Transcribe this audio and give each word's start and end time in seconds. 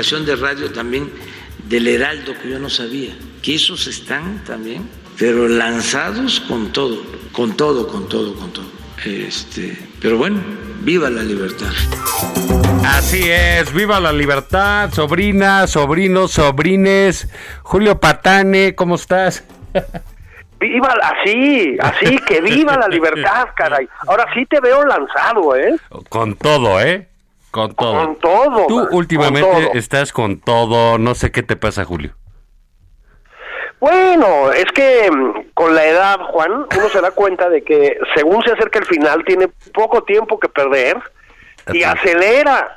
Estación 0.00 0.24
de 0.24 0.36
radio 0.36 0.72
también 0.72 1.10
del 1.68 1.86
Heraldo 1.86 2.32
que 2.40 2.48
yo 2.48 2.58
no 2.58 2.70
sabía, 2.70 3.12
que 3.42 3.56
esos 3.56 3.86
están 3.86 4.42
también, 4.44 4.88
pero 5.18 5.46
lanzados 5.46 6.40
con 6.40 6.72
todo, 6.72 7.02
con 7.32 7.54
todo, 7.54 7.86
con 7.86 8.08
todo, 8.08 8.34
con 8.34 8.50
todo. 8.50 8.64
Este, 9.04 9.78
pero 10.00 10.16
bueno, 10.16 10.40
viva 10.80 11.10
la 11.10 11.22
libertad. 11.22 11.68
Así 12.82 13.30
es, 13.30 13.74
viva 13.74 14.00
la 14.00 14.10
libertad, 14.10 14.90
sobrinas, 14.90 15.70
sobrinos, 15.70 16.30
sobrines. 16.32 17.28
Julio 17.62 18.00
Patane, 18.00 18.74
¿cómo 18.74 18.94
estás? 18.94 19.44
Viva, 20.60 20.94
así, 21.02 21.76
así, 21.80 22.18
que 22.26 22.40
viva 22.40 22.76
la 22.78 22.88
libertad, 22.88 23.48
caray. 23.54 23.86
Ahora 24.06 24.26
sí 24.34 24.46
te 24.46 24.60
veo 24.60 24.82
lanzado, 24.84 25.56
¿eh? 25.56 25.76
Con 26.08 26.36
todo, 26.36 26.80
¿eh? 26.80 27.10
Con 27.50 27.74
todo. 27.74 27.92
Con 27.92 28.16
todo. 28.16 28.66
Tú 28.66 28.76
man, 28.78 28.88
últimamente 28.92 29.48
con 29.48 29.64
todo. 29.64 29.72
estás 29.74 30.12
con 30.12 30.40
todo, 30.40 30.98
no 30.98 31.14
sé 31.14 31.32
qué 31.32 31.42
te 31.42 31.56
pasa, 31.56 31.84
Julio. 31.84 32.14
Bueno, 33.80 34.52
es 34.52 34.66
que 34.72 35.10
mm, 35.10 35.52
con 35.54 35.74
la 35.74 35.86
edad, 35.86 36.18
Juan, 36.30 36.52
uno 36.52 36.88
se 36.92 37.00
da 37.00 37.10
cuenta 37.10 37.48
de 37.48 37.62
que 37.62 37.98
según 38.14 38.42
se 38.44 38.52
acerca 38.52 38.78
el 38.78 38.84
final, 38.84 39.24
tiene 39.24 39.48
poco 39.72 40.02
tiempo 40.02 40.38
que 40.38 40.48
perder 40.48 40.98
y 41.72 41.82
Ajá. 41.82 41.94
acelera. 41.94 42.76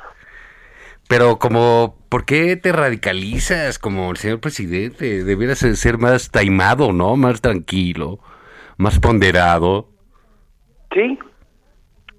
Pero 1.06 1.38
como, 1.38 1.98
¿por 2.08 2.24
qué 2.24 2.56
te 2.56 2.72
radicalizas 2.72 3.78
como 3.78 4.10
el 4.10 4.16
señor 4.16 4.40
presidente? 4.40 5.22
Debieras 5.24 5.60
de 5.60 5.76
ser 5.76 5.98
más 5.98 6.30
taimado, 6.30 6.92
¿no? 6.92 7.16
Más 7.16 7.42
tranquilo, 7.42 8.18
más 8.78 8.98
ponderado. 8.98 9.90
Sí, 10.92 11.18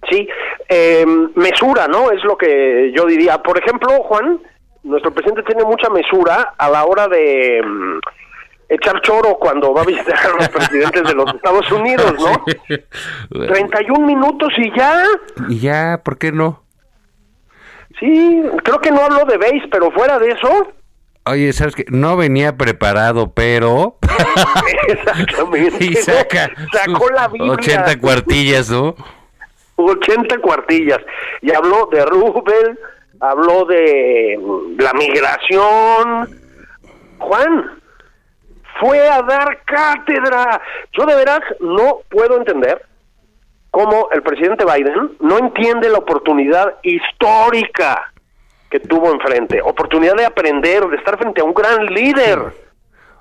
sí. 0.09 0.27
Eh, 0.69 1.05
mesura, 1.35 1.87
¿no? 1.87 2.11
Es 2.11 2.23
lo 2.23 2.37
que 2.37 2.91
yo 2.95 3.05
diría. 3.05 3.41
Por 3.41 3.57
ejemplo, 3.57 3.89
Juan, 4.03 4.39
nuestro 4.83 5.11
presidente 5.11 5.43
tiene 5.43 5.63
mucha 5.63 5.89
mesura 5.89 6.53
a 6.57 6.69
la 6.69 6.85
hora 6.85 7.07
de 7.07 7.61
mm, 7.63 7.99
echar 8.69 9.01
choro 9.01 9.37
cuando 9.39 9.73
va 9.73 9.81
a 9.81 9.85
visitar 9.85 10.17
a 10.17 10.35
los 10.37 10.49
presidentes 10.49 11.03
de 11.03 11.13
los 11.13 11.33
Estados 11.33 11.71
Unidos, 11.71 12.13
¿no? 12.19 13.45
31 13.47 14.05
minutos 14.05 14.49
y 14.57 14.75
ya. 14.77 15.03
Y 15.49 15.59
ya, 15.59 16.01
¿por 16.03 16.17
qué 16.17 16.31
no? 16.31 16.63
Sí, 17.99 18.43
creo 18.63 18.79
que 18.79 18.91
no 18.91 19.01
habló 19.01 19.23
de 19.25 19.37
base, 19.37 19.67
pero 19.71 19.89
fuera 19.91 20.19
de 20.19 20.31
eso, 20.31 20.67
Oye, 21.27 21.53
¿sabes 21.53 21.73
qué? 21.75 21.85
No 21.89 22.17
venía 22.17 22.55
preparado, 22.55 23.33
pero... 23.33 23.97
exactamente. 24.87 25.83
y 25.83 25.89
¿no? 25.89 26.01
saca 26.01 26.51
Sacó 26.71 27.09
la 27.09 27.27
Biblia. 27.27 27.53
80 27.53 27.99
cuartillas, 27.99 28.69
¿no? 28.69 28.95
80 29.75 30.39
cuartillas. 30.39 30.99
Y 31.41 31.53
habló 31.53 31.87
de 31.91 32.05
Rubel, 32.05 32.79
habló 33.19 33.65
de 33.65 34.39
mm, 34.39 34.81
la 34.81 34.93
migración. 34.93 36.41
Juan, 37.17 37.79
fue 38.79 39.07
a 39.07 39.21
dar 39.21 39.63
cátedra. 39.65 40.61
Yo 40.93 41.05
de 41.05 41.15
veras 41.15 41.41
no 41.59 41.99
puedo 42.09 42.37
entender 42.37 42.85
cómo 43.71 44.09
el 44.11 44.21
presidente 44.23 44.65
Biden 44.65 45.17
no 45.19 45.37
entiende 45.37 45.89
la 45.89 45.97
oportunidad 45.97 46.75
histórica 46.83 48.13
que 48.69 48.79
tuvo 48.79 49.11
enfrente. 49.11 49.61
Oportunidad 49.61 50.15
de 50.15 50.25
aprender, 50.25 50.85
de 50.87 50.97
estar 50.97 51.17
frente 51.17 51.41
a 51.41 51.43
un 51.43 51.53
gran 51.53 51.85
líder. 51.85 52.53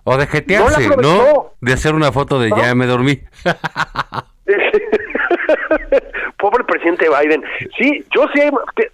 O 0.04 0.16
de 0.16 0.26
jetearse, 0.26 0.96
No. 0.98 1.52
De 1.60 1.72
hacer 1.72 1.94
una 1.94 2.12
foto 2.12 2.38
de 2.38 2.50
ya 2.50 2.74
me 2.74 2.86
dormí. 2.86 3.20
Pobre 6.38 6.64
presidente 6.64 7.08
Biden. 7.08 7.42
Sí, 7.78 8.04
yo 8.14 8.26
sí, 8.34 8.40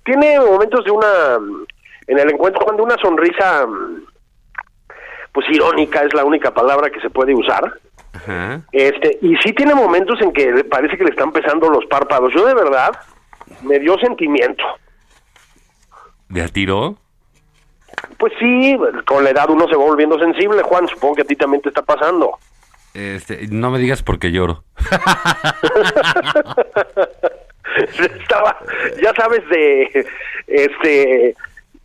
tiene 0.04 0.38
momentos 0.40 0.84
de 0.84 0.90
una, 0.90 1.38
en 2.06 2.18
el 2.18 2.30
encuentro, 2.30 2.64
cuando 2.64 2.84
una 2.84 2.96
sonrisa, 2.96 3.66
pues 5.32 5.46
irónica 5.50 6.02
es 6.02 6.14
la 6.14 6.24
única 6.24 6.52
palabra 6.52 6.90
que 6.90 7.00
se 7.00 7.10
puede 7.10 7.34
usar. 7.34 7.72
Ajá. 8.12 8.62
Este, 8.72 9.18
y 9.22 9.36
sí 9.36 9.52
tiene 9.52 9.74
momentos 9.74 10.20
en 10.20 10.32
que 10.32 10.64
parece 10.64 10.96
que 10.96 11.04
le 11.04 11.10
están 11.10 11.32
pesando 11.32 11.68
los 11.68 11.86
párpados. 11.86 12.32
Yo 12.34 12.44
de 12.46 12.54
verdad 12.54 12.90
me 13.62 13.78
dio 13.78 13.96
sentimiento. 13.98 14.64
¿De 16.28 16.42
a 16.42 16.48
tiro? 16.48 16.96
Pues 18.18 18.32
sí, 18.38 18.78
con 19.06 19.24
la 19.24 19.30
edad 19.30 19.50
uno 19.50 19.66
se 19.68 19.76
va 19.76 19.84
volviendo 19.84 20.18
sensible, 20.18 20.62
Juan. 20.62 20.86
Supongo 20.88 21.16
que 21.16 21.22
a 21.22 21.26
ti 21.26 21.36
también 21.36 21.62
te 21.62 21.70
está 21.70 21.82
pasando. 21.82 22.38
Este, 22.94 23.46
no 23.48 23.70
me 23.70 23.78
digas 23.78 24.02
porque 24.02 24.32
lloro. 24.32 24.64
Estaba, 27.76 28.56
ya 29.02 29.12
sabes, 29.14 29.42
de 29.48 30.06
este 30.48 31.36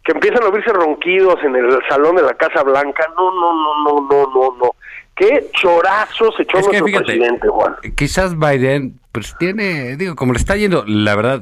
que 0.03 0.11
empiezan 0.11 0.43
a 0.43 0.47
oírse 0.49 0.71
ronquidos 0.71 1.35
en 1.43 1.55
el 1.55 1.79
salón 1.89 2.15
de 2.15 2.21
la 2.23 2.33
Casa 2.35 2.63
Blanca. 2.63 3.05
No, 3.15 3.31
no, 3.31 3.53
no, 3.53 3.83
no, 3.83 4.07
no, 4.07 4.31
no, 4.33 4.57
no. 4.57 4.71
Qué 5.15 5.49
chorazo 5.53 6.31
se 6.33 6.43
echó 6.43 6.57
Es 6.59 6.67
que 6.67 6.79
nuestro 6.79 6.85
fíjate, 6.87 7.05
presidente, 7.05 7.47
Juan. 7.47 7.75
quizás 7.95 8.37
Biden, 8.37 8.99
pues 9.11 9.35
tiene, 9.39 9.95
digo, 9.95 10.15
como 10.15 10.33
le 10.33 10.39
está 10.39 10.55
yendo, 10.57 10.83
la 10.87 11.15
verdad, 11.15 11.41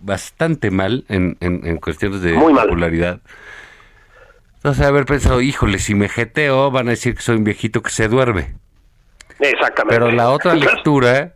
bastante 0.00 0.70
mal 0.70 1.04
en, 1.08 1.36
en, 1.40 1.66
en 1.66 1.76
cuestiones 1.78 2.22
de 2.22 2.32
Muy 2.34 2.52
mal. 2.52 2.64
popularidad. 2.68 3.20
Entonces, 4.56 4.86
haber 4.86 5.04
pensado, 5.04 5.40
híjole, 5.42 5.78
si 5.78 5.94
me 5.94 6.08
jeteo, 6.08 6.70
van 6.70 6.86
a 6.88 6.90
decir 6.92 7.14
que 7.14 7.22
soy 7.22 7.36
un 7.36 7.44
viejito 7.44 7.82
que 7.82 7.90
se 7.90 8.08
duerme. 8.08 8.54
Exactamente. 9.40 9.94
Pero 9.98 10.10
la 10.10 10.30
otra 10.30 10.54
lectura, 10.56 11.32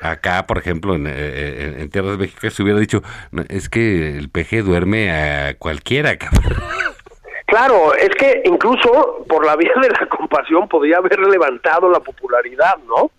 acá, 0.00 0.46
por 0.46 0.58
ejemplo, 0.58 0.94
en, 0.94 1.06
eh, 1.06 1.64
en- 1.74 1.80
en 1.80 1.90
tierras 1.90 2.18
mexicanas, 2.18 2.54
se 2.54 2.62
hubiera 2.62 2.78
dicho, 2.78 3.02
"No, 3.30 3.42
es 3.48 3.68
que 3.68 4.16
el 4.16 4.28
peje 4.30 4.62
duerme 4.62 5.10
a 5.10 5.54
cualquiera, 5.58 6.16
cabrón. 6.16 6.62
Claro, 7.46 7.94
es 7.94 8.10
que 8.10 8.42
incluso 8.44 9.24
por 9.28 9.44
la 9.46 9.56
vía 9.56 9.72
de 9.80 9.88
la 9.88 10.06
compasión 10.06 10.68
podría 10.68 10.98
haber 10.98 11.18
levantado 11.18 11.90
la 11.90 12.00
popularidad, 12.00 12.76
¿no? 12.86 13.10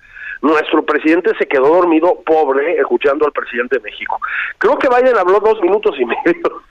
Nuestro 0.42 0.86
presidente 0.86 1.31
se 1.38 1.48
quedó 1.48 1.68
dormido, 1.68 2.21
pobre, 2.25 2.77
escuchando 2.80 3.25
al 3.25 3.31
presidente 3.33 3.77
de 3.77 3.81
México. 3.83 4.19
Creo 4.60 4.77
que 4.77 4.88
Biden 4.88 5.18
habló 5.18 5.39
dos 5.39 5.60
minutos 5.62 5.95
y 6.00 6.06
medio. 6.06 6.24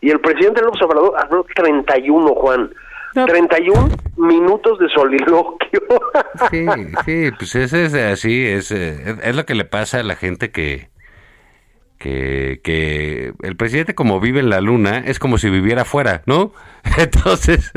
Y 0.00 0.10
el 0.10 0.20
presidente 0.20 0.62
López 0.62 0.80
Obrador 0.82 1.14
habló 1.18 1.44
31, 1.54 2.34
Juan. 2.34 2.72
31 3.14 3.88
minutos 4.16 4.78
de 4.78 4.88
soliloquio. 4.88 5.80
Sí, 6.50 6.66
sí, 7.04 7.30
pues 7.36 7.54
ese 7.54 7.84
es 7.84 7.94
así, 7.94 8.46
es, 8.46 8.70
eh, 8.70 9.16
es, 9.22 9.36
lo 9.36 9.44
que 9.44 9.54
le 9.54 9.64
pasa 9.64 10.00
a 10.00 10.02
la 10.02 10.16
gente 10.16 10.50
que, 10.50 10.88
que, 11.98 12.60
que 12.64 13.32
el 13.42 13.56
presidente 13.56 13.94
como 13.94 14.18
vive 14.18 14.40
en 14.40 14.50
la 14.50 14.60
luna 14.60 14.98
es 14.98 15.18
como 15.18 15.38
si 15.38 15.50
viviera 15.50 15.82
afuera, 15.82 16.22
¿no? 16.26 16.52
Entonces, 16.98 17.70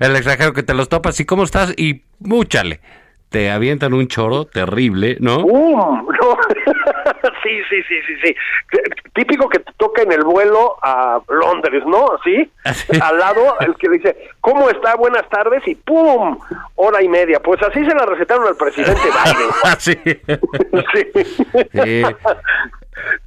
el 0.00 0.16
extranjero 0.16 0.52
que 0.52 0.62
te 0.62 0.74
los 0.74 0.88
topas 0.88 1.18
y 1.20 1.24
cómo 1.24 1.44
estás 1.44 1.72
y 1.76 2.02
múchale. 2.20 2.80
Te 3.34 3.50
avientan 3.50 3.92
un 3.94 4.06
choro 4.06 4.44
terrible, 4.44 5.16
¿no? 5.18 5.40
¡Bum! 5.40 6.06
No. 6.06 6.38
sí, 7.42 7.58
sí, 7.68 7.82
sí, 7.88 7.96
sí, 8.06 8.14
sí. 8.22 8.36
Típico 9.12 9.48
que 9.48 9.58
te 9.58 9.72
toca 9.76 10.02
en 10.02 10.12
el 10.12 10.22
vuelo 10.22 10.76
a 10.80 11.20
Londres, 11.28 11.82
¿no? 11.84 12.10
¿Sí? 12.22 12.48
Al 13.02 13.18
lado, 13.18 13.56
el 13.58 13.74
que 13.74 13.88
dice, 13.88 14.16
¿cómo 14.40 14.70
está? 14.70 14.94
Buenas 14.94 15.28
tardes 15.30 15.66
y 15.66 15.74
¡pum! 15.74 16.38
Hora 16.76 17.02
y 17.02 17.08
media. 17.08 17.40
Pues 17.40 17.60
así 17.64 17.84
se 17.84 17.92
la 17.92 18.06
recetaron 18.06 18.46
al 18.46 18.56
presidente 18.56 19.02
Biden. 19.02 19.50
sí. 19.80 19.98
sí. 20.94 21.64
Sí. 21.72 22.02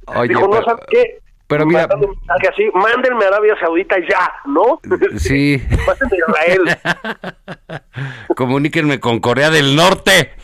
Oye, 0.06 0.28
Dijo, 0.28 0.48
no 0.48 0.64
sabes 0.64 0.86
qué. 0.88 1.18
Pero 1.48 1.66
mira- 1.66 1.88
Mandando 1.88 2.08
un 2.08 2.16
mensaje 2.18 2.48
así, 2.48 2.70
mándenme 2.74 3.24
a 3.24 3.28
Arabia 3.28 3.56
Saudita 3.58 3.96
ya, 4.08 4.32
¿no? 4.46 4.80
Sí. 5.18 5.60
Mándenme 5.86 6.16
a 6.16 6.52
Israel. 6.54 6.78
Comuníquenme 8.36 9.00
con 9.00 9.18
Corea 9.20 9.50
del 9.50 9.74
Norte. 9.74 10.34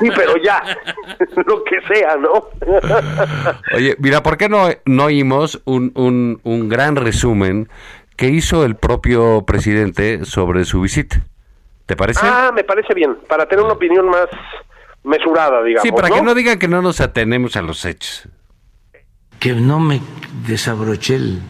Sí, 0.00 0.08
pero 0.16 0.36
ya. 0.42 0.62
Lo 1.46 1.62
que 1.64 1.80
sea, 1.92 2.16
¿no? 2.16 2.48
Oye, 3.74 3.96
mira, 3.98 4.22
¿por 4.22 4.36
qué 4.36 4.48
no, 4.48 4.68
no 4.86 5.04
oímos 5.04 5.60
un, 5.64 5.92
un, 5.94 6.40
un 6.42 6.68
gran 6.68 6.96
resumen 6.96 7.68
que 8.16 8.28
hizo 8.28 8.64
el 8.64 8.76
propio 8.76 9.44
presidente 9.46 10.24
sobre 10.24 10.64
su 10.64 10.80
visita? 10.80 11.20
¿Te 11.84 11.96
parece? 11.96 12.20
Ah, 12.22 12.50
me 12.54 12.64
parece 12.64 12.94
bien. 12.94 13.16
Para 13.28 13.46
tener 13.46 13.64
una 13.64 13.74
opinión 13.74 14.08
más 14.08 14.26
mesurada, 15.04 15.62
digamos. 15.62 15.82
sí, 15.82 15.92
para 15.92 16.08
¿no? 16.08 16.14
que 16.16 16.22
no 16.22 16.34
digan 16.34 16.58
que 16.58 16.66
no 16.66 16.82
nos 16.82 17.00
atenemos 17.00 17.56
a 17.56 17.62
los 17.62 17.84
hechos. 17.84 18.28
Que 19.38 19.54
no 19.54 19.80
me 19.80 20.00
desabroché 20.46 21.16
el, 21.16 21.42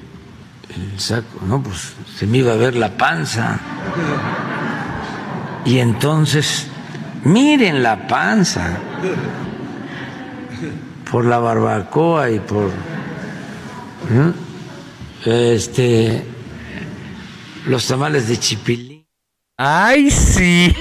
saco, 0.96 1.40
¿no? 1.46 1.62
Pues 1.62 1.94
se 2.16 2.26
me 2.26 2.38
iba 2.38 2.52
a 2.52 2.56
ver 2.56 2.76
la 2.76 2.96
panza. 2.96 3.58
Y 5.64 5.78
entonces, 5.78 6.66
miren 7.24 7.82
la 7.82 8.06
panza. 8.06 8.78
Por 11.10 11.24
la 11.24 11.38
barbacoa 11.38 12.30
y 12.30 12.40
por. 12.40 12.70
Este. 15.24 16.24
Los 17.66 17.86
tamales 17.86 18.28
de 18.28 18.38
chipilín. 18.38 19.06
¡Ay, 19.58 20.10
sí! 20.10 20.74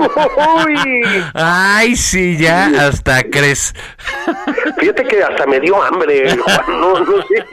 Uy, 0.00 1.02
¡Ay, 1.34 1.96
sí! 1.96 2.36
Ya 2.38 2.66
hasta 2.88 3.22
crees. 3.24 3.74
fíjate 4.78 5.04
que 5.04 5.22
hasta 5.22 5.46
me 5.46 5.60
dio 5.60 5.82
hambre, 5.82 6.36
Juan, 6.36 6.80
no, 6.80 7.00
no 7.00 7.22
sé. 7.22 7.44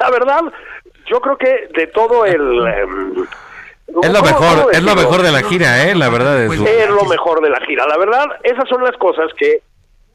La 0.00 0.10
verdad, 0.10 0.40
yo 1.06 1.20
creo 1.20 1.36
que 1.38 1.68
de 1.74 1.86
todo 1.88 2.24
el... 2.24 2.66
em, 2.66 3.26
Es 4.02 4.10
lo 4.12 4.20
¿cómo- 4.20 4.24
mejor, 4.24 4.74
es 4.74 4.82
lo 4.82 4.94
mejor 4.94 5.22
de 5.22 5.32
la 5.32 5.42
gira, 5.42 5.84
¿eh? 5.84 5.94
La 5.94 6.08
verdad 6.08 6.42
es... 6.44 6.52
Es 6.52 6.90
lo 6.90 7.04
mejor 7.04 7.40
de 7.40 7.50
la 7.50 7.60
gira. 7.66 7.86
La 7.86 7.96
verdad, 7.96 8.26
esas 8.42 8.68
son 8.68 8.82
las 8.82 8.96
cosas 8.96 9.26
que 9.38 9.62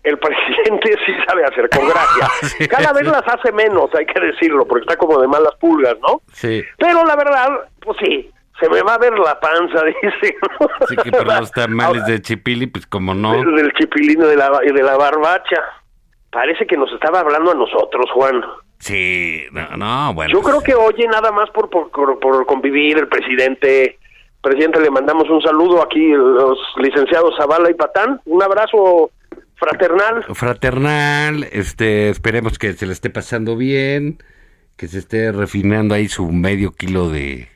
el 0.04 0.18
presidente 0.18 0.96
sí 1.06 1.14
sabe 1.28 1.46
hacer 1.46 1.70
con 1.70 1.88
gracia. 1.88 2.28
Sí, 2.58 2.68
Cada 2.68 2.92
vez 2.94 3.06
sí. 3.06 3.12
las 3.12 3.24
hace 3.28 3.52
menos, 3.52 3.90
hay 3.98 4.06
que 4.06 4.20
decirlo, 4.20 4.66
porque 4.68 4.82
está 4.84 4.98
como 4.98 5.20
de 5.22 5.28
malas 5.28 5.54
pulgas, 5.60 5.96
¿no? 6.02 6.22
Sí. 6.34 6.64
Pero 6.78 7.06
la 7.06 7.16
verdad, 7.16 7.50
pues 7.82 7.98
sí, 8.04 8.30
se 8.62 8.70
me 8.70 8.82
va 8.84 8.94
a 8.94 8.98
ver 8.98 9.18
la 9.20 9.38
panza, 9.40 9.84
dice. 10.02 10.36
¿no? 10.60 11.04
Que 11.04 11.12
por 11.12 11.26
los 11.26 11.52
tamales 11.52 12.06
de 12.06 12.22
chipili, 12.22 12.68
pues 12.68 12.86
como 12.88 13.14
no. 13.14 13.34
Del- 13.34 13.56
Del 13.56 13.74
chipilino 13.74 14.26
de 14.28 14.38
la, 14.38 14.50
de 14.60 14.84
la 14.84 14.96
barbacha. 14.96 15.58
Parece 16.32 16.66
que 16.66 16.78
nos 16.78 16.90
estaba 16.94 17.20
hablando 17.20 17.52
a 17.52 17.56
nosotros, 17.56 18.06
Juan. 18.14 18.42
Sí, 18.80 19.44
no, 19.52 19.76
no, 19.76 20.14
bueno. 20.14 20.32
Yo 20.32 20.42
pues, 20.42 20.54
creo 20.56 20.64
que 20.64 20.74
oye 20.76 21.06
nada 21.08 21.32
más 21.32 21.50
por, 21.50 21.70
por, 21.70 21.92
por 21.92 22.46
convivir 22.46 22.98
el 22.98 23.08
presidente. 23.10 23.98
Presidente, 24.42 24.80
le 24.80 24.90
mandamos 24.90 25.30
un 25.30 25.42
saludo 25.42 25.84
aquí, 25.84 26.08
los 26.14 26.58
licenciados 26.78 27.36
Zavala 27.38 27.70
y 27.70 27.76
Patán. 27.76 28.22
Un 28.26 28.42
abrazo 28.42 29.12
fraternal. 29.56 30.24
Fraternal, 30.34 31.44
este, 31.52 32.10
esperemos 32.10 32.58
que 32.58 32.74
se 32.74 32.88
le 32.88 32.94
esté 32.94 33.10
pasando 33.12 33.56
bien, 33.56 34.18
que 34.78 34.88
se 34.88 34.98
esté 34.98 35.32
refinando 35.32 35.94
ahí 35.94 36.08
su 36.08 36.28
medio 36.32 36.72
kilo 36.72 37.10
de, 37.10 37.50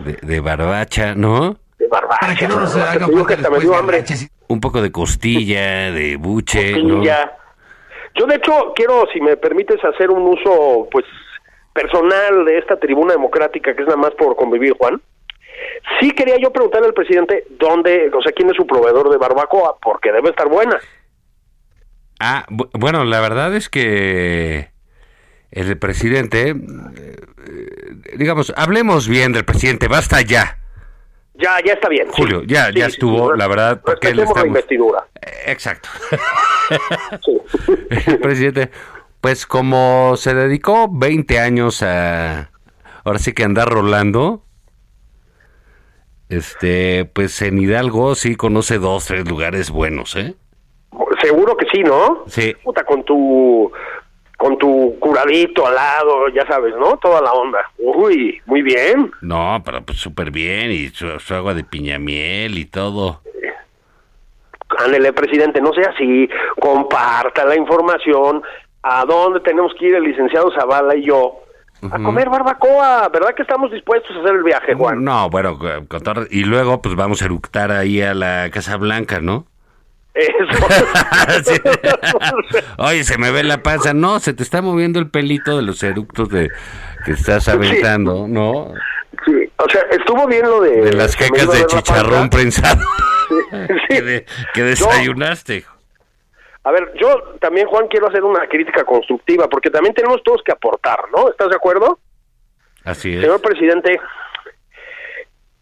de, 0.00 0.12
de 0.22 0.40
barbacha, 0.40 1.14
¿no? 1.14 1.56
De 1.78 1.86
barbacha. 1.88 2.20
Para 2.20 2.34
que 2.36 2.48
no 2.48 2.60
nos 2.60 2.74
¿no? 2.76 2.82
haga 2.82 3.06
Te 3.06 3.12
digo 3.12 3.26
que 3.26 3.34
hasta 3.34 3.50
me 3.50 3.58
dio 3.60 3.70
de 3.70 3.76
hambre. 3.76 4.04
Un 4.48 4.60
poco 4.60 4.80
de 4.80 4.92
costilla, 4.92 5.90
de 5.92 6.16
buche, 6.16 6.72
¿no? 6.82 6.94
Costilla. 6.94 7.36
Yo, 8.14 8.26
de 8.26 8.36
hecho, 8.36 8.72
quiero, 8.74 9.04
si 9.12 9.20
me 9.20 9.36
permites, 9.36 9.84
hacer 9.84 10.10
un 10.10 10.22
uso, 10.22 10.88
pues, 10.90 11.04
personal 11.74 12.44
de 12.46 12.58
esta 12.58 12.78
tribuna 12.78 13.12
democrática, 13.12 13.74
que 13.74 13.82
es 13.82 13.88
nada 13.88 13.98
más 14.00 14.12
por 14.12 14.34
convivir, 14.36 14.74
Juan. 14.78 15.02
Sí 16.00 16.12
quería 16.12 16.36
yo 16.38 16.50
preguntarle 16.52 16.86
al 16.86 16.94
presidente 16.94 17.44
dónde, 17.58 18.10
o 18.16 18.22
sea, 18.22 18.32
quién 18.32 18.48
es 18.48 18.56
su 18.56 18.66
proveedor 18.66 19.10
de 19.10 19.18
barbacoa, 19.18 19.76
porque 19.82 20.12
debe 20.12 20.30
estar 20.30 20.48
buena. 20.48 20.78
Ah, 22.18 22.46
bu- 22.48 22.70
bueno, 22.72 23.04
la 23.04 23.20
verdad 23.20 23.54
es 23.54 23.68
que 23.68 24.70
el 25.56 25.78
presidente, 25.78 26.50
eh, 26.50 27.16
digamos, 28.16 28.52
hablemos 28.56 29.08
bien 29.08 29.32
del 29.32 29.44
presidente, 29.44 29.88
basta 29.88 30.20
ya. 30.20 30.58
Ya, 31.34 31.58
ya 31.64 31.74
está 31.74 31.88
bien. 31.88 32.06
sí. 32.08 32.12
Julio, 32.16 32.42
ya- 32.44 32.70
ya 32.70 32.86
estuvo, 32.86 33.34
la 33.34 33.46
verdad, 33.46 33.80
porque 33.84 34.08
le 34.14 34.22
Respetemos 34.22 34.36
la 34.42 34.46
investidura. 34.48 35.06
Eh, 35.20 35.30
Exacto. 35.52 35.88
Sí. 37.24 37.38
el 38.06 38.18
presidente, 38.18 38.70
pues 39.20 39.46
como 39.46 40.14
se 40.16 40.34
dedicó 40.34 40.88
20 40.90 41.38
años 41.38 41.82
a, 41.82 42.50
ahora 43.04 43.18
sí 43.18 43.32
que 43.32 43.44
andar 43.44 43.68
rolando, 43.68 44.42
este, 46.28 47.04
pues 47.04 47.40
en 47.42 47.58
Hidalgo 47.58 48.14
sí 48.14 48.34
conoce 48.34 48.78
dos, 48.78 49.06
tres 49.06 49.28
lugares 49.28 49.70
buenos, 49.70 50.16
¿eh? 50.16 50.34
Seguro 51.22 51.56
que 51.56 51.66
sí, 51.72 51.82
¿no? 51.82 52.24
Sí. 52.26 52.54
Puta, 52.64 52.84
con 52.84 53.04
tu 53.04 53.70
con 54.36 54.58
tu 54.58 54.96
curadito 55.00 55.66
al 55.66 55.74
lado, 55.74 56.28
ya 56.28 56.46
sabes, 56.46 56.74
¿no? 56.78 56.96
Toda 56.98 57.20
la 57.22 57.32
onda. 57.32 57.58
Uy, 57.78 58.40
muy 58.46 58.62
bien. 58.62 59.10
No, 59.22 59.62
pero 59.64 59.82
pues 59.82 59.98
súper 59.98 60.30
bien, 60.30 60.70
y 60.70 60.88
su, 60.88 61.18
su 61.20 61.34
agua 61.34 61.54
de 61.54 61.64
piñamiel 61.64 62.58
y 62.58 62.66
todo. 62.66 63.22
Ándele, 64.78 65.12
presidente, 65.12 65.60
no 65.60 65.72
sea 65.72 65.90
así, 65.94 66.28
comparta 66.60 67.44
la 67.44 67.56
información, 67.56 68.42
a 68.82 69.04
dónde 69.04 69.40
tenemos 69.40 69.72
que 69.78 69.86
ir 69.86 69.94
el 69.94 70.02
licenciado 70.02 70.52
Zavala 70.52 70.96
y 70.96 71.04
yo, 71.06 71.38
a 71.90 71.98
comer 72.02 72.28
barbacoa, 72.28 73.08
¿verdad 73.08 73.34
que 73.34 73.42
estamos 73.42 73.70
dispuestos 73.70 74.14
a 74.16 74.20
hacer 74.20 74.34
el 74.34 74.42
viaje, 74.42 74.74
Juan? 74.74 75.04
No, 75.04 75.30
bueno, 75.30 75.58
con 75.88 76.02
todo- 76.02 76.26
y 76.30 76.44
luego 76.44 76.82
pues 76.82 76.94
vamos 76.96 77.22
a 77.22 77.26
eructar 77.26 77.70
ahí 77.70 78.02
a 78.02 78.12
la 78.12 78.50
Casa 78.52 78.76
Blanca, 78.76 79.20
¿no? 79.20 79.46
Eso. 80.16 80.66
Sí. 81.44 81.60
Oye, 82.78 83.04
se 83.04 83.18
me 83.18 83.30
ve 83.30 83.42
la 83.44 83.62
panza. 83.62 83.92
No, 83.92 84.18
se 84.20 84.32
te 84.32 84.42
está 84.42 84.62
moviendo 84.62 84.98
el 84.98 85.10
pelito 85.10 85.56
de 85.56 85.62
los 85.62 85.82
eructos 85.82 86.28
de 86.30 86.50
que 87.04 87.12
estás 87.12 87.48
aventando, 87.48 88.26
¿no? 88.26 88.72
Sí, 89.24 89.32
o 89.58 89.68
sea, 89.70 89.82
estuvo 89.90 90.26
bien 90.26 90.42
lo 90.42 90.60
de... 90.60 90.82
De 90.82 90.92
las 90.92 91.14
a 91.20 91.24
de 91.24 91.66
chicharrón 91.66 92.30
prensado 92.30 92.82
Sí. 93.28 93.74
que, 93.88 94.02
de- 94.02 94.26
que 94.54 94.62
desayunaste. 94.62 95.64
A 96.64 96.70
ver, 96.70 96.92
yo 97.00 97.34
también, 97.40 97.66
Juan, 97.66 97.86
quiero 97.88 98.08
hacer 98.08 98.22
una 98.24 98.46
crítica 98.48 98.84
constructiva, 98.84 99.48
porque 99.48 99.70
también 99.70 99.94
tenemos 99.94 100.22
todos 100.22 100.42
que 100.44 100.52
aportar, 100.52 100.98
¿no? 101.16 101.28
¿Estás 101.28 101.48
de 101.50 101.56
acuerdo? 101.56 101.98
Así 102.84 103.14
es. 103.14 103.20
Señor 103.20 103.40
presidente, 103.40 104.00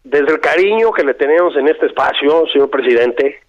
desde 0.03 0.31
el 0.31 0.39
cariño 0.39 0.91
que 0.91 1.03
le 1.03 1.13
tenemos 1.15 1.55
en 1.57 1.67
este 1.67 1.87
espacio, 1.87 2.45
señor 2.53 2.69
presidente, 2.69 3.41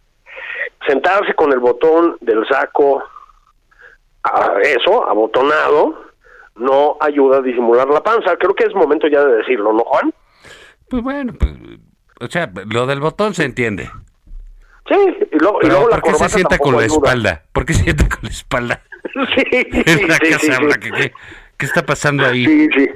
sentarse 0.87 1.35
con 1.35 1.53
el 1.53 1.59
botón 1.59 2.17
del 2.21 2.47
saco, 2.49 3.03
a 4.25 4.59
eso, 4.63 5.09
abotonado, 5.09 6.07
no 6.57 6.97
ayuda 7.01 7.39
a 7.39 7.43
disimular 7.43 7.89
la 7.89 8.03
panza. 8.03 8.37
Creo 8.37 8.55
que 8.55 8.65
es 8.65 8.75
momento 8.75 9.07
ya 9.09 9.25
de 9.25 9.37
decirlo, 9.37 9.73
¿no, 9.73 9.85
Juan? 9.85 10.13
Pues 10.89 11.03
bueno, 11.03 11.33
pues, 11.39 11.53
o 12.21 12.27
sea, 12.27 12.51
lo 12.71 12.87
del 12.87 13.01
botón 13.01 13.35
se 13.35 13.45
entiende. 13.45 13.91
Sí, 14.89 14.95
y 15.33 15.39
luego, 15.39 15.59
y 15.59 15.63
Pero 15.63 15.75
luego 15.75 15.89
la 15.89 16.01
¿por 16.01 16.13
qué 16.13 16.19
se 16.19 16.29
sienta 16.29 16.59
con 16.59 16.77
la 16.77 16.83
ayuda. 16.83 16.97
espalda? 16.97 17.43
¿Por 17.53 17.67
qué 17.67 17.75
se 17.75 17.83
sienta 17.85 18.09
con 18.09 18.21
la 18.23 18.31
espalda? 18.31 18.83
Sí, 19.35 19.45
sí, 19.53 19.83
sí, 19.85 20.51
¿qué, 20.81 21.13
qué 21.57 21.67
está 21.67 21.85
pasando 21.87 22.27
ahí? 22.27 22.45
Sí, 22.45 22.69
sí. 22.75 22.91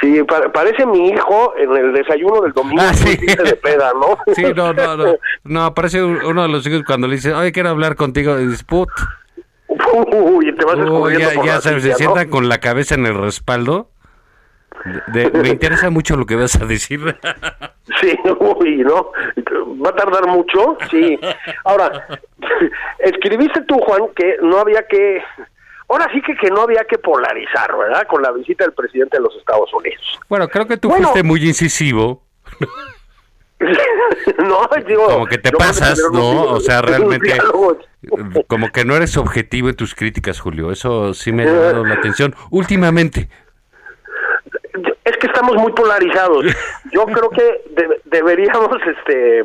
Sí, 0.00 0.22
pa- 0.24 0.50
parece 0.52 0.86
mi 0.86 1.08
hijo 1.10 1.52
en 1.58 1.76
el 1.76 1.92
desayuno 1.92 2.40
del 2.40 2.52
domingo 2.52 2.80
Ah, 2.82 2.94
sí. 2.94 3.16
de 3.16 3.56
peda, 3.56 3.92
¿no? 3.94 4.16
Sí, 4.34 4.44
no, 4.56 4.72
no, 4.72 4.96
no. 4.96 5.14
No, 5.44 5.74
parece 5.74 6.02
un- 6.02 6.24
uno 6.24 6.42
de 6.42 6.48
los 6.48 6.66
hijos 6.66 6.82
cuando 6.86 7.06
le 7.06 7.16
dice, 7.16 7.34
oye, 7.34 7.52
quiero 7.52 7.68
hablar 7.68 7.96
contigo. 7.96 8.38
Y 8.38 8.46
dices, 8.46 8.64
put. 8.64 8.88
Uy, 10.12 10.54
te 10.56 10.64
vas 10.64 10.76
Uy, 10.76 11.18
ya, 11.18 11.30
por 11.34 11.44
ya 11.46 11.54
la 11.56 11.60
sabes, 11.60 11.82
se 11.82 11.92
silla, 11.92 11.92
¿no? 11.92 11.98
sientan 12.14 12.28
con 12.30 12.48
la 12.48 12.58
cabeza 12.58 12.94
en 12.94 13.06
el 13.06 13.14
respaldo. 13.14 13.90
De- 15.08 15.28
de- 15.30 15.42
me 15.42 15.48
interesa 15.50 15.90
mucho 15.90 16.16
lo 16.16 16.24
que 16.26 16.36
vas 16.36 16.56
a 16.60 16.64
decir. 16.64 17.00
Sí, 18.00 18.16
uy, 18.38 18.78
¿no? 18.78 19.12
Va 19.84 19.90
a 19.90 19.94
tardar 19.96 20.26
mucho, 20.28 20.78
sí. 20.90 21.18
Ahora, 21.64 22.06
escribiste 22.98 23.62
tú, 23.62 23.78
Juan, 23.80 24.02
que 24.16 24.36
no 24.42 24.58
había 24.58 24.82
que... 24.88 25.22
Ahora 25.90 26.08
sí 26.12 26.22
que, 26.22 26.34
que 26.36 26.50
no 26.50 26.62
había 26.62 26.84
que 26.84 26.98
polarizar, 26.98 27.76
¿verdad? 27.76 28.06
Con 28.08 28.22
la 28.22 28.30
visita 28.30 28.64
del 28.64 28.72
presidente 28.74 29.16
de 29.16 29.24
los 29.24 29.34
Estados 29.36 29.72
Unidos. 29.74 30.18
Bueno, 30.28 30.48
creo 30.48 30.66
que 30.66 30.76
tú 30.76 30.88
Bueno. 30.88 31.08
fuiste 31.08 31.22
muy 31.26 31.44
incisivo. 31.46 32.22
no, 34.38 34.68
digo, 34.86 35.06
como 35.06 35.26
que 35.26 35.38
te 35.38 35.50
pasas, 35.52 36.00
¿no? 36.12 36.42
O 36.44 36.60
sea, 36.60 36.80
realmente, 36.82 37.32
diálogo. 37.32 37.78
como 38.46 38.68
que 38.70 38.84
no 38.84 38.94
eres 38.96 39.16
objetivo 39.16 39.68
en 39.68 39.76
tus 39.76 39.94
críticas, 39.94 40.40
Julio. 40.40 40.70
Eso 40.72 41.12
sí 41.12 41.32
me 41.32 41.42
ha 41.42 41.46
llamado 41.46 41.84
la 41.84 41.94
atención 41.98 42.34
últimamente. 42.50 43.28
Es 45.04 45.16
que 45.18 45.26
estamos 45.26 45.56
muy 45.56 45.72
polarizados. 45.72 46.46
Yo 46.92 47.04
creo 47.06 47.30
que 47.30 47.42
de- 47.74 48.00
deberíamos, 48.04 48.68
este, 48.86 49.42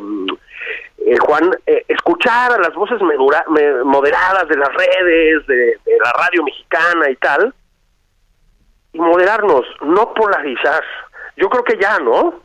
eh, 1.06 1.16
Juan, 1.18 1.50
eh, 1.66 1.84
escuchar 1.88 2.52
a 2.52 2.58
las 2.58 2.74
voces 2.74 3.00
medura- 3.00 3.44
me- 3.48 3.84
moderadas 3.84 4.48
de 4.48 4.56
las 4.56 4.68
redes, 4.74 5.46
de, 5.46 5.56
de 5.56 5.98
la 6.04 6.12
radio 6.12 6.42
mexicana 6.44 7.08
y 7.10 7.16
tal, 7.16 7.54
y 8.92 8.98
moderarnos, 8.98 9.64
no 9.82 10.12
polarizar. 10.14 10.82
Yo 11.36 11.48
creo 11.48 11.64
que 11.64 11.78
ya, 11.80 11.98
¿no? 11.98 12.40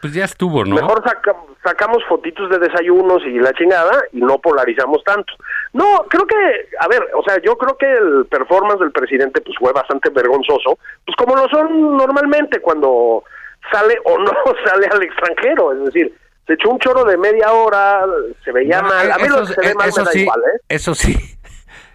Pues 0.00 0.14
ya 0.14 0.24
estuvo, 0.24 0.64
¿no? 0.64 0.76
Mejor 0.76 1.02
saca- 1.02 1.34
sacamos 1.64 2.04
fotitos 2.08 2.48
de 2.50 2.58
desayunos 2.60 3.22
y 3.24 3.38
la 3.40 3.52
chingada 3.52 4.04
y 4.12 4.20
no 4.20 4.38
polarizamos 4.38 5.02
tanto. 5.02 5.32
No, 5.72 6.04
creo 6.08 6.24
que, 6.26 6.36
a 6.78 6.86
ver, 6.86 7.04
o 7.16 7.22
sea, 7.24 7.40
yo 7.42 7.56
creo 7.58 7.76
que 7.76 7.90
el 7.90 8.26
performance 8.30 8.78
del 8.80 8.92
presidente 8.92 9.40
pues 9.40 9.56
fue 9.58 9.72
bastante 9.72 10.10
vergonzoso, 10.10 10.78
pues 11.04 11.16
como 11.16 11.34
lo 11.34 11.48
son 11.48 11.96
normalmente 11.96 12.60
cuando 12.60 13.24
sale 13.72 13.98
o 14.04 14.18
no 14.22 14.30
sale 14.64 14.86
al 14.86 15.02
extranjero, 15.02 15.72
es 15.72 15.84
decir, 15.86 16.14
se 16.46 16.54
echó 16.54 16.70
un 16.70 16.78
choro 16.78 17.04
de 17.04 17.16
media 17.16 17.52
hora, 17.52 18.04
se 18.44 18.52
veía 18.52 18.82
No, 18.82 18.88
mal, 18.88 19.12
a 19.12 19.16
mí 19.18 19.24
eso, 19.24 19.40
lo 19.40 19.46
que 19.46 19.54
se 19.54 19.60
ve 19.60 19.74
mal 19.74 19.88
eso 19.88 20.00
me 20.00 20.04
da 20.06 20.12
sí, 20.12 20.20
igual, 20.22 20.40
¿eh? 20.40 20.60
Eso 20.68 20.94
sí. 20.94 21.16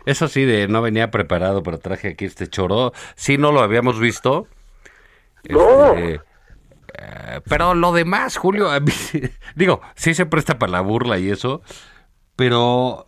Eso 0.06 0.30
sí, 0.30 0.46
de 0.46 0.70
no 0.70 0.82
venía 0.82 1.12
preparado, 1.12 1.64
pero 1.64 1.80
traje 1.80 2.08
aquí 2.08 2.24
este 2.24 2.48
choro. 2.48 2.94
Sí, 3.16 3.38
no 3.38 3.52
lo 3.52 3.60
habíamos 3.60 4.00
visto. 4.00 4.48
No. 5.50 5.90
Este, 5.96 6.22
eh, 6.98 7.42
pero 7.50 7.74
lo 7.76 7.92
demás, 7.92 8.38
Julio, 8.38 8.70
a 8.72 8.80
mí, 8.80 8.94
digo, 9.56 9.82
sí 9.96 10.14
se 10.14 10.26
presta 10.26 10.58
para 10.58 10.72
la 10.72 10.80
burla 10.82 11.18
y 11.20 11.30
eso, 11.30 11.62
pero 12.38 13.06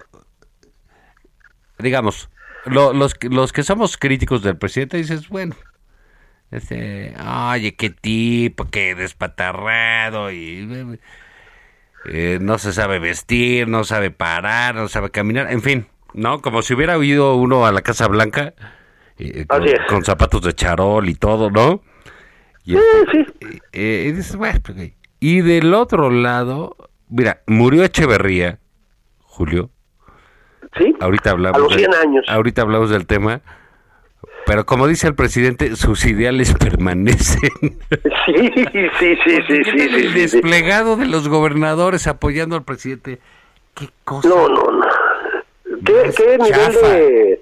digamos, 1.77 2.29
lo- 2.65 2.93
los, 2.93 3.15
que- 3.15 3.29
los 3.29 3.53
que 3.53 3.63
somos 3.63 3.95
críticos 3.97 4.43
del 4.43 4.57
presidente 4.57 4.97
dices, 4.97 5.29
bueno, 5.29 5.55
este, 6.51 7.15
oye, 7.53 7.75
qué 7.75 7.89
tipo, 7.91 8.65
qué 8.69 8.95
despatarrado 8.95 10.31
y 10.31 10.99
eh, 12.05 12.39
no 12.41 12.57
se 12.57 12.73
sabe 12.73 12.99
vestir, 12.99 13.67
no 13.67 13.83
sabe 13.83 14.11
parar, 14.11 14.75
no 14.75 14.87
sabe 14.87 15.09
caminar, 15.11 15.51
en 15.51 15.61
fin, 15.61 15.87
¿no? 16.13 16.41
Como 16.41 16.61
si 16.61 16.73
hubiera 16.73 16.97
ido 17.03 17.35
uno 17.35 17.65
a 17.65 17.71
la 17.71 17.81
Casa 17.81 18.07
Blanca 18.07 18.53
eh, 19.17 19.45
con, 19.47 19.65
es. 19.67 19.79
con 19.87 20.03
zapatos 20.05 20.41
de 20.43 20.53
charol 20.53 21.09
y 21.09 21.15
todo, 21.15 21.49
¿no? 21.51 21.81
Y, 22.63 22.73
Sí, 22.73 22.79
este, 23.07 23.25
sí. 23.51 23.59
eh, 23.73 24.21
bueno, 24.37 24.59
pues. 24.63 24.93
Y 25.19 25.41
del 25.41 25.73
otro 25.73 26.09
lado, 26.09 26.75
mira, 27.09 27.41
murió 27.47 27.83
Echeverría, 27.83 28.59
Julio. 29.23 29.69
¿Sí? 30.77 30.93
Ahorita 30.99 31.31
hablamos. 31.31 31.57
A 31.59 31.63
los 31.63 31.71
de- 31.73 31.79
100 31.79 31.93
años. 31.95 32.25
Ahorita 32.29 32.61
hablamos 32.61 32.89
del 32.91 33.05
tema. 33.07 33.41
Pero 34.45 34.65
como 34.65 34.87
dice 34.87 35.07
el 35.07 35.15
presidente, 35.15 35.75
sus 35.75 36.05
ideales 36.05 36.53
permanecen. 36.59 37.49
Sí, 38.25 38.51
sí, 38.55 38.89
sí, 38.99 39.17
sí, 39.25 39.41
sí, 39.47 39.61
¿Qué 39.63 39.63
sí, 39.63 39.77
tal 39.77 39.89
sí, 39.89 39.95
el 39.95 40.13
desplegado 40.13 40.95
de 40.95 41.05
los 41.05 41.27
gobernadores 41.27 42.07
apoyando 42.07 42.55
al 42.55 42.63
presidente. 42.63 43.19
¿Qué 43.75 43.89
cosa? 44.03 44.27
No, 44.27 44.47
no, 44.49 44.71
no. 44.71 44.85
¿Qué, 45.85 46.11
qué 46.15 46.37
nivel 46.37 46.73
de, 46.73 47.41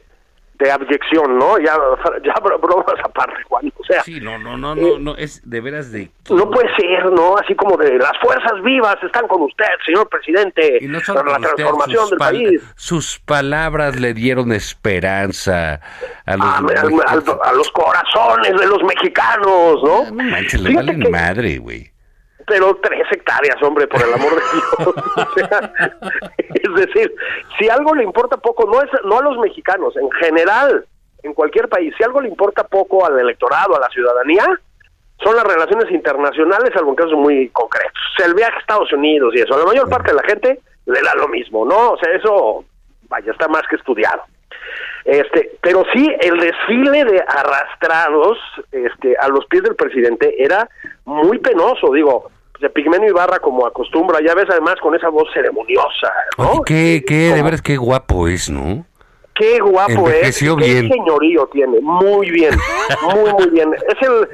de 0.60 0.72
abyección, 0.72 1.38
¿no? 1.38 1.58
Ya, 1.60 1.76
ya 2.26 2.34
bro- 2.42 2.58
bromas 2.60 2.96
aparte, 3.04 3.44
Juan. 3.48 3.72
O 3.78 3.84
sea, 3.84 4.02
Sí, 4.04 4.20
no, 4.20 4.38
no, 4.40 4.58
no, 4.58 4.76
no, 4.76 4.98
no, 5.00 5.16
es 5.16 5.42
de 5.50 5.62
veras 5.62 5.92
de... 5.92 6.10
no 6.30 6.50
puede 6.50 6.68
ser, 6.76 7.06
¿no? 7.12 7.38
Así 7.38 7.56
como 7.56 7.78
de 7.78 7.98
las 7.98 8.12
fuerzas 8.22 8.62
vivas 8.64 8.96
están 9.04 9.28
con 9.28 9.44
usted, 9.44 9.66
señor 9.86 10.10
presidente, 10.10 10.80
Y 10.82 10.88
no 10.88 11.00
solo 11.00 11.20
para 11.24 11.32
la 11.40 11.48
usted, 11.48 11.56
transformación 11.64 12.10
del 12.10 12.18
país. 12.20 12.62
Sus 12.76 13.20
palabras 13.20 14.00
le 14.00 14.14
dieron 14.14 14.52
esperanza 14.52 15.80
a 16.26 16.38
los... 16.38 16.46
A, 16.46 16.58
a- 16.58 17.14
a- 17.46 17.50
a 17.50 17.54
los 17.54 17.70
corazones 17.72 18.60
de 18.60 18.68
los 18.68 18.84
mexicanos, 18.84 19.82
¿no? 19.84 20.06
No 20.12 20.24
manches, 20.24 20.60
le 20.62 20.76
valen 20.76 21.02
que- 21.02 21.10
madre, 21.10 21.58
güey. 21.60 21.92
Pero 22.48 22.80
tres 22.82 23.06
hectáreas, 23.12 23.62
hombre, 23.62 23.88
por 23.88 24.02
el 24.02 24.14
amor 24.14 24.32
de 24.32 24.42
Dios. 24.54 24.96
O 25.18 25.34
sea, 25.34 25.74
es 26.38 26.74
decir, 26.76 27.14
si 27.60 27.70
algo 27.70 27.94
le 27.94 28.04
importa 28.04 28.38
poco, 28.38 28.66
no 28.66 28.82
es 28.82 28.90
no 29.04 29.20
a 29.20 29.22
los 29.22 29.38
mexicanos, 29.38 29.96
en 29.98 30.10
general, 30.12 30.86
en 31.24 31.34
cualquier 31.34 31.68
país, 31.68 31.94
si 31.98 32.04
algo 32.04 32.22
le 32.22 32.30
importa 32.30 32.64
poco 32.66 33.06
al 33.06 33.20
electorado, 33.20 33.76
a 33.76 33.80
la 33.80 33.90
ciudadanía, 33.90 34.46
son 35.24 35.36
las 35.36 35.44
relaciones 35.44 35.92
internacionales, 35.92 36.72
salvo 36.74 36.92
en 36.92 36.96
casos 36.96 37.18
muy 37.18 37.50
concretos. 37.50 38.02
O 38.14 38.18
sea, 38.18 38.28
el 38.28 38.34
viaje 38.34 38.56
a 38.56 38.60
Estados 38.60 38.94
Unidos 38.94 39.34
y 39.36 39.42
eso, 39.42 39.54
a 39.54 39.60
la 39.60 39.66
mayor 39.66 39.90
parte 39.90 40.12
de 40.12 40.18
la 40.18 40.24
gente 40.24 40.60
le 40.86 41.02
da 41.02 41.16
lo 41.16 41.28
mismo, 41.28 41.66
¿no? 41.66 41.92
O 41.92 41.98
sea, 41.98 42.14
eso, 42.14 42.64
vaya, 43.10 43.32
está 43.32 43.48
más 43.48 43.64
que 43.70 43.76
estudiado. 43.76 44.24
Este, 45.04 45.52
pero 45.62 45.84
sí, 45.94 46.16
el 46.20 46.40
desfile 46.40 47.06
de 47.06 47.24
arrastrados 47.28 48.38
este, 48.72 49.16
a 49.18 49.28
los 49.30 49.46
pies 49.48 49.64
del 49.64 49.76
presidente 49.76 50.42
era 50.42 50.70
muy 51.06 51.40
penoso, 51.40 51.92
digo, 51.94 52.30
de 52.60 52.70
Pigmenio 52.70 53.10
Ibarra 53.10 53.40
como 53.40 53.66
acostumbra, 53.66 54.20
ya 54.26 54.34
ves 54.36 54.46
además 54.50 54.76
con 54.82 54.96
esa 54.96 55.10
voz 55.10 55.28
ceremoniosa, 55.34 56.12
¿no? 56.38 56.52
Oye, 56.52 56.62
qué, 56.66 57.04
qué, 57.08 57.34
de 57.34 57.42
veras, 57.44 57.62
qué 57.62 57.78
guapo 57.78 58.28
es, 58.28 58.50
¿no? 58.50 58.86
Qué 59.36 59.60
guapo 59.60 59.92
Envejeció 59.92 60.58
es, 60.60 60.66
bien. 60.66 60.88
qué 60.90 60.94
señorío 60.96 61.48
tiene, 61.52 61.80
muy 61.82 62.32
bien, 62.32 62.56
muy, 63.14 63.32
muy 63.34 63.50
bien. 63.52 63.72
Es 63.88 64.08
el, 64.08 64.28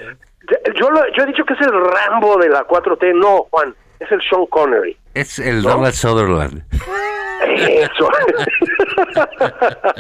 yo, 0.80 0.90
lo- 0.90 1.06
yo 1.18 1.24
he 1.24 1.26
dicho 1.28 1.44
que 1.46 1.54
es 1.54 1.62
el 1.62 1.72
Rambo 1.72 2.38
de 2.38 2.50
la 2.50 2.66
4T, 2.66 3.14
no, 3.20 3.48
Juan, 3.52 3.76
es 4.00 4.10
el 4.12 4.22
Sean 4.30 4.46
Connery. 4.48 4.98
Es 5.14 5.40
el 5.40 5.62
Donald 5.62 5.94
Sutherland. 5.94 6.64
Eso. 7.46 8.10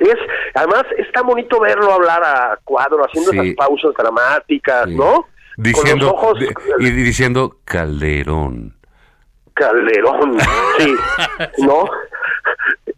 es, 0.00 0.16
además, 0.54 0.84
es 0.98 1.10
tan 1.12 1.26
bonito 1.26 1.60
verlo 1.60 1.92
hablar 1.92 2.22
a 2.24 2.58
cuadro, 2.64 3.04
haciendo 3.04 3.30
Sí. 3.30 3.38
esas 3.38 3.54
pausas 3.56 3.92
dramáticas, 3.96 4.84
Sí. 4.86 4.96
¿no? 4.96 5.26
Diciendo, 5.56 6.14
ojos, 6.14 6.38
y 6.78 6.90
diciendo 6.90 7.56
Calderón. 7.64 8.74
Calderón, 9.54 10.38
sí, 10.78 10.94
¿no? 11.58 11.84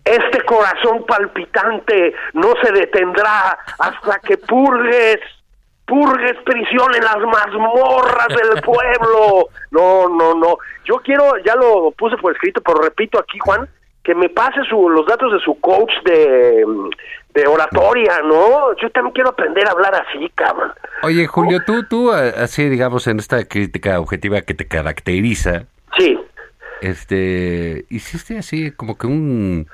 Este 0.04 0.42
corazón 0.44 1.04
palpitante 1.06 2.14
no 2.34 2.52
se 2.62 2.72
detendrá 2.72 3.58
hasta 3.78 4.18
que 4.20 4.36
purgues, 4.36 5.18
purgues 5.86 6.36
prisión 6.44 6.94
en 6.94 7.04
las 7.04 7.18
mazmorras 7.18 8.28
del 8.28 8.62
pueblo. 8.62 9.48
No, 9.70 10.08
no, 10.08 10.34
no. 10.34 10.58
Yo 10.84 10.96
quiero, 10.96 11.38
ya 11.44 11.56
lo 11.56 11.90
puse 11.92 12.16
por 12.18 12.32
escrito, 12.32 12.60
pero 12.60 12.82
repito 12.82 13.18
aquí, 13.18 13.38
Juan, 13.38 13.68
que 14.04 14.14
me 14.14 14.28
pase 14.28 14.60
su, 14.68 14.88
los 14.90 15.06
datos 15.06 15.32
de 15.32 15.40
su 15.40 15.58
coach 15.60 15.90
de, 16.04 16.64
de 17.34 17.46
oratoria, 17.46 18.20
¿no? 18.24 18.76
Yo 18.76 18.90
también 18.90 19.14
quiero 19.14 19.30
aprender 19.30 19.66
a 19.66 19.70
hablar 19.72 19.94
así, 19.94 20.30
cabrón. 20.34 20.72
Oye, 21.02 21.26
Julio, 21.26 21.60
tú, 21.66 21.82
tú, 21.88 22.12
eh, 22.12 22.34
así, 22.36 22.68
digamos, 22.68 23.06
en 23.06 23.18
esta 23.18 23.44
crítica 23.46 23.98
objetiva 23.98 24.42
que 24.42 24.54
te 24.54 24.66
caracteriza, 24.68 25.64
Sí. 25.98 26.20
este, 26.80 27.84
hiciste 27.88 28.38
así 28.38 28.70
como 28.72 28.98
que 28.98 29.06
un 29.06 29.66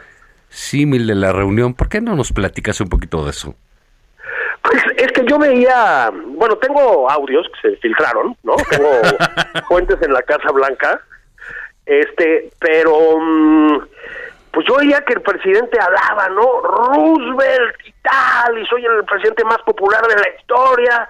símil 0.48 1.06
de 1.06 1.14
la 1.14 1.32
reunión. 1.32 1.74
¿Por 1.74 1.88
qué 1.88 2.00
no 2.00 2.14
nos 2.14 2.32
platicas 2.32 2.80
un 2.80 2.88
poquito 2.88 3.24
de 3.24 3.30
eso? 3.30 3.54
Pues 4.62 4.82
es 4.96 5.10
que 5.12 5.24
yo 5.26 5.38
veía, 5.38 6.10
bueno, 6.12 6.56
tengo 6.58 7.10
audios 7.10 7.46
que 7.62 7.70
se 7.70 7.76
filtraron, 7.78 8.36
¿no? 8.42 8.54
Tengo 8.68 8.90
fuentes 9.68 9.96
en 10.02 10.12
la 10.12 10.22
Casa 10.22 10.52
Blanca, 10.52 11.00
este, 11.90 12.50
pero 12.60 13.18
mm, 13.18 13.78
pues 14.52 14.64
yo 14.68 14.76
veía 14.76 15.00
que 15.04 15.14
el 15.14 15.22
presidente 15.22 15.76
hablaba, 15.80 16.28
¿no? 16.28 16.60
Roosevelt 16.60 17.76
y 17.84 17.92
tal, 18.00 18.58
y 18.58 18.66
soy 18.66 18.84
el 18.84 19.04
presidente 19.04 19.44
más 19.44 19.58
popular 19.62 20.06
de 20.06 20.14
la 20.14 20.28
historia. 20.38 21.08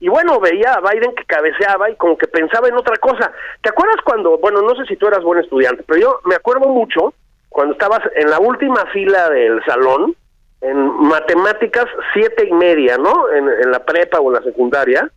Y 0.00 0.08
bueno, 0.08 0.38
veía 0.38 0.74
a 0.74 0.80
Biden 0.80 1.14
que 1.14 1.24
cabeceaba 1.24 1.90
y 1.90 1.96
como 1.96 2.18
que 2.18 2.28
pensaba 2.28 2.68
en 2.68 2.76
otra 2.76 2.96
cosa. 2.98 3.32
¿Te 3.62 3.70
acuerdas 3.70 3.96
cuando, 4.04 4.36
bueno, 4.36 4.60
no 4.60 4.76
sé 4.76 4.84
si 4.84 4.96
tú 4.96 5.06
eras 5.08 5.22
buen 5.24 5.40
estudiante, 5.40 5.82
pero 5.86 5.98
yo 5.98 6.20
me 6.24 6.34
acuerdo 6.34 6.68
mucho 6.68 7.14
cuando 7.48 7.72
estabas 7.72 8.00
en 8.14 8.28
la 8.28 8.38
última 8.38 8.84
fila 8.92 9.30
del 9.30 9.64
salón, 9.64 10.14
en 10.60 11.08
matemáticas 11.08 11.86
siete 12.12 12.46
y 12.46 12.52
media, 12.52 12.98
¿no? 12.98 13.30
En, 13.30 13.48
en 13.48 13.70
la 13.70 13.82
prepa 13.82 14.20
o 14.20 14.28
en 14.28 14.34
la 14.34 14.42
secundaria, 14.42 15.10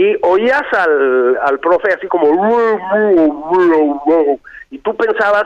y 0.00 0.16
oías 0.22 0.62
al, 0.72 1.36
al 1.42 1.58
profe 1.58 1.88
así 1.92 2.06
como 2.06 2.28
y 4.70 4.78
tú 4.78 4.94
pensabas 4.96 5.44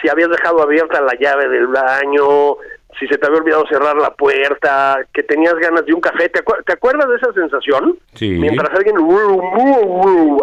si 0.00 0.08
habías 0.08 0.28
dejado 0.30 0.62
abierta 0.62 1.00
la 1.00 1.14
llave 1.18 1.48
del 1.48 1.66
baño, 1.66 2.56
si 2.98 3.06
se 3.08 3.18
te 3.18 3.26
había 3.26 3.40
olvidado 3.40 3.66
cerrar 3.66 3.96
la 3.96 4.10
puerta, 4.12 4.98
que 5.12 5.22
tenías 5.24 5.54
ganas 5.54 5.84
de 5.86 5.92
un 5.92 6.00
café. 6.00 6.28
¿Te, 6.28 6.42
acuer- 6.44 6.64
te 6.64 6.72
acuerdas 6.72 7.08
de 7.08 7.16
esa 7.16 7.32
sensación? 7.32 7.98
Sí. 8.14 8.30
Mientras 8.30 8.70
alguien 8.76 8.96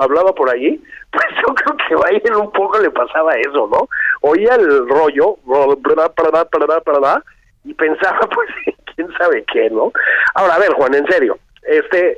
hablaba 0.01 0.33
por 0.35 0.49
allí, 0.49 0.81
pues 1.11 1.25
yo 1.41 1.53
creo 1.55 1.77
que 1.77 1.93
a 1.93 2.09
Biden 2.11 2.35
un 2.35 2.51
poco 2.51 2.79
le 2.79 2.91
pasaba 2.91 3.33
eso, 3.35 3.67
¿no? 3.71 3.87
Oía 4.21 4.55
el 4.55 4.87
rollo, 4.89 5.37
bla, 5.45 5.65
bla, 5.65 6.99
bla, 6.99 7.23
y 7.63 7.73
pensaba, 7.73 8.19
pues, 8.35 8.49
quién 8.95 9.07
sabe 9.17 9.43
qué, 9.51 9.69
¿no? 9.69 9.91
Ahora, 10.35 10.55
a 10.55 10.59
ver, 10.59 10.73
Juan, 10.73 10.93
en 10.95 11.07
serio, 11.07 11.37
este, 11.63 12.17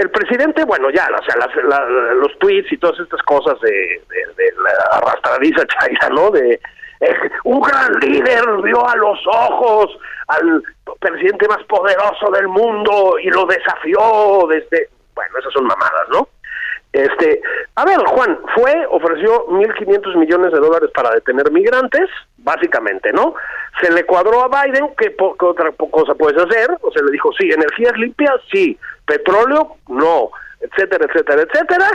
el 0.00 0.10
presidente, 0.10 0.64
bueno, 0.64 0.90
ya, 0.90 1.08
o 1.18 1.24
sea, 1.24 1.36
las- 1.36 1.64
la- 1.64 2.14
los 2.14 2.38
tweets 2.38 2.72
y 2.72 2.78
todas 2.78 2.98
estas 3.00 3.22
cosas 3.22 3.60
de, 3.60 4.00
la 4.64 4.98
arrastradiza 4.98 5.64
chaira, 5.66 6.08
¿no? 6.10 6.30
De 6.30 6.60
eh, 7.00 7.14
un 7.44 7.60
gran 7.60 7.92
líder 8.00 8.44
vio 8.62 8.86
a 8.86 8.94
los 8.96 9.18
ojos 9.26 9.98
al 10.28 10.62
presidente 11.00 11.48
más 11.48 11.62
poderoso 11.64 12.30
del 12.32 12.46
mundo 12.48 13.16
y 13.22 13.30
lo 13.30 13.46
desafió 13.46 14.46
desde, 14.48 14.88
bueno, 15.14 15.38
esas 15.38 15.52
son 15.52 15.64
mamadas, 15.66 16.08
¿no? 16.12 16.28
Este, 16.92 17.40
a 17.76 17.84
ver, 17.84 17.98
Juan, 18.04 18.38
fue, 18.54 18.84
ofreció 18.90 19.46
1.500 19.46 20.16
millones 20.16 20.52
de 20.52 20.58
dólares 20.58 20.90
para 20.92 21.10
detener 21.12 21.50
migrantes, 21.52 22.08
básicamente, 22.38 23.12
¿no? 23.12 23.34
Se 23.80 23.90
le 23.92 24.04
cuadró 24.04 24.42
a 24.42 24.48
Biden, 24.64 24.90
¿qué, 24.98 25.10
po- 25.12 25.36
qué 25.38 25.46
otra 25.46 25.70
cosa 25.72 26.14
puedes 26.16 26.36
hacer? 26.42 26.68
O 26.82 26.90
sea, 26.90 27.02
le 27.02 27.12
dijo, 27.12 27.30
sí, 27.38 27.48
energías 27.50 27.96
limpias, 27.96 28.34
sí, 28.52 28.76
petróleo, 29.10 29.76
no, 29.88 30.30
etcétera, 30.60 31.06
etcétera, 31.08 31.42
etcétera. 31.42 31.90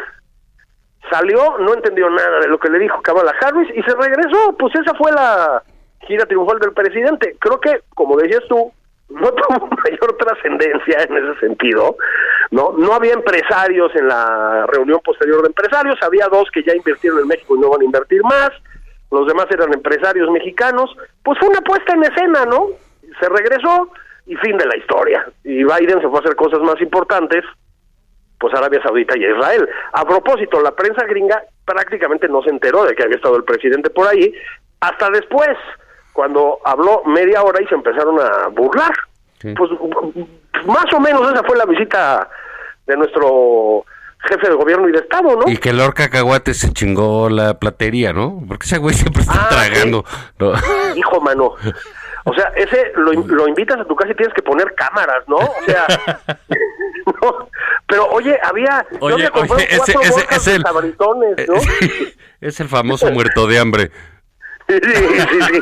Salió, 1.09 1.57
no 1.59 1.73
entendió 1.73 2.09
nada 2.09 2.39
de 2.41 2.47
lo 2.47 2.57
que 2.59 2.69
le 2.69 2.79
dijo 2.79 3.01
Kamala 3.01 3.33
Harris 3.39 3.69
y 3.73 3.81
se 3.83 3.95
regresó. 3.95 4.55
Pues 4.59 4.73
esa 4.75 4.93
fue 4.95 5.11
la 5.11 5.63
gira 6.01 6.25
triunfal 6.25 6.59
del 6.59 6.73
presidente. 6.73 7.37
Creo 7.39 7.59
que, 7.59 7.81
como 7.93 8.17
decías 8.17 8.43
tú, 8.49 8.73
no 9.09 9.31
tuvo 9.33 9.67
mayor 9.67 10.17
trascendencia 10.17 11.03
en 11.03 11.17
ese 11.17 11.39
sentido. 11.39 11.95
No, 12.51 12.73
no 12.77 12.93
había 12.93 13.13
empresarios 13.13 13.95
en 13.95 14.07
la 14.07 14.65
reunión 14.67 14.99
posterior 15.05 15.41
de 15.41 15.47
empresarios. 15.47 15.97
Había 16.01 16.27
dos 16.27 16.49
que 16.51 16.63
ya 16.63 16.75
invirtieron 16.75 17.19
en 17.19 17.27
México 17.27 17.55
y 17.55 17.59
no 17.59 17.69
van 17.69 17.81
a 17.81 17.85
invertir 17.85 18.23
más. 18.23 18.49
Los 19.11 19.27
demás 19.27 19.45
eran 19.51 19.73
empresarios 19.73 20.29
mexicanos. 20.31 20.89
Pues 21.23 21.39
fue 21.39 21.49
una 21.49 21.61
puesta 21.61 21.93
en 21.93 22.03
escena, 22.03 22.45
¿no? 22.45 22.69
Se 23.19 23.29
regresó 23.29 23.91
y 24.25 24.35
fin 24.37 24.57
de 24.57 24.65
la 24.65 24.77
historia. 24.77 25.25
Y 25.43 25.63
Biden 25.63 26.01
se 26.01 26.07
fue 26.09 26.17
a 26.17 26.21
hacer 26.21 26.35
cosas 26.35 26.59
más 26.61 26.79
importantes 26.81 27.43
pues 28.37 28.53
Arabia 28.53 28.81
Saudita 28.83 29.17
y 29.17 29.23
Israel. 29.25 29.67
A 29.93 30.03
propósito, 30.05 30.59
la 30.61 30.71
prensa 30.71 31.05
gringa 31.05 31.41
prácticamente 31.63 32.27
no 32.27 32.41
se 32.43 32.49
enteró 32.49 32.83
de 32.83 32.93
que 32.93 33.03
había 33.03 33.15
estado 33.15 33.37
el 33.37 33.45
presidente 33.45 33.89
por 33.89 34.07
ahí, 34.07 34.33
hasta 34.81 35.09
después, 35.09 35.51
cuando 36.11 36.59
habló 36.65 37.01
media 37.05 37.41
hora 37.43 37.61
y 37.63 37.67
se 37.67 37.75
empezaron 37.75 38.19
a 38.19 38.47
burlar. 38.49 38.91
Sí. 39.39 39.53
Pues 39.57 39.71
más 40.65 40.85
o 40.93 40.99
menos 40.99 41.31
esa 41.31 41.43
fue 41.43 41.55
la 41.57 41.65
visita 41.65 42.29
de 42.85 42.97
nuestro 42.97 43.85
jefe 44.29 44.49
de 44.49 44.55
gobierno 44.55 44.89
y 44.89 44.91
de 44.91 44.99
Estado, 44.99 45.35
¿no? 45.37 45.49
Y 45.51 45.57
que 45.57 45.71
Lord 45.71 45.93
Cacahuate 45.93 46.53
se 46.53 46.71
chingó 46.73 47.29
la 47.29 47.57
platería, 47.57 48.11
¿no? 48.11 48.43
Porque 48.47 48.65
ese 48.65 48.79
güey 48.79 48.93
siempre 48.95 49.21
está 49.21 49.33
Ah, 49.45 49.49
tragando. 49.49 50.03
¿no? 50.39 50.51
Hijo, 50.95 51.21
mano. 51.21 51.53
O 52.27 52.33
sea, 52.33 52.51
ese 52.55 52.91
lo, 52.95 53.13
lo 53.13 53.47
invitas 53.47 53.79
a 53.79 53.85
tu 53.85 53.95
casa 53.95 54.11
y 54.11 54.15
tienes 54.15 54.33
que 54.33 54.41
poner 54.41 54.73
cámaras, 54.73 55.23
¿no? 55.27 55.37
O 55.37 55.63
sea, 55.65 55.85
no. 57.21 57.49
Pero 57.87 58.07
oye, 58.07 58.37
había, 58.43 58.85
Oye, 58.99 59.29
oye, 59.31 59.67
ese, 59.69 59.93
ese 60.01 60.25
es 60.31 60.45
de 60.45 60.55
el... 60.55 60.61
sabritones, 60.63 61.47
¿no? 61.47 61.55
es 62.41 62.59
el 62.59 62.67
famoso 62.67 63.11
muerto 63.11 63.45
de 63.45 63.59
hambre. 63.59 63.91
Sí, 64.67 64.79
sí, 64.83 65.39
sí. 65.51 65.59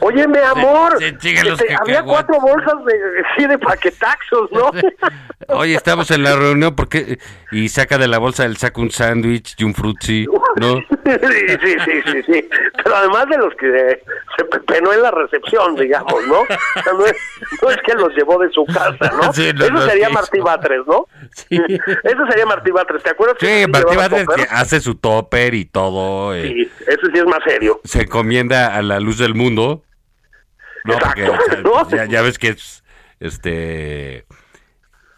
Oye, 0.00 0.28
mi 0.28 0.38
amor, 0.38 0.96
chingan 1.18 1.48
los 1.48 1.60
este, 1.60 1.74
había 1.74 2.02
cuatro 2.02 2.38
bolsas 2.40 2.84
de, 2.84 2.94
sí, 3.36 3.46
de 3.46 3.58
paquetaxos, 3.58 4.50
¿no? 4.52 4.70
Oye, 5.48 5.74
estamos 5.74 6.10
en 6.12 6.22
la 6.22 6.36
reunión 6.36 6.76
porque 6.76 7.18
y 7.50 7.68
saca 7.68 7.98
de 7.98 8.06
la 8.06 8.18
bolsa 8.18 8.44
del 8.44 8.56
saco 8.56 8.80
un 8.80 8.90
sándwich 8.92 9.56
y 9.58 9.64
un 9.64 9.74
frutzi, 9.74 10.26
¿no? 10.56 10.74
Sí, 10.76 11.56
sí, 11.62 11.76
sí, 11.84 12.02
sí, 12.12 12.22
sí. 12.32 12.48
Pero 12.84 12.96
además 12.96 13.26
de 13.28 13.38
los 13.38 13.54
que 13.56 14.02
se 14.36 14.44
pepenó 14.44 14.92
en 14.92 15.02
la 15.02 15.10
recepción, 15.10 15.74
digamos, 15.74 16.24
¿no? 16.28 16.42
O 16.42 16.46
sea, 16.46 16.92
no, 16.92 17.04
es, 17.06 17.16
no 17.62 17.70
es 17.70 17.76
que 17.78 17.94
los 17.94 18.14
llevó 18.14 18.38
de 18.38 18.50
su 18.50 18.64
casa, 18.66 19.12
¿no? 19.20 19.32
Sí, 19.40 19.50
no, 19.54 19.64
Eso 19.64 19.88
sería 19.88 20.08
sí. 20.08 20.12
Martí 20.12 20.38
Batres, 20.40 20.80
¿no? 20.86 21.06
Sí. 21.32 21.56
Eso 22.04 22.26
sería 22.28 22.46
Martí 22.46 22.70
Batres, 22.70 23.02
¿te 23.02 23.10
acuerdas? 23.10 23.36
Sí, 23.40 23.46
sí 23.64 23.66
Martí 23.70 23.96
Batres 23.96 24.26
que 24.28 24.42
hace 24.50 24.80
su 24.80 24.94
topper 24.96 25.54
y 25.54 25.64
todo. 25.64 26.34
eh, 26.34 26.42
Sí, 26.48 26.70
eso 26.86 27.06
sí 27.12 27.18
es 27.18 27.24
más 27.26 27.40
serio. 27.44 27.79
Se 27.84 28.02
encomienda 28.02 28.74
a 28.76 28.82
la 28.82 29.00
luz 29.00 29.18
del 29.18 29.34
mundo. 29.34 29.84
No, 30.84 30.98
porque 30.98 31.24
Exacto, 31.24 31.50
sea, 31.50 31.60
¿no? 31.62 31.90
ya, 31.90 32.04
ya 32.06 32.22
ves 32.22 32.38
que 32.38 32.48
es 32.48 32.84
este 33.20 34.24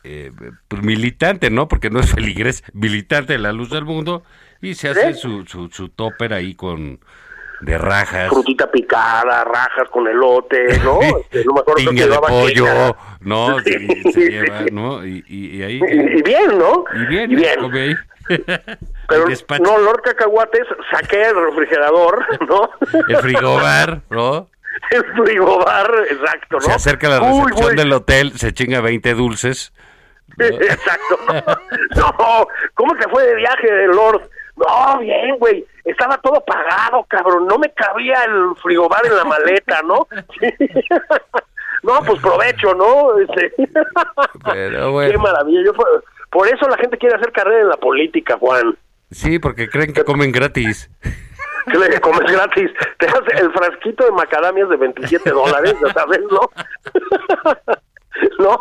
eh, 0.05 0.33
pues, 0.69 0.83
militante, 0.83 1.51
¿no? 1.51 1.69
Porque 1.69 1.91
no 1.91 2.01
es 2.01 2.11
feligres, 2.13 2.65
militante 2.73 3.35
de 3.35 3.39
la 3.39 3.53
luz 3.53 3.71
del 3.71 3.85
mundo 3.85 4.25
y 4.61 4.75
se 4.75 4.89
hace 4.89 5.15
¿Sí? 5.15 5.21
su, 5.21 5.45
su, 5.47 5.69
su 5.69 5.89
topper 5.89 6.33
ahí 6.33 6.55
con 6.55 7.01
de 7.61 7.79
rajas. 7.79 8.29
Frutita 8.29 8.71
picada, 8.71 9.45
rajas 9.45 9.89
con 9.91 10.09
elote, 10.09 10.79
¿no? 10.83 10.99
Este, 11.21 11.45
no 11.45 11.55
me 11.55 11.61
acuerdo 11.61 11.91
Piña 11.91 12.07
de 12.07 12.19
pollo, 12.19 12.65
queca. 12.65 12.97
¿no? 13.21 13.59
Sí, 13.61 13.73
se 14.03 14.13
sí, 14.13 14.21
lleva. 14.31 14.65
¿no? 14.73 15.07
Y, 15.07 15.25
y, 15.29 15.57
y 15.59 15.63
ahí. 15.63 15.81
Y, 15.89 16.19
y 16.19 16.23
bien, 16.23 16.59
¿no? 16.59 16.85
Y 16.95 17.07
bien, 17.07 17.31
Y 17.31 17.37
bien. 17.37 17.61
come 17.61 17.81
ahí. 17.81 17.95
Pero 19.09 19.27
no, 19.61 19.79
Lord 19.79 20.03
Cacahuates, 20.03 20.67
saqué 20.91 21.29
el 21.29 21.35
refrigerador, 21.35 22.25
¿no? 22.49 22.71
El 23.09 23.17
frigobar, 23.19 24.01
¿no? 24.11 24.49
el 24.91 25.05
frigobar, 25.05 25.91
exacto, 26.11 26.57
¿no? 26.57 26.61
Se 26.61 26.73
acerca 26.73 27.09
la 27.09 27.21
recepción 27.21 27.77
del 27.77 27.93
hotel, 27.93 28.33
se 28.39 28.53
chinga 28.53 28.81
20 28.81 29.15
dulces. 29.15 29.73
Exacto. 30.39 31.19
No, 31.95 32.15
no, 32.19 32.47
¿cómo 32.75 32.95
te 32.97 33.09
fue 33.09 33.27
de 33.27 33.35
viaje, 33.37 33.87
Lord? 33.89 34.31
No, 34.57 34.99
bien, 34.99 35.37
güey. 35.39 35.67
Estaba 35.85 36.17
todo 36.19 36.43
pagado, 36.45 37.05
cabrón. 37.09 37.47
No 37.47 37.59
me 37.59 37.71
cabía 37.73 38.25
el 38.25 38.55
frigobar 38.63 39.05
en 39.05 39.17
la 39.17 39.25
maleta, 39.25 39.83
¿no? 39.83 40.07
No, 41.83 42.01
pues 42.07 42.21
provecho, 42.21 42.75
¿no? 42.75 43.19
Este, 43.19 43.53
Pero 44.45 44.93
bueno. 44.93 45.11
Qué 45.11 45.19
maravilla. 45.19 45.61
Yo, 45.65 45.73
por- 46.33 46.49
eso 46.49 46.69
la 46.69 46.77
gente 46.79 46.99
quiere 46.99 47.15
hacer 47.17 47.31
carrera 47.33 47.61
en 47.61 47.69
la 47.69 47.77
política, 47.77 48.37
Juan. 48.39 48.77
Sí, 49.11 49.39
porque 49.39 49.69
creen 49.69 49.93
que 49.93 50.03
comen 50.05 50.33
gratis. 50.33 50.91
Que 51.71 51.79
le 51.79 52.01
comes 52.01 52.23
gratis. 52.33 52.73
Te 52.99 53.07
hace 53.07 53.41
el 53.41 53.53
frasquito 53.53 54.05
de 54.05 54.11
macadamias 54.11 54.69
de 54.69 54.77
27 54.79 55.31
dólares, 55.31 55.77
ya 55.87 55.93
sabes, 55.93 56.19
¿no? 56.29 56.41
¿No? 58.41 58.59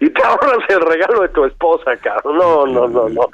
Y 0.00 0.10
te 0.10 0.22
ahorras 0.24 0.68
el 0.68 0.80
regalo 0.80 1.22
de 1.22 1.28
tu 1.28 1.44
esposa, 1.44 1.96
cabrón. 1.98 2.38
No, 2.38 2.66
no, 2.66 2.88
no, 2.88 3.08
no. 3.08 3.28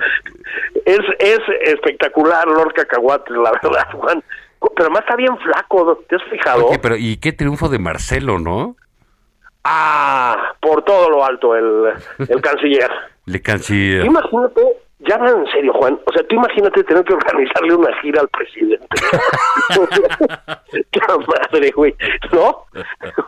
Es, 0.85 1.01
es 1.19 1.39
espectacular 1.63 2.47
Lord 2.47 2.75
Cacahuate, 2.75 3.33
la 3.33 3.53
verdad, 3.53 3.87
Juan. 3.93 4.23
Pero 4.61 4.73
además 4.81 5.01
está 5.01 5.17
bien 5.17 5.39
flaco, 5.39 6.05
¿te 6.07 6.17
has 6.17 6.25
fijado? 6.25 6.67
Oye, 6.67 6.79
pero 6.79 6.97
¿y 6.97 7.17
qué 7.17 7.33
triunfo 7.33 7.71
de 7.71 7.79
Marcelo, 7.79 8.39
no? 8.39 8.77
Ah, 9.65 10.53
por 10.61 10.83
todo 10.85 11.09
lo 11.09 11.25
alto, 11.25 11.55
el, 11.57 11.93
el 12.29 12.41
canciller. 12.43 12.91
Le 13.29 13.43
canciller. 13.43 14.05
Imagínate, 14.07 14.63
ya 15.01 15.17
hablan 15.17 15.41
en 15.41 15.47
serio, 15.53 15.73
Juan. 15.75 15.99
O 16.07 16.13
sea, 16.13 16.27
tú 16.27 16.37
imagínate 16.37 16.83
tener 16.85 17.05
que 17.05 17.13
organizarle 17.15 17.75
una 17.75 17.95
gira 18.01 18.21
al 18.23 18.29
presidente. 18.29 18.87
¡Qué 20.91 21.01
madre, 21.09 21.71
güey! 21.73 21.95
¿No? 22.33 22.65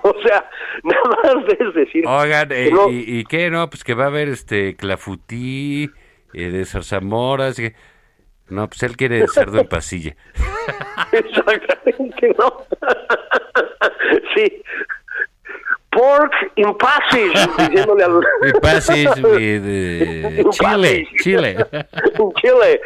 O 0.03 0.15
sea, 0.25 0.49
nada 0.83 1.03
más 1.23 1.45
es 1.59 1.75
decir. 1.75 2.05
Oigan, 2.07 2.51
eh, 2.53 2.71
no- 2.73 2.89
y, 2.89 3.19
y 3.21 3.25
qué 3.25 3.51
no? 3.51 3.69
Pues 3.69 3.85
que 3.85 3.95
va 3.95 4.05
a 4.05 4.09
haber 4.09 4.29
este 4.29 4.77
Clafutí, 4.77 5.91
eh, 6.33 6.51
de 6.51 6.65
Zarzamora, 6.65 7.49
así 7.49 7.71
que... 7.71 7.75
No, 8.49 8.67
pues 8.69 8.83
él 8.83 8.97
quiere 8.97 9.29
cerdo 9.29 9.61
en 9.61 9.69
pasilla. 9.69 10.17
Exactamente, 11.13 12.35
¿no? 12.37 12.65
sí. 14.35 14.61
Pork 16.01 16.33
in 16.57 16.75
passage, 16.79 17.35
diciéndole 17.59 18.05
al... 18.05 18.21
Pasis 18.63 19.15
de, 19.17 19.61
de 19.61 20.41
In 20.41 20.51
Chile, 20.51 20.57
passage. 20.59 21.09
Chile. 21.23 21.67
Chile. 22.41 22.81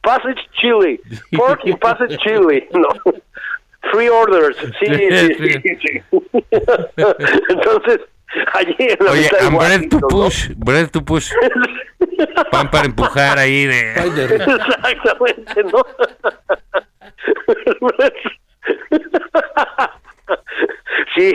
passage 0.00 0.48
Chile. 0.60 1.00
Pork 1.32 1.64
in 1.64 1.76
passage 1.78 2.16
Chile. 2.18 2.68
No. 2.72 2.88
Three 3.90 4.08
orders. 4.08 4.56
Sí, 4.78 4.86
sí, 4.86 5.34
sí. 5.34 5.58
sí. 5.82 6.02
Entonces, 7.48 8.00
allí 8.52 8.76
en 8.78 9.04
la 9.04 9.10
Oye, 9.10 9.22
mitad 9.22 9.46
and 9.46 9.58
bread 9.58 9.88
to 9.90 9.96
Washington, 9.96 10.00
¿no? 10.00 10.08
push, 10.08 10.48
bread 10.56 10.90
to 10.92 11.04
push. 11.04 11.32
Pan 12.52 12.70
para 12.70 12.86
empujar 12.86 13.38
ahí 13.38 13.66
de... 13.66 13.90
Exactamente, 13.90 15.64
¿no? 15.64 15.82
Sí, 21.14 21.34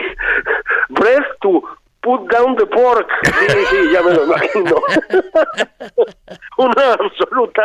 breath 0.88 1.26
to 1.40 1.62
put 2.02 2.30
down 2.30 2.56
the 2.56 2.66
pork. 2.66 3.08
Sí, 3.24 3.64
sí, 3.70 3.92
ya 3.92 4.02
me 4.02 4.14
lo 4.14 4.24
imagino. 4.24 4.76
Una 6.58 6.92
absoluta 6.94 7.62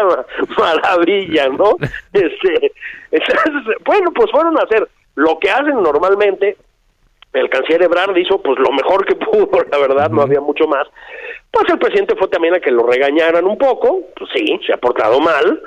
maravilla, 0.58 1.50
¿no? 1.50 1.78
Este, 2.14 2.74
entonces, 3.12 3.76
bueno, 3.86 4.12
pues 4.14 4.32
fueron 4.32 4.58
a 4.58 4.64
hacer 4.64 4.88
lo 5.16 5.40
que 5.40 5.50
hacen 5.50 5.82
normalmente. 5.82 6.58
El 7.34 7.50
canciller 7.50 7.84
Ebrard 7.84 8.16
hizo 8.16 8.42
pues 8.42 8.58
lo 8.60 8.72
mejor 8.72 9.06
que 9.06 9.16
pudo, 9.26 9.50
la 9.70 9.78
verdad, 9.78 10.10
no 10.10 10.22
había 10.22 10.42
mucho 10.42 10.68
más. 10.68 10.88
Pues 11.52 11.70
el 11.70 11.80
presidente 11.80 12.16
fue 12.16 12.28
también 12.28 12.56
a 12.56 12.60
que 12.60 12.72
lo 12.72 12.86
regañaran 12.86 13.46
un 13.46 13.58
poco, 13.58 14.02
pues 14.16 14.30
sí, 14.34 14.60
se 14.66 14.74
ha 14.74 14.78
portado 14.78 15.20
mal, 15.20 15.62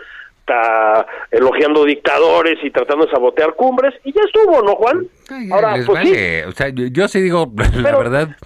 elogiando 1.31 1.85
dictadores 1.85 2.59
y 2.63 2.71
tratando 2.71 3.07
de 3.07 3.13
sabotear 3.13 3.55
cumbres, 3.55 3.95
y 4.05 4.13
ya 4.13 4.21
estuvo, 4.25 4.63
¿no, 4.63 4.75
Juan? 4.77 5.07
Ay, 5.31 5.49
Ahora, 5.53 5.73
pues 5.87 5.87
sí, 5.87 6.11
vale. 6.13 6.47
O 6.47 6.53
sea, 6.53 6.69
yo, 6.69 6.87
yo 6.87 7.09
sí 7.09 7.21
digo, 7.21 7.53
la 7.75 7.97
verdad, 7.97 8.37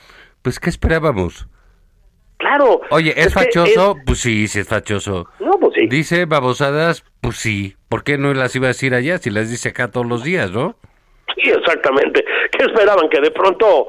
pues 0.42 0.58
¿qué 0.60 0.70
esperábamos? 0.70 1.46
Claro. 2.38 2.80
Oye, 2.90 3.14
¿es, 3.16 3.32
fachoso? 3.32 3.96
Pues 4.04 4.18
sí, 4.18 4.48
sí 4.48 4.58
es 4.58 4.68
fachoso. 4.68 5.28
No, 5.38 5.52
pues 5.60 5.74
sí. 5.76 5.86
Dice 5.86 6.24
babosadas, 6.24 7.04
pues 7.20 7.36
sí. 7.36 7.76
¿Por 7.88 8.02
qué 8.02 8.18
no 8.18 8.34
las 8.34 8.56
iba 8.56 8.66
a 8.66 8.68
decir 8.74 8.94
allá 8.94 9.18
si 9.18 9.30
las 9.30 9.48
dice 9.48 9.68
acá 9.68 9.92
todos 9.92 10.06
los 10.06 10.24
días, 10.24 10.50
no? 10.50 10.74
Sí, 11.36 11.50
exactamente. 11.50 12.24
¿Qué 12.50 12.64
esperaban? 12.64 13.08
¿Que 13.10 13.20
de 13.20 13.30
pronto 13.30 13.86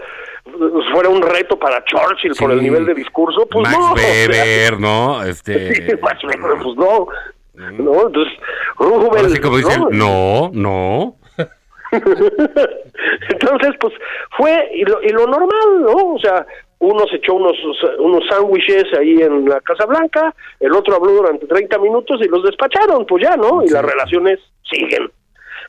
fuera 0.91 1.10
un 1.10 1.23
reto 1.23 1.58
para 1.58 1.84
Churchill 1.84 2.36
por 2.36 2.52
Sí. 2.52 2.58
el 2.58 2.62
nivel 2.62 2.86
de 2.86 2.93
discurso? 2.93 3.47
Pues 3.49 3.63
Max 3.67 3.78
no. 3.80 3.93
Weber, 3.95 4.80
¿no? 4.80 5.23
Sí, 5.23 5.32
Este... 5.32 5.97
Max 5.97 6.23
Weber, 6.23 6.62
pues 6.62 6.76
no. 6.78 7.08
No, 7.54 8.08
entonces. 8.08 8.34
Ahora 8.78 9.30
sí 9.30 9.39
como 9.39 9.58
dicen, 9.58 9.82
¿no? 9.92 10.50
no, 10.52 10.52
no. 10.54 11.16
Entonces, 13.30 13.76
pues 13.80 13.94
fue 14.36 14.72
y 14.74 14.84
lo, 14.84 15.02
y 15.04 15.10
lo 15.10 15.28
normal, 15.28 15.82
¿no? 15.82 16.13
O 16.13 16.20
sea, 16.20 16.46
uno 16.80 17.06
se 17.08 17.18
echó 17.18 17.36
unos 17.36 17.56
unos 18.00 18.24
sándwiches 18.28 18.86
ahí 18.98 19.22
en 19.22 19.48
la 19.48 19.62
Casa 19.62 19.86
Blanca, 19.86 20.34
el 20.60 20.74
otro 20.74 20.96
habló 20.96 21.12
durante 21.12 21.46
30 21.46 21.78
minutos 21.80 22.20
y 22.22 22.28
los 22.28 22.44
despacharon, 22.44 23.06
pues 23.06 23.24
ya, 23.24 23.38
¿no? 23.38 23.63
Y 23.63 23.70
las 23.70 23.86
relaciones 23.86 24.39
siguen. 24.70 25.10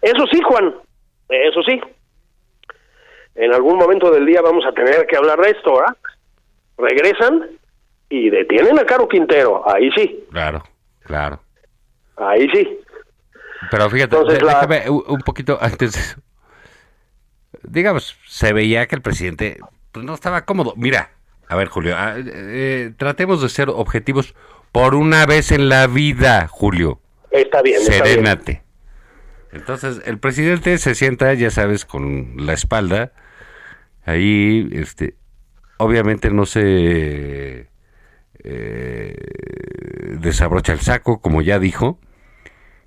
Eso 0.01 0.27
sí, 0.33 0.40
Juan, 0.42 0.75
eso 1.29 1.62
sí. 1.62 1.81
En 3.37 3.53
algún 3.53 3.77
momento 3.79 4.11
del 4.11 4.27
día 4.27 4.40
vamos 4.40 4.64
a 4.66 4.73
tener 4.73 5.07
que 5.07 5.16
hablar 5.16 5.38
de 5.40 5.51
esto, 5.51 5.79
¿ah? 5.81 5.94
Regresan 6.79 7.51
y 8.09 8.31
detienen 8.31 8.79
a 8.79 8.85
Caro 8.85 9.09
Quintero, 9.09 9.62
ahí 9.66 9.90
sí, 9.97 10.25
Claro, 10.31 10.62
claro. 11.05 11.43
Ahí 12.16 12.48
sí. 12.50 12.79
Pero 13.70 13.88
fíjate, 13.90 14.16
Entonces, 14.16 14.38
de- 14.40 14.44
la- 14.44 14.55
déjame 14.66 14.90
un, 14.90 15.20
poquito 15.20 15.59
antes. 15.61 16.16
Digamos, 17.62 18.16
se 18.27 18.53
veía 18.53 18.87
que 18.87 18.94
el 18.96 19.03
presidente 19.03 19.59
pues, 19.92 20.05
no 20.05 20.14
estaba 20.14 20.44
cómodo. 20.44 20.74
Mira, 20.77 21.12
a 21.48 21.57
ver, 21.57 21.68
Julio, 21.68 21.94
ah, 21.96 22.14
eh, 22.18 22.92
tratemos 22.96 23.40
de 23.42 23.48
ser 23.48 23.68
objetivos 23.70 24.35
por 24.72 24.94
una 24.94 25.24
vez 25.27 25.53
en 25.53 25.68
la 25.68 25.87
vida, 25.87 26.46
Julio. 26.48 27.00
Está 27.31 27.62
bien, 27.62 27.81
está 27.81 27.92
bien. 27.92 28.05
Serénate. 28.05 28.62
Entonces, 29.53 30.03
el 30.05 30.18
presidente 30.18 30.77
se 30.79 30.94
sienta, 30.96 31.33
ya 31.35 31.50
sabes, 31.50 31.85
con 31.85 32.35
la 32.44 32.53
espalda. 32.55 33.12
Ahí, 34.05 34.68
este, 34.72 35.14
obviamente 35.79 36.31
no 36.31 36.44
se 36.44 37.68
eh, 38.44 39.14
desabrocha 40.20 40.72
el 40.72 40.80
saco, 40.80 41.20
como 41.20 41.42
ya 41.42 41.59
dijo, 41.59 41.98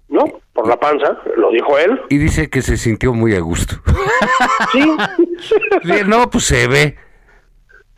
¿No? 0.09 0.23
Por 0.53 0.67
la 0.69 0.79
panza, 0.79 1.17
lo 1.35 1.51
dijo 1.51 1.77
él. 1.77 2.01
y 2.09 2.17
dice 2.17 2.49
que 2.49 2.61
se 2.61 2.77
sintió 2.77 3.13
muy 3.13 3.35
a 3.35 3.39
gusto. 3.41 3.75
Sí. 4.71 4.95
No, 6.07 6.29
pues 6.29 6.45
se 6.45 6.67
ve. 6.67 6.95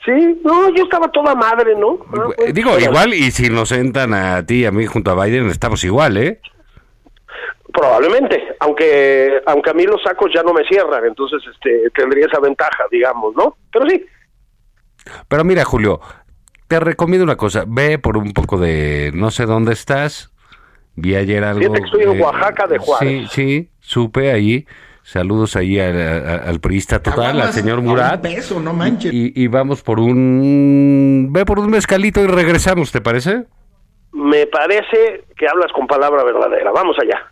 Sí, 0.04 0.42
no, 0.44 0.70
yo 0.74 0.84
estaba 0.84 1.10
toda 1.12 1.36
madre, 1.36 1.76
¿no? 1.76 2.00
Ah, 2.14 2.28
pues, 2.36 2.54
Digo, 2.54 2.72
pero- 2.76 2.86
igual, 2.92 3.14
y 3.14 3.32
si 3.32 3.50
nos 3.50 3.70
sentan 3.70 4.14
a 4.14 4.46
ti 4.46 4.62
y 4.62 4.66
a 4.66 4.72
mí 4.72 4.86
junto 4.86 5.12
a 5.12 5.24
Biden, 5.26 5.48
estamos 5.50 5.84
igual, 5.84 6.18
¿eh? 6.18 6.42
Probablemente, 7.72 8.42
aunque 8.60 9.42
aunque 9.46 9.70
a 9.70 9.74
mí 9.74 9.84
los 9.84 10.02
sacos 10.02 10.32
ya 10.34 10.42
no 10.42 10.54
me 10.54 10.64
cierran, 10.66 11.06
entonces 11.06 11.42
este 11.54 11.90
tendría 11.92 12.26
esa 12.26 12.40
ventaja, 12.40 12.86
digamos, 12.92 13.36
¿no? 13.36 13.56
Pero 13.72 13.88
sí, 13.88 14.06
Pero 15.28 15.44
mira, 15.44 15.64
Julio, 15.64 16.02
te 16.70 16.80
recomiendo 16.80 17.26
una 17.26 17.36
cosa. 17.36 17.66
Ve 17.68 18.00
por 18.00 18.16
un 18.16 18.32
poco 18.32 18.58
de... 18.58 19.12
No 19.14 19.32
sé 19.32 19.46
dónde 19.46 19.74
estás. 19.74 20.32
Vi 20.96 21.16
ayer 21.16 21.44
algo... 21.44 21.74
Que 21.74 21.82
estoy 21.82 22.04
en 22.04 22.18
eh, 22.18 22.22
Oaxaca 22.22 22.68
de 22.68 22.78
Juárez. 22.78 23.10
Sí, 23.10 23.28
sí, 23.32 23.70
supe 23.80 24.32
ahí. 24.32 24.66
Saludos 25.04 25.56
ahí 25.56 25.80
al, 25.80 26.00
al- 26.00 26.48
al 26.48 26.60
priista 26.60 27.02
total, 27.02 27.42
al 27.42 27.52
señor 27.52 27.80
a 27.80 27.82
Murat. 27.82 28.16
Un 28.26 28.34
peso, 28.34 28.60
no 28.60 28.74
manches. 28.74 29.12
Y, 29.12 29.34
y 29.36 29.48
vamos 29.48 29.82
por 29.82 30.00
un... 30.00 31.30
Ve 31.32 31.46
por 31.46 31.58
un 31.60 31.70
mezcalito 31.72 32.22
y 32.24 32.28
regresamos, 32.28 32.92
¿te 32.92 33.02
parece? 33.02 33.46
me 34.12 34.48
parece 34.48 35.24
que 35.38 35.48
hablas 35.48 35.72
con 35.72 35.88
palabra 35.88 36.24
verdadera. 36.24 36.72
Vamos 36.72 36.96
allá. 37.02 37.32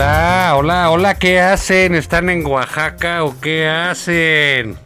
Hola, 0.00 0.54
hola, 0.56 0.90
hola, 0.92 1.14
¿qué 1.18 1.40
hacen? 1.40 1.96
¿Están 1.96 2.30
en 2.30 2.46
Oaxaca 2.46 3.24
o 3.24 3.34
qué 3.42 3.66
hacen? 3.66 4.76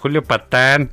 Julio 0.00 0.22
Patán, 0.22 0.90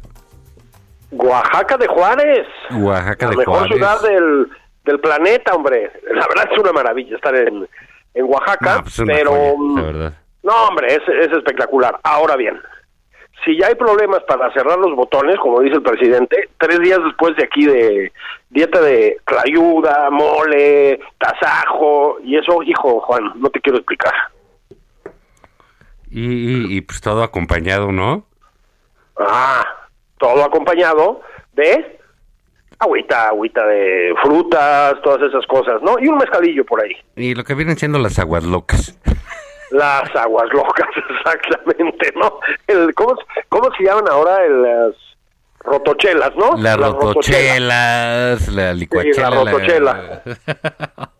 Oaxaca 1.11 1.75
de 1.75 1.85
Juárez. 1.85 2.47
Oaxaca 2.71 3.25
la 3.25 3.31
de 3.31 3.37
mejor 3.39 3.55
Juárez. 3.57 3.73
ciudad 3.75 4.01
del, 4.03 4.47
del 4.85 4.99
planeta, 5.01 5.53
hombre. 5.53 5.91
La 6.13 6.25
verdad 6.29 6.47
es 6.49 6.57
una 6.57 6.71
maravilla 6.71 7.17
estar 7.17 7.35
en, 7.35 7.67
en 8.13 8.23
Oaxaca, 8.25 8.75
No, 8.77 8.83
pues 8.83 9.01
pero 9.05 9.31
joya, 9.31 9.53
la 9.75 9.81
verdad. 9.81 10.13
no, 10.43 10.53
hombre, 10.69 10.87
es, 10.95 11.01
es 11.09 11.31
espectacular. 11.33 11.99
Ahora 12.03 12.37
bien, 12.37 12.57
si 13.47 13.57
ya 13.57 13.67
hay 13.67 13.75
problemas 13.75 14.21
para 14.27 14.51
cerrar 14.53 14.77
los 14.77 14.93
botones, 14.95 15.37
como 15.39 15.61
dice 15.61 15.77
el 15.77 15.81
presidente, 15.81 16.49
tres 16.59 16.79
días 16.81 16.99
después 17.03 17.33
de 17.37 17.45
aquí 17.45 17.65
de 17.65 18.11
dieta 18.49 18.81
de 18.81 19.17
clayuda, 19.23 20.09
mole, 20.11 20.99
tasajo 21.17 22.17
y 22.23 22.37
eso, 22.37 22.61
hijo 22.63 22.99
Juan, 22.99 23.31
no 23.37 23.49
te 23.49 23.61
quiero 23.61 23.77
explicar. 23.79 24.13
Y, 26.11 26.25
y- 26.25 26.77
y, 26.77 26.81
pues 26.81 27.01
todo 27.01 27.23
acompañado, 27.23 27.91
¿no? 27.91 28.25
Ah, 29.17 29.65
todo 30.19 30.43
acompañado 30.43 31.21
de 31.53 31.99
agüita, 32.79 33.29
agüita 33.29 33.65
de 33.65 34.13
frutas, 34.21 35.01
todas 35.03 35.21
esas 35.29 35.45
cosas, 35.47 35.81
¿no? 35.81 35.97
Y 35.99 36.07
un 36.07 36.17
mezcalillo 36.17 36.65
por 36.65 36.83
ahí. 36.83 36.95
Y 37.15 37.33
lo 37.33 37.43
que 37.43 37.55
vienen 37.55 37.77
siendo 37.77 37.97
las 37.99 38.19
aguas 38.19 38.43
locas. 38.43 38.99
Las 39.71 40.15
aguas 40.15 40.47
locas, 40.53 40.87
exactamente, 41.09 42.13
¿no? 42.15 42.39
El, 42.67 42.93
¿cómo, 42.95 43.15
¿Cómo 43.49 43.69
se 43.77 43.83
llaman 43.83 44.05
ahora? 44.09 44.47
Las 44.47 44.95
rotochelas, 45.59 46.35
¿no? 46.35 46.55
Las 46.57 46.77
rotochelas. 46.77 48.41
rotochelas, 48.41 48.47
la 48.49 48.73
licuachela. 48.73 49.29
la 49.29 49.51
rotochela. 49.51 50.23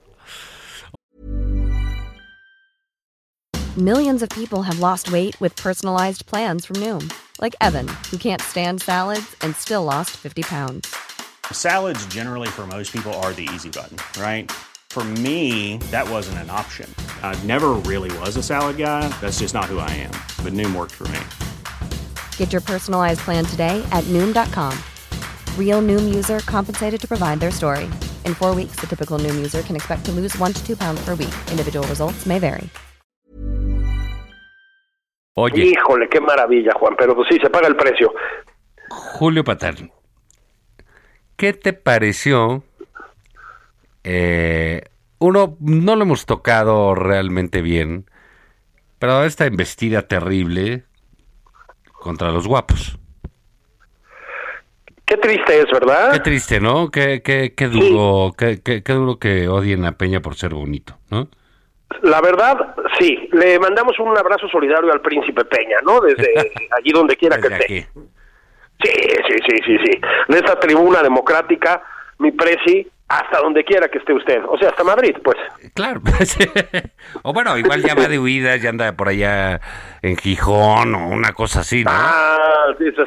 Millions 3.78 4.24
of 4.24 4.30
people 4.30 4.64
have 4.64 4.80
lost 4.80 5.12
weight 5.12 5.40
with 5.40 5.56
personalized 5.56 6.26
plans 6.26 6.66
from 6.66 6.78
Noom, 6.78 7.14
like 7.40 7.56
Evan, 7.62 7.88
who 8.10 8.18
can't 8.18 8.42
stand 8.42 8.82
salads 8.82 9.36
and 9.42 9.56
still 9.56 9.84
lost 9.84 10.18
50 10.18 10.42
pounds. 10.42 10.96
Salads, 11.52 12.04
generally, 12.08 12.48
for 12.48 12.66
most 12.66 12.92
people, 12.92 13.14
are 13.22 13.34
the 13.34 13.48
easy 13.54 13.70
button, 13.70 13.98
right? 14.20 14.52
For 14.98 15.04
me, 15.22 15.78
that 15.92 16.10
wasn't 16.10 16.40
an 16.40 16.50
option. 16.50 16.90
I 17.22 17.40
never 17.46 17.74
really 17.86 18.10
was 18.18 18.36
a 18.36 18.42
salad 18.42 18.78
guy. 18.78 19.08
That's 19.22 19.38
just 19.38 19.54
not 19.54 19.66
who 19.66 19.78
I 19.78 19.92
am. 19.92 20.10
But 20.44 20.54
Noom 20.54 20.76
worked 20.76 20.94
for 20.96 21.08
me. 21.10 21.20
Get 22.38 22.52
your 22.52 22.64
personalized 22.64 23.20
plan 23.20 23.46
today 23.46 23.88
at 23.92 24.04
Noom.com. 24.06 24.74
Real 25.56 25.84
Noom 25.84 26.16
user 26.16 26.40
compensated 26.48 27.00
to 27.00 27.08
provide 27.08 27.40
their 27.40 27.52
story. 27.52 27.86
In 28.26 28.34
four 28.34 28.56
weeks, 28.56 28.78
the 28.78 28.88
typical 28.88 29.20
Noom 29.20 29.36
user 29.36 29.62
can 29.62 29.76
expect 29.76 30.04
to 30.06 30.12
lose 30.12 30.36
one 30.40 30.52
to 30.52 30.66
two 30.66 30.76
pounds 30.76 31.00
per 31.06 31.14
week. 31.14 31.36
Individual 31.52 31.88
results 31.90 32.26
may 32.26 32.40
vary. 32.40 32.68
Oye, 35.36 35.76
Híjole, 35.76 36.10
qué 36.10 36.20
maravilla, 36.20 36.72
Juan, 36.74 36.96
pero 36.98 37.14
pues 37.14 37.28
sí, 37.30 37.38
se 37.40 37.52
paga 37.52 37.68
el 37.68 37.76
precio. 37.76 38.12
Julio 38.90 39.44
Patán, 39.44 39.92
¿qué 41.36 41.54
te 41.54 41.74
pareció? 41.74 42.64
Eh, 44.04 44.84
uno, 45.20 45.58
no 45.60 45.96
lo 45.96 46.04
hemos 46.04 46.26
tocado 46.26 46.96
realmente 46.96 47.62
bien, 47.62 48.06
pero 49.00 49.24
esta 49.24 49.46
embestida 49.46 50.08
terrible 50.08 50.84
contra 51.94 52.32
los 52.32 52.48
guapos. 52.48 52.98
Qué 55.06 55.16
triste 55.18 55.60
es, 55.60 55.66
¿verdad? 55.72 56.12
Qué 56.12 56.20
triste, 56.20 56.60
¿no? 56.60 56.92
Qué, 56.92 57.22
qué, 57.22 57.54
qué 57.56 57.68
duro, 57.68 58.34
qué, 58.38 58.62
qué, 58.62 58.84
qué 58.84 58.94
duro 58.94 59.18
que 59.20 59.48
odien 59.48 59.86
a 59.86 59.94
Peña 59.94 60.20
por 60.20 60.36
ser 60.36 60.54
bonito, 60.54 60.98
¿no? 61.10 61.30
La 62.02 62.22
verdad, 62.22 62.76
sí. 63.00 63.30
Le 63.32 63.58
mandamos 63.60 63.98
un 64.00 64.18
abrazo 64.18 64.48
solidario 64.50 64.92
al 64.92 65.02
príncipe 65.02 65.46
Peña, 65.46 65.78
¿no? 65.86 66.02
Desde 66.02 66.34
allí 66.78 66.92
donde 66.92 67.16
quiera 67.16 67.38
que 67.38 67.48
esté. 67.48 67.64
aquí. 67.64 67.86
Sí, 68.84 68.94
sí, 69.28 69.36
sí, 69.48 69.58
sí, 69.66 69.78
sí. 69.86 70.02
De 70.28 70.38
esta 70.38 70.60
tribuna 70.60 71.02
democrática, 71.02 71.82
mi 72.20 72.32
presi, 72.32 72.88
hasta 73.08 73.40
donde 73.40 73.64
quiera 73.64 73.88
que 73.88 74.00
esté 74.00 74.14
usted. 74.14 74.42
O 74.50 74.58
sea, 74.58 74.70
hasta 74.70 74.84
Madrid, 74.84 75.16
pues. 75.24 75.38
Claro. 75.74 76.02
o 77.24 77.34
bueno, 77.34 77.58
igual 77.58 77.82
ya 77.82 77.96
va 77.96 78.08
de 78.08 78.20
huida, 78.20 78.58
ya 78.58 78.70
anda 78.70 78.92
por 78.94 79.08
allá 79.08 79.62
en 80.02 80.18
Gijón 80.18 80.94
o 80.94 81.08
una 81.08 81.32
cosa 81.32 81.62
así, 81.62 81.84
¿no? 81.84 81.92
Ah, 81.94 82.38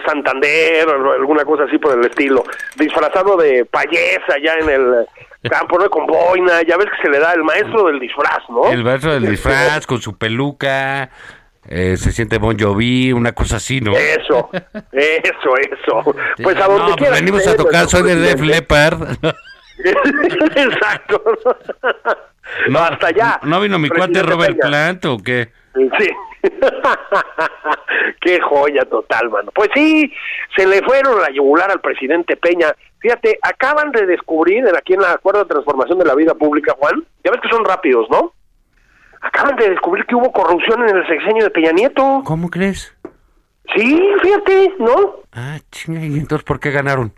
Santander 0.06 0.88
o 0.88 1.12
alguna 1.12 1.44
cosa 1.44 1.64
así 1.64 1.76
por 1.78 1.98
el 1.98 2.06
estilo. 2.06 2.44
Disfrazado 2.76 3.36
de 3.36 3.66
payesa 3.66 4.38
ya 4.42 4.54
en 4.54 4.70
el 4.70 5.06
campo, 5.50 5.78
¿no? 5.78 5.90
Con 5.90 6.06
boina. 6.06 6.62
Ya 6.62 6.76
ves 6.78 6.86
que 6.86 7.02
se 7.02 7.10
le 7.10 7.18
da 7.18 7.34
el 7.34 7.44
maestro 7.44 7.86
del 7.86 8.00
disfraz, 8.00 8.40
¿no? 8.48 8.70
El 8.70 8.82
verso 8.82 9.10
del 9.10 9.28
disfraz 9.28 9.86
con 9.86 10.00
su 10.00 10.16
peluca, 10.16 11.10
eh, 11.68 11.96
se 11.98 12.10
siente 12.12 12.38
Bon 12.38 12.58
Jovi, 12.58 13.12
una 13.12 13.32
cosa 13.32 13.56
así, 13.56 13.80
¿no? 13.82 13.94
Eso, 13.94 14.50
eso, 14.92 15.50
eso. 15.58 16.14
Pues 16.42 16.56
a 16.56 16.60
no, 16.60 16.68
donde 16.68 16.84
pues 16.84 16.96
quiera. 16.96 17.14
venimos 17.14 17.46
a 17.46 17.54
tocar, 17.54 17.80
nuestro 17.82 18.00
soy 18.00 18.08
de 18.08 18.16
Def. 18.16 18.40
Leppard. 18.40 19.18
Exacto. 20.57 21.23
No, 22.69 22.79
Hasta 22.81 23.09
allá. 23.09 23.40
¿No 23.45 23.61
vino 23.61 23.79
mi 23.79 23.88
cuate 23.88 24.23
Robert 24.23 24.59
Peña. 24.59 24.69
Plant 24.69 25.05
o 25.07 25.19
qué? 25.19 25.51
Sí. 25.75 26.11
Qué 28.21 28.40
joya 28.40 28.85
total, 28.85 29.31
mano. 29.31 29.51
Pues 29.55 29.71
sí, 29.75 30.12
se 30.57 30.66
le 30.66 30.83
fueron 30.83 31.21
la 31.21 31.31
yugular 31.31 31.71
al 31.71 31.81
presidente 31.81 32.37
Peña. 32.37 32.75
Fíjate, 32.99 33.38
acaban 33.43 33.93
de 33.93 34.07
descubrir 34.07 34.64
aquí 34.77 34.95
en 34.95 35.03
la 35.03 35.12
Acuerdo 35.12 35.40
de 35.40 35.49
Transformación 35.51 35.99
de 35.99 36.05
la 36.05 36.14
Vida 36.14 36.35
Pública, 36.35 36.75
Juan, 36.79 37.05
ya 37.25 37.31
ves 37.31 37.40
que 37.40 37.49
son 37.49 37.64
rápidos, 37.64 38.07
¿no? 38.11 38.33
Acaban 39.23 39.57
de 39.57 39.71
descubrir 39.71 40.05
que 40.07 40.14
hubo 40.14 40.33
corrupción 40.33 40.88
en 40.88 40.97
el 40.97 41.07
sexenio 41.07 41.45
de 41.45 41.51
Peña 41.51 41.73
Nieto. 41.73 42.23
¿Cómo 42.25 42.49
crees? 42.51 42.95
Sí, 43.75 44.03
fíjate, 44.23 44.75
¿no? 44.79 45.21
Ah, 45.33 45.59
chinga, 45.71 46.01
¿y 46.01 46.19
entonces 46.19 46.45
por 46.45 46.59
qué 46.59 46.71
ganaron? 46.71 47.12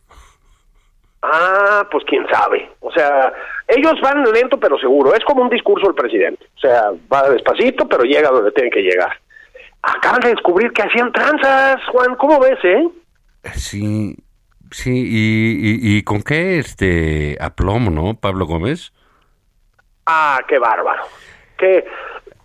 Ah, 1.22 1.86
pues 1.90 2.04
quién 2.06 2.26
sabe. 2.30 2.68
O 2.80 2.90
sea, 2.92 3.32
ellos 3.68 3.94
van 4.02 4.24
lento 4.32 4.58
pero 4.58 4.76
seguro. 4.78 5.14
Es 5.14 5.24
como 5.24 5.42
un 5.42 5.48
discurso 5.50 5.86
del 5.86 5.94
presidente. 5.94 6.44
O 6.56 6.60
sea, 6.60 6.90
va 7.12 7.28
despacito 7.30 7.88
pero 7.88 8.02
llega 8.04 8.30
donde 8.30 8.50
tiene 8.52 8.70
que 8.70 8.80
llegar. 8.82 9.12
Acaban 9.82 10.20
de 10.20 10.30
descubrir 10.30 10.72
que 10.72 10.82
hacían 10.82 11.12
tranzas, 11.12 11.80
Juan. 11.90 12.14
¿Cómo 12.16 12.38
ves, 12.40 12.58
eh? 12.64 12.88
Sí, 13.54 14.16
sí, 14.70 14.90
y, 14.90 15.94
y, 15.94 15.96
y 15.98 16.02
con 16.02 16.22
qué 16.22 16.58
este 16.58 17.36
aplomo, 17.40 17.90
¿no, 17.90 18.14
Pablo 18.14 18.46
Gómez? 18.46 18.92
Ah, 20.06 20.40
qué 20.48 20.58
bárbaro. 20.58 21.02
Qué, 21.58 21.84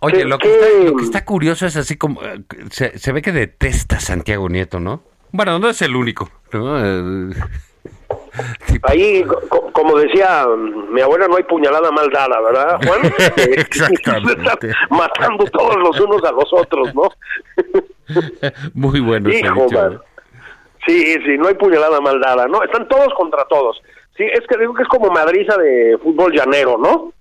Oye, 0.00 0.18
qué- 0.18 0.24
lo 0.24 0.38
que, 0.38 0.48
qué- 0.48 0.54
está, 0.54 0.84
lo 0.90 0.96
que 0.96 1.04
está 1.04 1.24
curioso 1.24 1.66
es 1.66 1.76
así 1.76 1.96
como... 1.96 2.22
eh, 2.22 2.42
Se, 2.70 2.98
se 2.98 3.12
ve 3.12 3.22
que 3.22 3.32
detesta 3.32 3.96
a 3.96 4.00
Santiago 4.00 4.48
Nieto, 4.48 4.78
¿no? 4.80 5.02
Bueno, 5.32 5.58
no 5.58 5.68
es 5.68 5.82
el 5.82 5.94
único, 5.96 6.30
¿no? 6.52 6.76
Eh, 8.68 8.78
Ahí, 8.82 9.24
co- 9.24 9.70
como 9.72 9.98
decía 9.98 10.46
mi 10.90 11.00
abuela, 11.00 11.26
no 11.28 11.36
hay 11.36 11.42
puñalada 11.44 11.90
mal 11.90 12.08
dada, 12.10 12.40
¿verdad, 12.40 12.78
Juan? 12.86 13.00
Exactamente. 13.56 14.72
Matando 14.90 15.44
todos 15.46 15.76
los 15.76 15.98
unos 16.00 16.22
a 16.24 16.32
los 16.32 16.50
otros, 16.52 16.94
¿no? 16.94 17.02
Muy 18.74 19.00
bueno 19.00 19.28
Hijo, 19.30 19.68
man. 19.70 19.94
¿no? 19.94 20.02
Sí, 20.86 21.14
sí, 21.24 21.36
no 21.38 21.48
hay 21.48 21.54
puñalada 21.54 22.00
mal 22.00 22.20
dada, 22.20 22.46
¿no? 22.46 22.62
Están 22.62 22.88
todos 22.88 23.12
contra 23.14 23.44
todos. 23.48 23.80
Sí, 24.16 24.24
es 24.24 24.40
que 24.48 24.58
digo 24.58 24.74
que 24.74 24.82
es 24.82 24.88
como 24.88 25.10
madriza 25.10 25.56
de 25.58 25.98
fútbol 26.02 26.32
llanero, 26.32 26.78
¿no? 26.78 27.12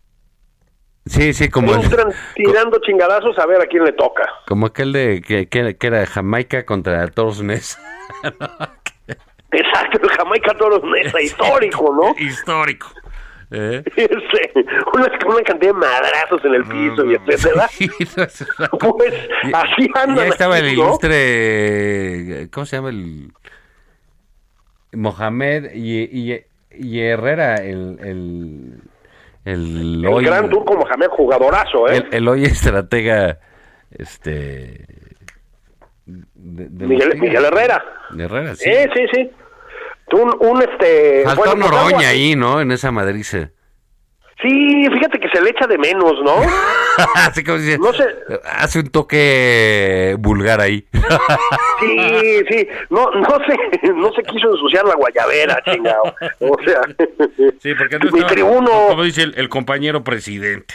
Sí, 1.06 1.34
sí, 1.34 1.49
como, 1.49 1.73
Entran 1.73 2.12
tirando 2.36 2.80
chingadazos 2.80 3.38
a 3.39 3.45
ver 3.45 3.62
a 3.62 3.65
quién 3.65 3.84
le 3.86 3.93
toca. 3.93 4.23
como 4.47 4.65
aquel 4.67 4.91
de 4.93 5.21
que, 5.21 5.47
que, 5.47 5.77
que 5.77 5.88
era 5.88 5.99
de 5.99 6.06
Jamaica 6.06 6.65
contra 6.65 7.08
Toros 7.08 7.41
Ness. 7.41 7.80
Exacto, 9.52 10.00
el 10.02 10.10
Jamaica 10.10 10.54
Toros 10.58 10.82
Nesa, 10.84 11.22
histórico, 11.22 11.94
¿no? 11.94 12.16
Histórico. 12.24 12.88
¿eh? 13.52 13.84
Ese, 13.96 14.52
una, 14.94 15.08
una 15.26 15.44
cantidad 15.44 15.74
de 15.74 15.80
madrazos 15.80 16.44
en 16.44 16.54
el 16.54 16.64
piso 16.64 17.06
y 17.06 17.16
etcétera. 17.16 17.68
Sí, 17.78 17.90
no, 18.16 18.24
es 18.24 18.46
una 18.60 18.68
Pues 18.70 19.14
así 19.54 19.90
andan. 19.96 20.18
Ya 20.18 20.26
estaba 20.28 20.60
el 20.60 20.66
¿no? 20.66 20.72
ilustre, 20.72 22.50
¿cómo 22.52 22.66
se 22.66 22.76
llama 22.76 22.90
el? 22.90 23.32
Mohamed 24.94 25.72
y, 25.74 26.32
y, 26.34 26.42
y 26.72 27.00
Herrera, 27.02 27.56
el, 27.56 28.00
el, 28.02 28.82
el, 29.46 30.00
El 30.04 30.08
hoy, 30.08 30.26
gran 30.26 30.50
turco 30.50 30.76
Mohamed, 30.76 31.08
jugadorazo, 31.10 31.88
¿eh? 31.90 31.98
el, 31.98 32.08
el 32.14 32.28
hoy 32.28 32.46
estratega, 32.46 33.40
este, 33.92 34.86
de- 36.08 36.67
de 36.70 36.88
los 36.88 37.15
Miguel, 37.20 37.46
Herrera. 37.46 37.84
De 38.12 38.24
Herrera, 38.24 38.56
sí. 38.56 38.70
Sí, 38.96 39.02
sí, 39.13 39.30
Un, 40.13 40.34
un, 40.39 40.62
este. 40.63 41.24
Faltó 41.26 41.41
bueno, 41.41 41.70
Noroña 41.70 42.10
ahí, 42.10 42.36
¿no? 42.36 42.62
En 42.62 42.72
esa 42.72 42.91
madriza. 42.91 43.50
Sí, 44.41 44.88
fíjate 44.93 45.20
que 45.20 45.30
se 45.30 45.41
le 45.41 45.50
echa 45.50 45.65
de 45.65 45.80
menos, 45.80 46.13
¿no? 46.24 46.36
Así 47.15 47.43
como 47.43 47.58
dice, 47.58 47.80
No 47.80 47.91
sé. 47.91 48.06
hace 48.46 48.80
un 48.80 48.89
toque 48.89 50.15
vulgar 50.20 50.62
ahí. 50.62 50.86
Sí, 51.80 52.39
sí. 52.50 52.67
No, 52.89 53.12
no 53.12 53.38
se, 53.46 53.91
no 53.93 54.12
se 54.13 54.24
quiso 54.24 54.50
ensuciar 54.52 54.84
la 54.86 54.96
guayabera, 54.96 55.62
chingado. 55.63 56.02
O 56.39 56.58
sea. 56.65 56.82
Sí, 57.60 57.74
porque 57.76 58.00
mi 58.12 58.24
tribuno. 58.26 58.88
como 58.88 59.04
dice 59.04 59.22
el, 59.22 59.36
el 59.38 59.48
compañero 59.48 60.04
presidente. 60.04 60.74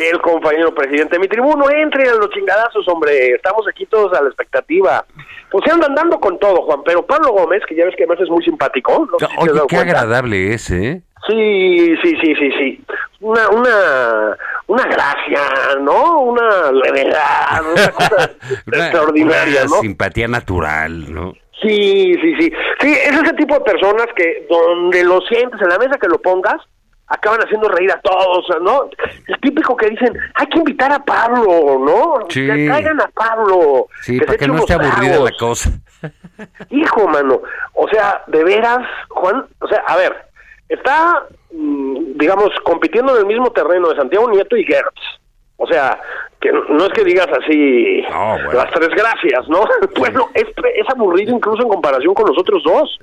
El 0.00 0.20
compañero 0.22 0.74
presidente, 0.74 1.18
mi 1.18 1.28
tribuno, 1.28 1.68
entre 1.70 2.08
a 2.08 2.14
los 2.14 2.30
chingadazos, 2.30 2.86
hombre. 2.88 3.34
Estamos 3.34 3.66
aquí 3.68 3.84
todos 3.86 4.16
a 4.16 4.22
la 4.22 4.28
expectativa. 4.28 5.04
Pues 5.50 5.64
se 5.66 5.72
andan 5.72 5.94
dando 5.94 6.18
con 6.18 6.38
todo, 6.38 6.62
Juan. 6.62 6.80
Pero 6.84 7.04
Pablo 7.04 7.32
Gómez, 7.32 7.62
que 7.68 7.74
ya 7.74 7.84
ves 7.84 7.94
que 7.96 8.04
además 8.04 8.22
es 8.22 8.30
muy 8.30 8.42
simpático. 8.42 9.06
no 9.10 9.16
Oye, 9.38 9.52
qué 9.68 9.76
cuenta. 9.76 9.80
agradable 9.80 10.54
es, 10.54 10.70
¿eh? 10.70 11.02
Sí, 11.28 11.94
sí, 12.02 12.16
sí, 12.22 12.34
sí, 12.34 12.50
sí. 12.58 12.84
Una, 13.20 13.48
una, 13.50 14.36
una 14.68 14.84
gracia, 14.84 15.40
¿no? 15.80 16.20
Una 16.20 16.72
levedad, 16.72 17.60
una 17.72 17.90
cosa 17.92 18.30
Una- 18.66 18.78
extraordinaria, 18.78 19.60
una 19.64 19.70
¿no? 19.76 19.80
Simpatía 19.82 20.28
natural, 20.28 21.12
¿no? 21.12 21.34
Sí, 21.60 22.14
sí, 22.22 22.34
sí. 22.38 22.52
Sí, 22.80 22.90
es 22.92 23.12
ese 23.22 23.34
tipo 23.34 23.52
de 23.54 23.60
personas 23.60 24.06
que 24.16 24.46
donde 24.48 25.04
lo 25.04 25.20
sientes 25.22 25.60
en 25.60 25.68
la 25.68 25.76
mesa 25.78 25.98
que 26.00 26.08
lo 26.08 26.18
pongas, 26.22 26.56
acaban 27.12 27.40
haciendo 27.40 27.68
reír 27.68 27.90
a 27.92 28.00
todos, 28.00 28.46
¿no? 28.62 28.88
El 29.26 29.38
típico 29.40 29.76
que 29.76 29.90
dicen, 29.90 30.16
hay 30.34 30.46
que 30.46 30.58
invitar 30.58 30.92
a 30.92 30.98
Pablo, 31.04 31.78
¿no? 31.80 32.20
Sí. 32.28 32.46
Que 32.46 32.66
traigan 32.68 33.00
a 33.00 33.08
Pablo. 33.08 33.86
Sí, 34.02 34.16
se 34.18 34.24
para 34.24 34.38
que 34.38 34.46
no 34.48 34.56
esté 34.58 34.74
aburrida 34.74 35.10
tragos". 35.14 35.30
la 35.32 35.36
cosa. 35.38 35.70
Hijo, 36.70 37.08
mano, 37.08 37.42
o 37.74 37.88
sea, 37.88 38.22
de 38.28 38.44
veras, 38.44 38.78
Juan, 39.08 39.44
o 39.60 39.68
sea, 39.68 39.82
a 39.86 39.96
ver, 39.96 40.16
está, 40.68 41.26
mm, 41.52 42.16
digamos, 42.16 42.48
compitiendo 42.64 43.12
en 43.14 43.20
el 43.22 43.26
mismo 43.26 43.50
terreno 43.50 43.88
de 43.90 43.96
Santiago 43.96 44.30
Nieto 44.30 44.56
y 44.56 44.64
Gertz. 44.64 45.00
O 45.62 45.66
sea, 45.66 46.00
que 46.40 46.50
no- 46.52 46.64
no 46.70 46.86
es 46.86 46.92
que 46.94 47.04
digas 47.04 47.26
así 47.38 48.02
No, 48.10 48.30
bueno. 48.44 48.52
las 48.54 48.70
tres 48.70 48.88
gracias, 48.90 49.46
¿no? 49.48 49.60
Bueno, 49.98 50.28
es, 50.32 50.44
es 50.46 50.88
aburrido 50.88 51.34
incluso 51.34 51.62
en 51.62 51.68
comparación 51.68 52.14
con 52.14 52.26
los 52.28 52.38
otros 52.38 52.62
dos. 52.64 52.98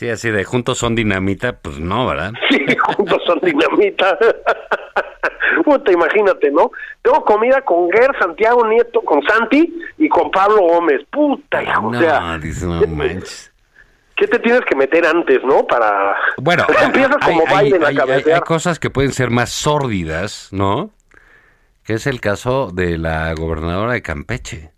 Sí, 0.00 0.08
así 0.08 0.30
de 0.30 0.44
juntos 0.44 0.78
son 0.78 0.94
dinamita, 0.94 1.58
pues 1.58 1.78
no, 1.78 2.06
¿verdad? 2.06 2.32
Sí, 2.48 2.64
juntos 2.96 3.18
son 3.26 3.38
dinamita. 3.42 4.16
Puta, 5.62 5.92
imagínate, 5.92 6.50
¿no? 6.50 6.70
Tengo 7.02 7.22
comida 7.22 7.60
con 7.60 7.90
Ger, 7.90 8.10
Santiago 8.18 8.66
Nieto, 8.66 9.02
con 9.02 9.20
Santi 9.22 9.70
y 9.98 10.08
con 10.08 10.30
Pablo 10.30 10.62
Gómez. 10.62 11.02
Puta, 11.10 11.62
hijo, 11.62 11.88
o 11.88 11.92
No, 11.92 12.00
sea, 12.00 12.38
dice, 12.38 12.64
no 12.64 12.80
manches. 12.86 13.52
¿qué 14.16 14.26
te 14.26 14.38
tienes 14.38 14.62
que 14.62 14.74
meter 14.74 15.04
antes, 15.06 15.44
no? 15.44 15.66
Para... 15.66 16.16
Bueno, 16.38 16.64
empiezas 16.82 17.16
hay, 17.20 17.34
como 17.38 17.44
hay- 17.54 17.66
Biden 17.66 17.84
a 17.84 17.88
hay- 17.88 17.96
cabecear. 17.96 18.36
hay 18.36 18.40
cosas 18.40 18.78
que 18.78 18.88
pueden 18.88 19.12
ser 19.12 19.28
más 19.28 19.50
sórdidas, 19.50 20.48
¿no? 20.50 20.92
Que 21.84 21.92
es 21.92 22.06
el 22.06 22.22
caso 22.22 22.70
de 22.72 22.96
la 22.96 23.34
gobernadora 23.34 23.92
de 23.92 24.00
Campeche. 24.00 24.70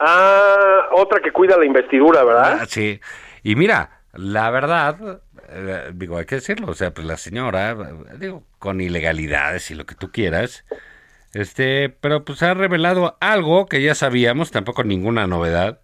Ah, 0.00 0.88
otra 0.92 1.20
que 1.20 1.30
cuida 1.30 1.56
la 1.56 1.64
investidura, 1.66 2.24
¿verdad? 2.24 2.58
Ah, 2.62 2.66
sí. 2.66 3.00
Y 3.44 3.54
mira, 3.54 3.97
la 4.14 4.50
verdad, 4.50 5.20
eh, 5.48 5.90
digo, 5.94 6.18
hay 6.18 6.24
que 6.26 6.36
decirlo, 6.36 6.68
o 6.70 6.74
sea, 6.74 6.92
pues 6.92 7.06
la 7.06 7.16
señora, 7.16 7.76
digo, 8.18 8.44
con 8.58 8.80
ilegalidades 8.80 9.70
y 9.70 9.74
lo 9.74 9.86
que 9.86 9.94
tú 9.94 10.10
quieras, 10.10 10.64
este, 11.34 11.88
pero 11.90 12.24
pues 12.24 12.42
ha 12.42 12.54
revelado 12.54 13.16
algo 13.20 13.66
que 13.66 13.82
ya 13.82 13.94
sabíamos, 13.94 14.50
tampoco 14.50 14.82
ninguna 14.84 15.26
novedad. 15.26 15.80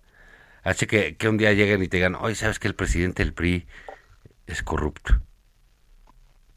Así 0.62 0.86
que 0.86 1.16
que 1.16 1.28
un 1.28 1.36
día 1.36 1.52
lleguen 1.52 1.82
y 1.82 1.88
te 1.88 1.98
digan, 1.98 2.14
oye, 2.14 2.34
¿sabes 2.34 2.58
que 2.58 2.68
el 2.68 2.74
presidente 2.74 3.22
del 3.22 3.34
PRI 3.34 3.66
es 4.46 4.62
corrupto? 4.62 5.14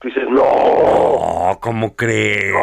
Dices, 0.02 0.24
no, 0.30 1.58
¿cómo 1.62 1.96
crees? 1.96 2.54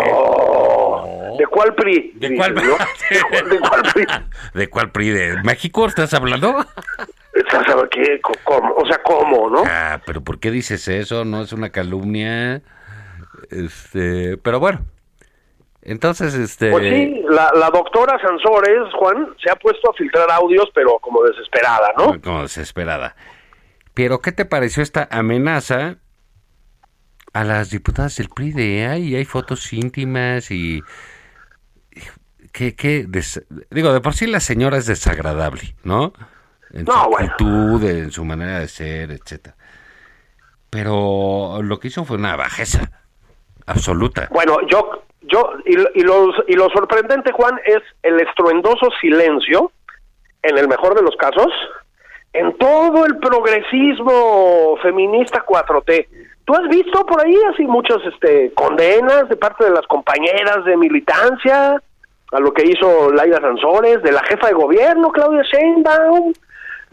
¿de 1.39 1.47
cuál 1.49 1.75
PRI? 1.75 2.13
¿De 2.15 2.29
Dices, 2.29 2.37
cuál, 2.39 2.55
¿no? 2.55 2.63
¿De 2.63 3.21
cuál- 3.29 3.49
¿De 3.51 3.59
cuál 3.59 3.83
PRI? 3.93 4.05
¿De 4.55 4.69
cuál 4.71 4.91
PRI? 4.93 5.09
¿De 5.11 5.43
México 5.43 5.87
estás 5.87 6.15
hablando? 6.15 6.65
A 7.53 7.65
saber 7.65 7.89
qué, 7.91 8.21
cómo, 8.45 8.75
o 8.75 8.87
sea, 8.87 9.01
cómo, 9.03 9.51
¿no? 9.51 9.63
Ah, 9.67 10.01
pero 10.07 10.23
¿por 10.23 10.39
qué 10.39 10.51
dices 10.51 10.87
eso? 10.89 11.25
No 11.25 11.43
es 11.43 11.53
una 11.53 11.71
calumnia. 11.71 12.63
Este, 13.51 14.37
pero 14.39 14.61
bueno. 14.61 14.85
Entonces, 15.83 16.33
este 16.35 16.71
Pues 16.71 16.85
sí, 16.89 17.23
la, 17.29 17.51
la 17.55 17.69
doctora 17.71 18.19
Sansores, 18.19 18.91
Juan, 18.99 19.35
se 19.43 19.51
ha 19.51 19.57
puesto 19.57 19.91
a 19.91 19.95
filtrar 19.95 20.31
audios, 20.31 20.71
pero 20.75 20.99
como 20.99 21.23
desesperada, 21.25 21.91
¿no? 21.99 22.19
como 22.23 22.43
desesperada. 22.43 23.15
Pero 23.93 24.21
¿qué 24.21 24.33
te 24.33 24.47
pareció 24.47 24.83
esta 24.83 25.07
amenaza 25.11 25.97
a 27.35 27.45
las 27.45 27.71
diputadas 27.71 28.17
del 28.17 28.29
PRI 28.31 28.53
de 28.53 28.87
ay, 28.87 29.15
hay 29.17 29.25
fotos 29.27 29.73
íntimas 29.75 30.51
y 30.51 30.83
que 32.53 32.75
que 32.77 33.05
des- 33.07 33.45
digo, 33.71 33.93
de 33.93 34.01
por 34.01 34.15
sí 34.15 34.27
la 34.27 34.41
señora 34.41 34.79
es 34.79 34.87
desagradable, 34.87 35.75
¿no? 35.85 36.13
En 36.75 36.85
No, 36.85 37.05
su 37.05 37.11
bueno. 37.11 37.31
actitud, 37.31 37.85
en 37.85 38.11
su 38.11 38.25
manera 38.25 38.59
de 38.59 38.69
ser, 38.69 39.11
etcétera. 39.13 39.57
Pero 40.71 41.61
lo 41.63 41.79
que 41.79 41.89
hizo 41.89 42.05
fue 42.05 42.17
una 42.17 42.37
bajeza 42.37 42.91
absoluta. 43.67 44.29
Bueno, 44.33 44.59
yo, 44.69 45.05
yo, 45.23 45.53
y, 45.65 45.77
y, 46.01 46.03
los, 46.03 46.35
y 46.49 46.55
lo 46.55 46.69
sorprendente, 46.71 47.33
Juan, 47.33 47.59
es 47.65 47.81
el 48.03 48.21
estruendoso 48.21 48.91
silencio, 49.01 49.71
en 50.43 50.59
el 50.59 50.69
mejor 50.69 50.95
de 50.97 51.03
los 51.03 51.17
casos, 51.17 51.47
en 52.33 52.57
todo 52.59 53.07
el 53.07 53.19
progresismo 53.19 54.77
feminista 54.83 55.45
4T. 55.47 56.09
¿Tú 56.45 56.55
has 56.55 56.69
visto 56.69 57.07
por 57.07 57.25
ahí 57.25 57.39
así 57.53 57.63
muchas 57.65 57.99
este, 58.13 58.53
condenas 58.55 59.29
de 59.29 59.37
parte 59.37 59.65
de 59.65 59.71
las 59.71 59.87
compañeras 59.87 60.65
de 60.65 60.77
militancia 60.77 61.81
a 62.33 62.41
lo 62.41 62.53
que 62.53 62.67
hizo 62.69 63.13
Laida 63.13 63.41
Sansores, 63.41 64.03
de 64.03 64.13
la 64.13 64.23
jefa 64.25 64.49
de 64.49 64.55
gobierno, 64.55 65.13
Claudia 65.13 65.43
Sheinbaum, 65.45 66.35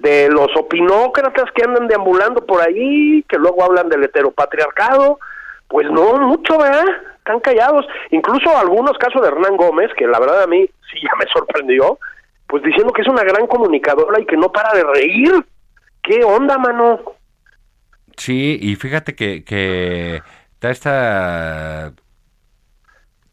de 0.01 0.29
los 0.29 0.47
opinócratas 0.55 1.51
que 1.53 1.63
andan 1.63 1.87
deambulando 1.87 2.45
por 2.45 2.61
ahí, 2.61 3.23
que 3.29 3.37
luego 3.37 3.63
hablan 3.63 3.89
del 3.89 4.03
heteropatriarcado? 4.03 5.19
Pues 5.67 5.89
no, 5.89 6.17
mucho, 6.17 6.57
¿verdad? 6.57 6.85
Están 7.17 7.39
callados. 7.39 7.85
Incluso 8.09 8.55
algunos 8.57 8.97
casos 8.97 9.21
de 9.21 9.29
Hernán 9.29 9.55
Gómez, 9.57 9.89
que 9.97 10.07
la 10.07 10.19
verdad 10.19 10.43
a 10.43 10.47
mí 10.47 10.65
sí 10.91 10.99
ya 11.01 11.11
me 11.17 11.25
sorprendió, 11.31 11.99
pues 12.47 12.63
diciendo 12.63 12.91
que 12.91 13.03
es 13.03 13.07
una 13.07 13.23
gran 13.23 13.47
comunicadora 13.47 14.19
y 14.19 14.25
que 14.25 14.37
no 14.37 14.51
para 14.51 14.73
de 14.73 14.83
reír. 14.83 15.45
¿Qué 16.03 16.23
onda, 16.23 16.57
mano? 16.57 16.99
Sí, 18.17 18.57
y 18.61 18.75
fíjate 18.75 19.15
que, 19.15 19.43
que 19.45 20.21
está 20.53 20.71
esta 20.71 21.93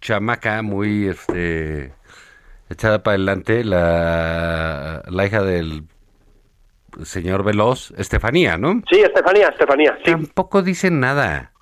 chamaca 0.00 0.62
muy 0.62 1.08
este 1.08 1.92
echada 2.70 3.02
para 3.02 3.14
adelante, 3.14 3.64
la, 3.64 5.02
la 5.06 5.26
hija 5.26 5.42
del 5.42 5.84
señor 7.04 7.44
Veloz, 7.44 7.92
Estefanía, 7.96 8.56
¿no? 8.56 8.82
Sí, 8.90 9.00
Estefanía, 9.00 9.48
Estefanía, 9.48 9.96
sí. 10.04 10.10
Tampoco 10.10 10.62
dicen 10.62 11.00
nada. 11.00 11.52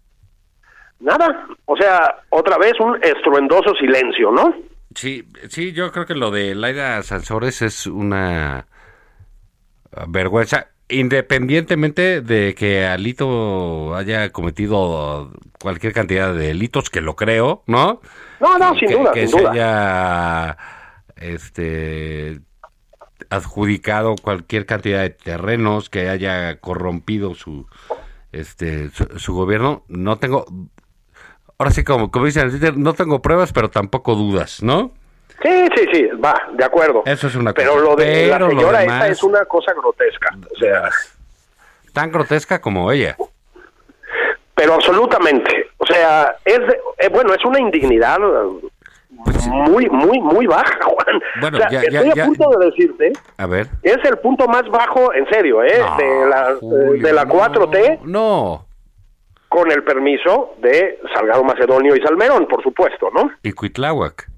Nada. 1.01 1.47
O 1.67 1.77
sea, 1.77 2.23
otra 2.31 2.57
vez 2.59 2.73
un 2.81 2.99
estruendoso 3.03 3.75
silencio, 3.75 4.31
¿no? 4.31 4.55
Sí, 4.95 5.29
sí, 5.49 5.73
yo 5.73 5.93
creo 5.93 6.07
que 6.07 6.15
lo 6.15 6.31
de 6.31 6.55
Laida 6.55 7.03
Sansores 7.03 7.61
es 7.61 7.87
una 7.87 8.67
vergüenza, 10.09 10.69
independientemente 10.89 12.23
de 12.23 12.55
que 12.55 12.87
Alito 12.87 13.95
haya 13.95 14.31
cometido 14.31 15.31
cualquier 15.61 15.93
cantidad 15.93 16.33
de 16.33 16.49
delitos, 16.49 16.89
que 16.91 17.01
lo 17.01 17.15
creo, 17.15 17.63
¿no? 17.67 18.01
No, 18.41 18.59
no, 18.59 18.75
sin 18.77 18.91
duda, 18.91 19.13
que 19.13 19.27
sin 19.27 19.37
se 19.37 19.39
duda. 19.43 19.51
haya 19.53 20.57
este 21.17 22.41
adjudicado 23.31 24.15
cualquier 24.21 24.67
cantidad 24.67 25.01
de 25.03 25.11
terrenos, 25.11 25.89
que 25.91 26.09
haya 26.09 26.59
corrompido 26.61 27.35
su 27.35 27.67
este 28.33 28.91
su, 28.91 29.05
su 29.19 29.35
gobierno, 29.35 29.85
no 29.89 30.19
tengo 30.19 30.45
ahora 31.59 31.71
sí 31.71 31.85
como 31.85 32.11
como 32.11 32.27
dicen 32.27 32.45
en 32.45 32.51
Twitter, 32.51 32.77
no 32.77 32.93
tengo 32.95 33.23
pruebas, 33.23 33.53
pero 33.53 33.71
tampoco 33.71 34.15
dudas, 34.15 34.63
¿no? 34.63 34.93
Sí, 35.43 35.69
sí, 35.77 35.85
sí, 35.93 36.07
va, 36.25 36.35
de 36.57 36.65
acuerdo. 36.65 37.03
Eso 37.05 37.27
es 37.27 37.35
una 37.35 37.53
Pero 37.53 37.73
cosa. 37.73 37.85
lo 37.85 37.97
de 37.97 38.29
Pero 38.33 38.39
la 38.39 38.49
señora 38.49 38.79
demás- 38.81 38.97
esta 39.03 39.09
es 39.13 39.23
una 39.23 39.45
cosa 39.45 39.73
grotesca. 39.75 40.29
O 40.55 40.59
sea, 40.59 40.89
Tan 41.93 42.11
grotesca 42.11 42.61
como 42.61 42.91
ella. 42.93 43.17
pero 44.55 44.75
absolutamente. 44.75 45.71
O 45.79 45.87
sea, 45.87 46.35
es 46.45 46.59
de- 46.59 46.79
eh, 46.99 47.09
bueno, 47.11 47.35
es 47.35 47.45
una 47.45 47.61
indignidad 47.61 48.19
eh, 49.35 49.49
muy, 49.51 49.89
muy, 49.91 50.21
muy 50.21 50.47
baja, 50.47 50.79
Juan. 50.85 51.21
Pues 51.21 51.41
Bueno, 51.41 51.59
o 51.59 51.61
sea, 51.61 51.71
ya- 51.71 51.81
estoy 51.83 51.93
ya- 51.93 52.01
a 52.13 52.15
ya- 52.15 52.25
punto 52.27 52.51
de 52.59 52.67
decirte, 52.67 53.13
A 53.39 53.47
ver. 53.47 53.69
es 53.83 53.99
el 54.05 54.19
punto 54.19 54.47
más 54.49 54.69
bajo, 54.71 55.13
en 55.15 55.29
serio, 55.29 55.63
¿eh? 55.63 55.79
No, 55.79 55.97
de 55.97 56.29
la, 56.29 56.51
eh, 56.51 56.57
Julio, 56.61 57.07
de 57.07 57.13
la 57.13 57.25
no, 57.25 57.31
4T, 57.35 58.01
No. 58.05 58.67
con 59.49 59.71
el 59.71 59.83
permiso 59.85 60.55
de 60.61 60.99
Salgado 61.15 61.45
Macedonio 61.45 61.95
y 61.97 62.01
Salmerón, 62.01 62.47
por 62.47 62.63
supuesto, 62.63 63.09
¿no? 63.15 63.31
Y 63.43 63.53
Cuitláhuac. 63.53 64.29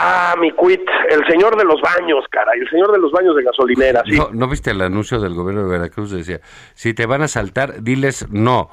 Ah, 0.00 0.36
mi 0.40 0.52
cuit, 0.52 0.80
el 1.10 1.26
señor 1.26 1.56
de 1.56 1.64
los 1.64 1.80
baños, 1.80 2.24
caray, 2.30 2.60
el 2.60 2.70
señor 2.70 2.92
de 2.92 2.98
los 2.98 3.10
baños 3.10 3.34
de 3.34 3.42
gasolinera, 3.42 4.02
sí. 4.06 4.16
¿No, 4.16 4.28
¿No 4.32 4.46
viste 4.46 4.70
el 4.70 4.80
anuncio 4.80 5.18
del 5.18 5.34
gobierno 5.34 5.64
de 5.64 5.70
Veracruz? 5.76 6.12
Decía, 6.12 6.40
si 6.74 6.94
te 6.94 7.04
van 7.04 7.22
a 7.22 7.28
saltar, 7.28 7.82
diles 7.82 8.26
no. 8.30 8.70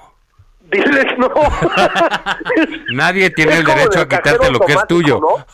Diles 0.71 1.17
no. 1.17 1.30
Nadie 2.93 3.30
tiene 3.30 3.58
el 3.58 3.63
derecho 3.65 3.99
a 4.01 4.08
quitarte 4.08 4.51
lo 4.51 4.60
que 4.60 4.73
es 4.73 4.88
tuyo. 4.88 5.19
¿no? 5.19 5.45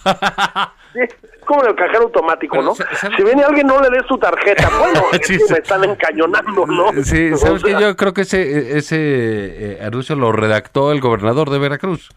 Sí, 0.93 0.99
es 1.01 1.41
como 1.45 1.63
en 1.63 1.69
el 1.69 1.75
cajero 1.75 2.03
automático, 2.03 2.53
Pero, 2.55 2.63
¿no? 2.65 2.75
sa- 2.75 2.87
¿sabe- 2.95 3.15
Si 3.17 3.23
viene 3.23 3.43
alguien, 3.43 3.67
no 3.67 3.81
le 3.81 3.89
des 3.89 4.05
tu 4.07 4.17
tarjeta. 4.17 4.69
Bueno, 4.79 5.03
es 5.13 5.27
que 5.27 5.37
me 5.49 5.57
están 5.59 5.83
encañonando, 5.83 6.65
¿no? 6.65 6.91
Sí, 7.03 7.31
O 7.33 7.37
¿sabes 7.37 7.61
sea, 7.61 7.75
que 7.77 7.81
Yo 7.83 7.95
creo 7.95 8.13
que 8.13 8.21
ese, 8.21 8.77
ese 8.77 8.95
eh, 8.97 9.79
anuncio 9.85 10.15
lo 10.15 10.31
redactó 10.31 10.91
el 10.91 11.01
gobernador 11.01 11.49
de 11.49 11.59
Veracruz. 11.59 12.09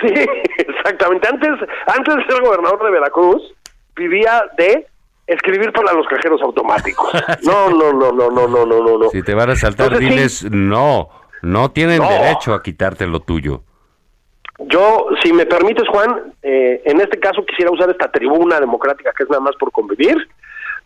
Sí, 0.00 0.14
exactamente. 0.58 1.28
Antes, 1.28 1.50
antes 1.86 2.16
de 2.16 2.24
ser 2.26 2.42
gobernador 2.42 2.82
de 2.84 2.90
Veracruz, 2.90 3.42
vivía 3.96 4.42
de 4.56 4.86
escribir 5.26 5.72
para 5.72 5.92
los 5.92 6.06
cajeros 6.06 6.40
automáticos. 6.42 7.10
No, 7.42 7.70
no, 7.70 7.92
no, 7.92 8.12
no, 8.12 8.30
no, 8.30 8.46
no, 8.48 8.66
no, 8.66 8.98
no. 8.98 9.10
Si 9.10 9.22
te 9.22 9.34
van 9.34 9.50
a 9.50 9.56
saltar, 9.56 9.86
Entonces, 9.92 10.08
sí. 10.38 10.44
diles 10.48 10.50
no. 10.50 11.08
No 11.42 11.70
tienen 11.70 11.98
No. 11.98 12.08
derecho 12.08 12.54
a 12.54 12.62
quitarte 12.62 13.06
lo 13.06 13.20
tuyo. 13.20 13.62
Yo, 14.58 15.06
si 15.22 15.32
me 15.32 15.46
permites, 15.46 15.88
Juan, 15.88 16.34
eh, 16.42 16.82
en 16.84 17.00
este 17.00 17.18
caso 17.18 17.44
quisiera 17.46 17.70
usar 17.70 17.88
esta 17.88 18.10
tribuna 18.10 18.60
democrática 18.60 19.12
que 19.16 19.22
es 19.22 19.30
nada 19.30 19.40
más 19.40 19.56
por 19.56 19.72
convivir 19.72 20.28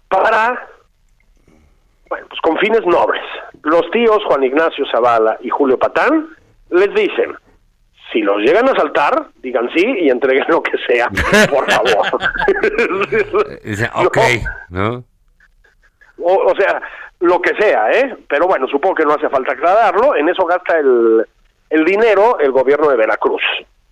para, 0.08 0.68
bueno, 2.08 2.26
pues 2.28 2.40
con 2.40 2.56
fines 2.58 2.86
nobles. 2.86 3.22
Los 3.64 3.90
tíos 3.90 4.18
Juan 4.26 4.44
Ignacio 4.44 4.84
Zavala 4.92 5.38
y 5.40 5.48
Julio 5.48 5.76
Patán 5.78 6.28
les 6.70 6.94
dicen, 6.94 7.34
si 8.12 8.20
los 8.20 8.38
llegan 8.42 8.68
a 8.68 8.76
saltar, 8.76 9.26
digan 9.42 9.68
sí 9.74 9.84
y 9.84 10.08
entreguen 10.08 10.44
lo 10.48 10.62
que 10.62 10.78
sea, 10.86 11.08
por 11.50 11.68
favor. 11.68 12.06
No, 13.96 14.06
ok, 14.06 14.18
¿no? 14.70 15.04
o, 16.22 16.34
o 16.52 16.54
sea, 16.56 16.80
lo 17.24 17.40
que 17.40 17.52
sea, 17.58 17.90
¿eh? 17.90 18.16
Pero 18.28 18.46
bueno, 18.46 18.66
supongo 18.68 18.94
que 18.96 19.04
no 19.04 19.14
hace 19.14 19.28
falta 19.28 19.52
aclararlo. 19.52 20.14
En 20.16 20.28
eso 20.28 20.44
gasta 20.46 20.78
el, 20.78 21.24
el 21.70 21.84
dinero 21.84 22.38
el 22.38 22.50
gobierno 22.52 22.88
de 22.88 22.96
Veracruz, 22.96 23.42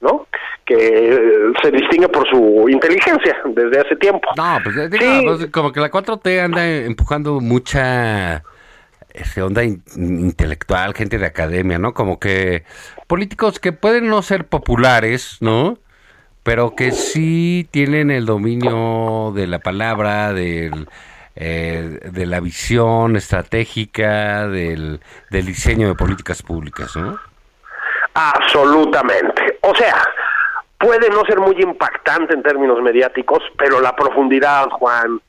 ¿no? 0.00 0.26
Que 0.64 0.76
eh, 1.14 1.18
se 1.62 1.70
distingue 1.70 2.08
por 2.08 2.28
su 2.28 2.66
inteligencia 2.68 3.36
desde 3.46 3.80
hace 3.80 3.96
tiempo. 3.96 4.28
No, 4.36 4.58
pues 4.62 4.76
Sí. 4.92 5.22
pues, 5.24 5.46
como 5.50 5.72
que 5.72 5.80
la 5.80 5.90
4T 5.90 6.40
anda 6.44 6.66
empujando 6.66 7.40
mucha 7.40 8.42
este, 9.12 9.42
onda 9.42 9.62
in- 9.64 9.82
intelectual, 9.96 10.94
gente 10.94 11.18
de 11.18 11.26
academia, 11.26 11.78
¿no? 11.78 11.92
Como 11.94 12.18
que 12.20 12.64
políticos 13.06 13.58
que 13.58 13.72
pueden 13.72 14.08
no 14.08 14.22
ser 14.22 14.46
populares, 14.46 15.38
¿no? 15.40 15.78
Pero 16.44 16.74
que 16.74 16.90
sí 16.92 17.68
tienen 17.70 18.10
el 18.10 18.26
dominio 18.26 19.32
de 19.34 19.46
la 19.46 19.58
palabra, 19.60 20.32
del, 20.32 20.88
eh, 21.34 21.98
de 22.02 22.26
la 22.26 22.40
visión 22.40 23.16
estratégica, 23.16 24.48
del, 24.48 25.00
del 25.30 25.46
diseño 25.46 25.88
de 25.88 25.94
políticas 25.94 26.42
públicas, 26.42 26.94
¿no? 26.96 27.18
Absolutamente. 28.14 29.58
O 29.62 29.74
sea, 29.74 29.96
puede 30.78 31.08
no 31.08 31.24
ser 31.24 31.38
muy 31.38 31.56
impactante 31.60 32.34
en 32.34 32.42
términos 32.42 32.82
mediáticos, 32.82 33.42
pero 33.56 33.80
la 33.80 33.96
profundidad, 33.96 34.68
Juan, 34.70 35.20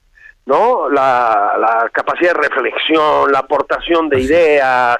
¿no? 0.45 0.89
La, 0.89 1.55
la 1.57 1.89
capacidad 1.93 2.33
de 2.33 2.41
reflexión, 2.49 3.31
la 3.31 3.39
aportación 3.39 4.09
de 4.09 4.19
ideas, 4.19 4.97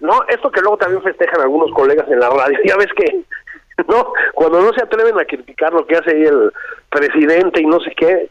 ¿no? 0.00 0.24
Esto 0.28 0.50
que 0.50 0.60
luego 0.60 0.78
también 0.78 1.02
festejan 1.02 1.40
algunos 1.40 1.70
colegas 1.72 2.08
en 2.10 2.18
la 2.18 2.28
radio, 2.28 2.58
ya 2.64 2.76
ves 2.76 2.88
que, 2.96 3.20
¿no? 3.86 4.12
Cuando 4.34 4.60
no 4.60 4.72
se 4.72 4.82
atreven 4.82 5.18
a 5.18 5.24
criticar 5.24 5.72
lo 5.72 5.86
que 5.86 5.96
hace 5.96 6.10
ahí 6.10 6.24
el 6.24 6.52
presidente 6.90 7.62
y 7.62 7.66
no 7.66 7.78
sé 7.80 7.92
qué, 7.96 8.28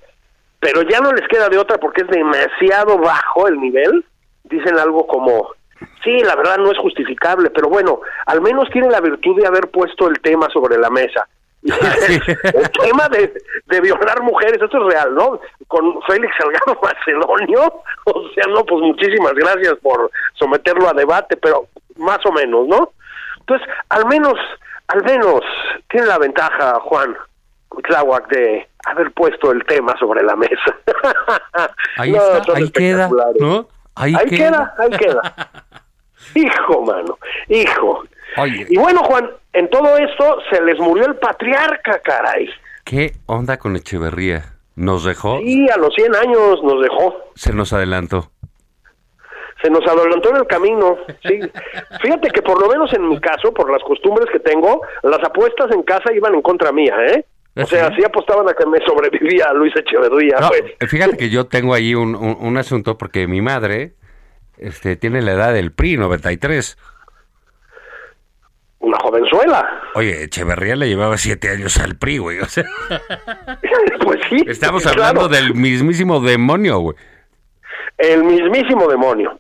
pero 0.62 0.84
ya 0.84 1.00
no 1.00 1.12
les 1.12 1.28
queda 1.28 1.50
de 1.50 1.58
otra 1.58 1.80
porque 1.80 2.04
es 2.04 2.08
demasiado 2.08 3.00
bajo 3.00 3.48
el 3.48 3.60
nivel, 3.60 4.06
dicen 4.44 4.78
algo 4.78 5.08
como, 5.08 5.50
sí, 6.04 6.20
la 6.20 6.36
verdad 6.36 6.58
no 6.58 6.72
es 6.72 6.78
justificable, 6.78 7.50
pero 7.50 7.68
bueno, 7.68 8.00
al 8.28 8.42
menos 8.42 8.70
tiene 8.70 8.90
la 8.90 9.02
virtud 9.02 9.42
de 9.42 9.48
haber 9.48 9.70
puesto 9.72 10.08
el 10.08 10.22
tema 10.22 10.48
sobre 10.54 10.78
la 10.78 10.92
mesa. 10.92 11.28
el 11.64 12.70
tema 12.72 13.10
de, 13.10 13.34
de 13.66 13.82
violar 13.82 14.22
mujeres, 14.22 14.62
eso 14.62 14.78
es 14.78 14.94
real, 14.94 15.16
¿no? 15.16 15.40
Con 15.68 16.00
Félix 16.04 16.32
Salgado 16.38 16.80
Macedonio, 16.84 17.82
o 18.06 18.30
sea, 18.36 18.46
no, 18.48 18.64
pues 18.64 18.82
muchísimas 18.82 19.34
gracias 19.34 19.74
por 19.82 20.12
someterlo 20.36 20.90
a 20.90 20.94
debate, 20.94 21.38
pero 21.38 21.66
más 21.98 22.24
o 22.28 22.32
menos, 22.32 22.68
¿no? 22.68 22.94
Entonces, 23.40 23.68
al 23.90 24.06
menos, 24.06 24.36
al 24.90 25.04
menos, 25.04 25.42
tiene 25.90 26.06
la 26.06 26.20
ventaja, 26.20 26.80
Juan 26.82 27.18
Cuitláhuac, 27.68 28.28
de 28.30 28.68
haber 28.86 29.12
puesto 29.12 29.52
el 29.52 29.64
tema 29.66 29.96
sobre 30.00 30.24
la 30.24 30.36
mesa. 30.36 30.78
Ahí 31.98 32.12
No, 32.12 32.38
está, 32.38 32.54
ahí 32.56 32.70
queda. 32.72 33.10
Ahí, 33.96 34.14
Ahí 34.18 34.30
queda, 34.30 34.74
ahí 34.78 34.90
queda. 34.92 35.22
Hijo, 36.36 36.82
mano, 36.84 37.18
hijo. 37.50 38.04
Oye. 38.38 38.66
Y 38.70 38.78
bueno, 38.78 39.04
Juan, 39.04 39.30
en 39.54 39.70
todo 39.70 39.98
esto 39.98 40.38
se 40.50 40.62
les 40.62 40.80
murió 40.80 41.06
el 41.08 41.16
patriarca, 41.16 42.00
caray. 42.00 42.48
¿Qué 42.86 43.14
onda 43.26 43.58
con 43.58 43.76
Echeverría? 43.76 44.46
¿Nos 44.76 45.04
dejó? 45.04 45.40
Y 45.42 45.70
a 45.70 45.78
los 45.78 45.94
100 45.96 46.16
años 46.16 46.64
nos 46.64 46.82
dejó. 46.82 47.16
Se 47.36 47.54
nos 47.54 47.74
adelantó. 47.74 48.32
Se 49.62 49.70
nos 49.70 49.86
adelantó 49.86 50.30
en 50.30 50.38
el 50.38 50.48
camino, 50.48 50.98
sí. 51.24 51.40
Fíjate 52.02 52.30
que 52.30 52.42
por 52.42 52.60
lo 52.60 52.68
menos 52.68 52.92
en 52.94 53.08
mi 53.10 53.20
caso, 53.20 53.54
por 53.54 53.72
las 53.72 53.84
costumbres 53.84 54.28
que 54.32 54.40
tengo, 54.40 54.82
las 55.04 55.20
apuestas 55.24 55.70
en 55.72 55.84
casa 55.84 56.14
iban 56.14 56.34
en 56.34 56.42
contra 56.42 56.72
mía, 56.72 56.96
¿eh? 57.08 57.26
O 57.56 57.66
sea, 57.66 57.94
¿Sí? 57.96 58.04
apostaban 58.06 58.48
a 58.48 58.54
que 58.54 58.66
me 58.66 58.80
sobrevivía 58.86 59.52
Luis 59.54 59.74
Echeverría, 59.76 60.38
No, 60.40 60.48
pues. 60.50 60.64
eh, 60.80 60.88
fíjate 60.88 61.18
que 61.18 61.30
yo 61.30 61.46
tengo 61.48 61.74
ahí 61.74 61.94
un, 61.96 62.16
un- 62.16 62.38
un 62.40 62.58
asunto 62.58 62.98
porque 62.98 63.28
mi 63.28 63.42
madre 63.42 63.94
este, 64.58 64.96
tiene 64.96 65.22
la 65.22 65.34
edad 65.34 65.54
del 65.54 65.72
PRI, 65.74 65.98
93. 65.98 66.78
Una 68.80 68.98
jovenzuela. 69.00 69.82
Oye, 69.94 70.24
Echeverría 70.24 70.76
le 70.76 70.88
llevaba 70.88 71.18
siete 71.18 71.50
años 71.50 71.78
al 71.78 71.98
PRI, 71.98 72.18
güey. 72.18 72.40
O 72.40 72.46
sea, 72.46 72.64
pues 74.04 74.20
sí. 74.30 74.44
estamos 74.48 74.82
claro. 74.84 75.04
hablando 75.04 75.28
del 75.28 75.54
mismísimo 75.54 76.20
demonio, 76.20 76.80
güey. 76.80 76.96
El 77.98 78.24
mismísimo 78.24 78.88
demonio. 78.88 79.38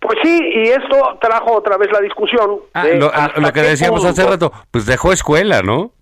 Pues 0.00 0.16
sí, 0.22 0.40
y 0.54 0.68
esto 0.68 1.18
trajo 1.20 1.56
otra 1.56 1.76
vez 1.76 1.90
la 1.92 2.00
discusión. 2.00 2.60
Ah, 2.72 2.86
de 2.86 2.94
lo, 2.96 3.10
que 3.52 3.62
decíamos 3.62 4.04
hace 4.04 4.24
rato, 4.24 4.52
pues 4.70 4.86
dejó 4.86 5.12
escuela, 5.12 5.60
¿no? 5.62 5.92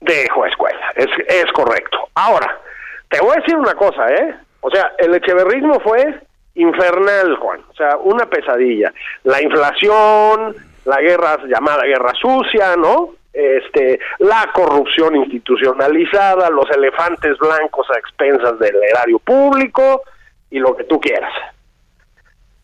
Dejó 0.00 0.44
escuela, 0.46 0.61
es, 0.96 1.08
es 1.28 1.52
correcto. 1.52 2.08
Ahora, 2.14 2.60
te 3.08 3.20
voy 3.20 3.32
a 3.36 3.40
decir 3.40 3.56
una 3.56 3.74
cosa, 3.74 4.08
¿eh? 4.08 4.34
O 4.60 4.70
sea, 4.70 4.92
el 4.98 5.14
echeverrismo 5.14 5.80
fue 5.80 6.20
infernal, 6.54 7.36
Juan. 7.36 7.60
O 7.70 7.74
sea, 7.74 7.96
una 7.98 8.26
pesadilla. 8.26 8.92
La 9.24 9.42
inflación, 9.42 10.54
la 10.84 11.00
guerra 11.00 11.38
llamada 11.46 11.84
guerra 11.84 12.12
sucia, 12.14 12.76
¿no? 12.76 13.10
Este, 13.32 13.98
la 14.18 14.50
corrupción 14.52 15.16
institucionalizada, 15.16 16.50
los 16.50 16.70
elefantes 16.70 17.38
blancos 17.38 17.86
a 17.90 17.98
expensas 17.98 18.58
del 18.58 18.76
erario 18.82 19.18
público 19.18 20.02
y 20.50 20.58
lo 20.58 20.76
que 20.76 20.84
tú 20.84 21.00
quieras. 21.00 21.32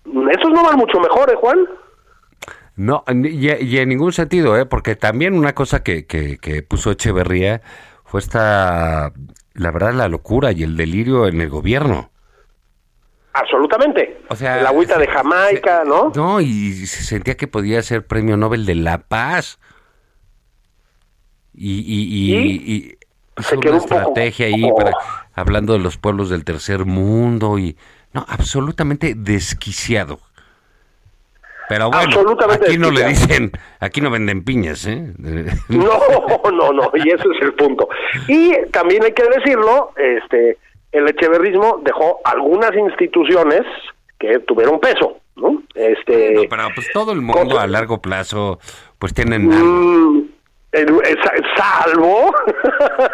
Estos 0.04 0.50
no 0.50 0.64
van 0.64 0.76
mucho 0.76 1.00
mejor, 1.00 1.30
¿eh, 1.30 1.36
Juan? 1.36 1.66
No, 2.76 3.02
y, 3.08 3.78
en 3.78 3.88
ningún 3.88 4.12
sentido, 4.12 4.56
¿eh? 4.56 4.66
Porque 4.66 4.94
también 4.94 5.34
una 5.34 5.54
cosa 5.54 5.82
que, 5.82 6.06
que 6.06 6.62
puso 6.62 6.92
Echeverría 6.92 7.60
fue 8.09 8.20
esta, 8.20 9.12
la 9.54 9.70
verdad, 9.70 9.92
la 9.94 10.09
locura 10.09 10.52
y 10.52 10.62
el 10.62 10.76
delirio 10.76 11.26
en 11.28 11.40
el 11.40 11.48
gobierno. 11.50 12.11
Absolutamente. 13.34 14.20
O 14.28 14.34
sea, 14.36 14.59
el 14.59 14.66
agüita 14.66 14.98
de 14.98 15.06
Jamaica, 15.06 15.82
se- 15.84 15.88
¿no? 15.88 16.12
No, 16.14 16.40
y 16.40 16.72
se 16.86 17.04
sentía 17.04 17.36
que 17.36 17.46
podía 17.46 17.82
ser 17.82 18.06
premio 18.06 18.36
Nobel 18.36 18.66
de 18.66 18.74
la 18.74 18.98
Paz. 18.98 19.59
Y, 21.54 21.80
y, 21.80 22.02
y, 22.32 22.34
¿Y? 22.34 22.98
hizo 23.38 23.54
un 23.56 23.61
poco 23.88 24.14
ahí 24.44 24.70
para, 24.76 24.92
hablando 25.34 25.72
de 25.72 25.78
los 25.80 25.98
pueblos 25.98 26.30
del 26.30 26.44
tercer 26.44 26.84
mundo 26.84 27.59
y 27.59 27.76
no, 28.12 28.24
absolutamente 28.28 29.14
desquiciado. 29.14 30.20
Pero 31.68 31.88
bueno, 31.90 32.02
Absolutamente 32.04 32.66
aquí 32.66 32.78
no 32.78 32.90
le 32.90 33.04
dicen, 33.08 33.52
aquí 33.80 34.00
no 34.00 34.10
venden 34.10 34.42
piñas, 34.44 34.86
¿eh? 34.86 35.12
No, 35.68 36.00
no, 36.50 36.72
no, 36.72 36.90
y 36.94 37.08
ese 37.10 37.24
es 37.36 37.42
el 37.42 37.52
punto. 37.54 37.88
Y 38.26 38.52
también 38.72 39.04
hay 39.04 39.12
que 39.12 39.24
decirlo, 39.24 39.92
este, 39.96 40.56
el 40.92 41.08
echeverrismo 41.08 41.80
dejó 41.84 42.20
algunas 42.24 42.74
instituciones 42.74 43.62
que 44.18 44.38
tuvieron 44.40 44.80
peso, 44.80 45.18
¿no? 45.36 45.62
Este, 45.74 46.32
No, 46.34 46.42
pero 46.48 46.68
pues 46.74 46.88
todo 46.92 47.12
el 47.12 47.20
mundo 47.20 47.58
a 47.60 47.66
largo 47.66 48.00
plazo, 48.00 48.58
pues 48.98 49.12
tienen 49.14 49.52
algo. 49.52 49.66
mm, 49.66 50.28
el- 50.72 50.88
el- 50.88 51.18
salvo, 51.56 52.34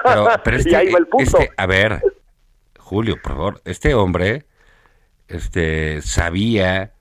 Pero, 0.05 0.29
pero 0.45 0.57
este, 0.57 0.71
y 0.71 0.75
ahí 0.75 0.93
va 0.93 0.99
el 0.99 1.07
punto. 1.09 1.39
este- 1.39 1.51
a 1.57 1.67
ver, 1.67 2.01
Julio, 2.79 3.17
por 3.23 3.33
favor, 3.33 3.61
este 3.65 3.95
hombre, 3.95 4.45
este, 5.29 6.01
sabía, 6.03 6.93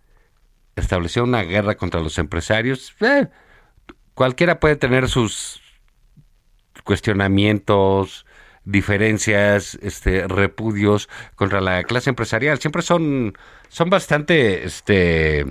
estableció 0.75 1.23
una 1.23 1.43
guerra 1.43 1.75
contra 1.75 2.01
los 2.01 2.17
empresarios. 2.17 2.95
Eh, 3.01 3.27
cualquiera 4.13 4.59
puede 4.59 4.75
tener 4.75 5.07
sus 5.07 5.61
cuestionamientos, 6.83 8.25
diferencias, 8.65 9.75
este, 9.81 10.27
repudios 10.27 11.09
contra 11.35 11.61
la 11.61 11.83
clase 11.83 12.09
empresarial. 12.09 12.59
Siempre 12.59 12.81
son, 12.81 13.33
son 13.69 13.89
bastante, 13.89 14.65
este, 14.65 15.41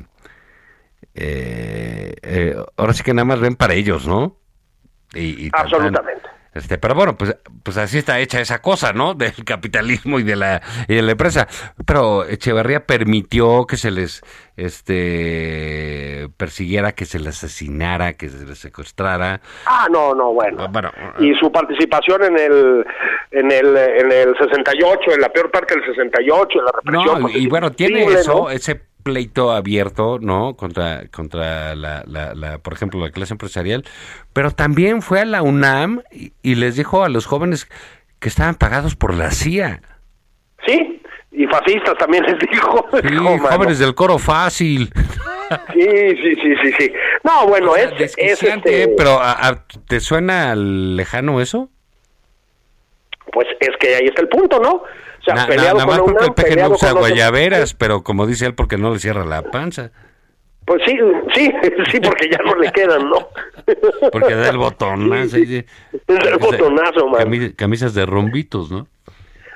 eh, 1.14 2.14
eh, 2.22 2.56
ahora 2.76 2.94
sí 2.94 3.02
que 3.02 3.14
nada 3.14 3.24
más 3.24 3.40
ven 3.40 3.56
para 3.56 3.74
ellos, 3.74 4.06
¿no? 4.06 4.38
Tan. 5.92 6.31
Este, 6.54 6.76
pero 6.76 6.94
bueno, 6.94 7.16
pues, 7.16 7.36
pues 7.62 7.78
así 7.78 7.98
está 7.98 8.18
hecha 8.20 8.40
esa 8.40 8.60
cosa, 8.60 8.92
¿no? 8.92 9.14
Del 9.22 9.32
capitalismo 9.44 10.18
y 10.18 10.22
de 10.22 10.36
la 10.36 10.62
y 10.88 10.94
de 10.94 11.02
la 11.02 11.12
empresa. 11.12 11.48
Pero 11.86 12.24
Echeverría 12.24 12.86
permitió 12.86 13.66
que 13.66 13.76
se 13.76 13.90
les 13.90 14.22
este 14.56 16.28
persiguiera, 16.36 16.92
que 16.92 17.06
se 17.06 17.18
les 17.18 17.42
asesinara, 17.42 18.12
que 18.14 18.28
se 18.28 18.44
les 18.44 18.58
secuestrara. 18.58 19.40
Ah, 19.66 19.88
no, 19.90 20.14
no, 20.14 20.32
bueno. 20.32 20.64
Ah, 20.64 20.68
Bueno, 20.70 20.90
y 21.18 21.34
su 21.34 21.50
participación 21.50 22.24
en 22.24 22.38
el 22.38 22.86
en 23.30 23.50
el 23.50 23.76
en 23.76 24.12
el 24.12 24.36
68, 24.36 25.12
en 25.14 25.20
la 25.20 25.28
peor 25.30 25.50
parte 25.50 25.74
del 25.74 25.84
68, 25.86 26.58
en 26.58 26.64
la 26.64 26.72
represión. 26.72 27.22
no, 27.22 27.28
y 27.30 27.46
bueno, 27.46 27.72
tiene 27.72 28.04
eso, 28.04 28.32
¿no? 28.44 28.50
ese 28.50 28.91
pleito 29.02 29.52
abierto, 29.52 30.18
¿no? 30.20 30.54
Contra 30.56 31.02
contra 31.08 31.74
la, 31.74 32.04
la, 32.06 32.34
la, 32.34 32.58
por 32.58 32.72
ejemplo, 32.72 33.00
la 33.00 33.10
clase 33.10 33.34
empresarial, 33.34 33.84
pero 34.32 34.50
también 34.50 35.02
fue 35.02 35.20
a 35.20 35.24
la 35.24 35.42
UNAM 35.42 36.02
y, 36.10 36.32
y 36.42 36.54
les 36.54 36.76
dijo 36.76 37.04
a 37.04 37.08
los 37.08 37.26
jóvenes 37.26 37.68
que 38.20 38.28
estaban 38.28 38.54
pagados 38.54 38.96
por 38.96 39.14
la 39.14 39.30
CIA. 39.30 39.82
Sí, 40.66 41.02
y 41.32 41.46
fascistas 41.46 41.96
también 41.98 42.24
les 42.24 42.38
dijo. 42.38 42.86
Sí, 43.02 43.16
jóvenes 43.50 43.78
del 43.78 43.94
coro 43.94 44.18
fácil. 44.18 44.92
Sí, 45.74 45.80
sí, 46.22 46.34
sí, 46.42 46.54
sí, 46.62 46.72
sí. 46.78 46.92
No, 47.24 47.46
bueno, 47.46 47.72
O 47.72 47.74
sea, 47.74 47.90
es, 47.98 48.14
es 48.16 48.42
este, 48.42 48.88
pero 48.96 49.20
¿a- 49.20 49.48
a- 49.48 49.64
¿te 49.86 50.00
suena 50.00 50.54
lejano 50.54 51.40
eso? 51.40 51.68
pues 53.32 53.48
es 53.60 53.70
que 53.80 53.94
ahí 53.96 54.06
está 54.06 54.20
el 54.22 54.28
punto, 54.28 54.58
¿no? 54.60 54.82
O 55.22 55.24
sea, 55.24 55.34
Na- 55.34 55.42
na- 55.42 55.46
peleado 55.48 55.78
nada 55.78 55.86
con 55.86 55.88
más 55.88 55.98
porque 55.98 56.12
UNAM, 56.12 56.24
el 56.24 56.34
peje 56.34 56.56
no 56.56 56.70
usa 56.74 56.92
guayaberas, 56.92 57.74
pero 57.74 58.02
como 58.02 58.26
dice 58.26 58.44
él, 58.46 58.54
porque 58.54 58.76
no 58.76 58.92
le 58.92 58.98
cierra 58.98 59.24
la 59.24 59.42
panza. 59.42 59.90
Pues 60.66 60.82
sí, 60.86 60.96
sí, 61.34 61.52
sí, 61.90 62.00
porque 62.00 62.28
ya 62.30 62.38
no 62.44 62.54
le 62.56 62.70
quedan, 62.72 63.08
¿no? 63.08 63.28
Porque 64.12 64.34
da 64.34 64.48
el 64.50 64.58
botonazo. 64.58 65.36
de- 65.36 65.64
Da 66.06 66.14
el 66.30 66.38
botonazo, 66.38 67.08
man. 67.08 67.20
cami- 67.26 67.54
Camisas 67.56 67.94
de 67.94 68.04
rombitos, 68.06 68.70
¿no? 68.70 68.86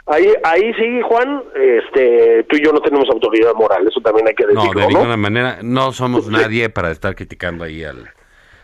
Ahí, 0.09 0.33
ahí 0.45 0.73
sí, 0.75 1.01
Juan, 1.03 1.43
este, 1.57 2.45
tú 2.49 2.57
y 2.57 2.65
yo 2.65 2.73
no 2.73 2.81
tenemos 2.81 3.09
autoridad 3.11 3.55
moral, 3.55 3.89
eso 3.89 4.01
también 4.01 4.29
hay 4.29 4.35
que 4.35 4.45
No, 4.45 4.61
decirlo, 4.63 4.81
de 4.83 4.87
¿no? 4.87 4.99
ninguna 5.01 5.17
manera. 5.17 5.59
No 5.63 5.93
somos 5.93 6.29
nadie 6.31 6.69
para 6.71 6.93
estar 6.93 7.17
criticando 7.17 7.65
ahí 7.65 7.83
al, 7.83 8.09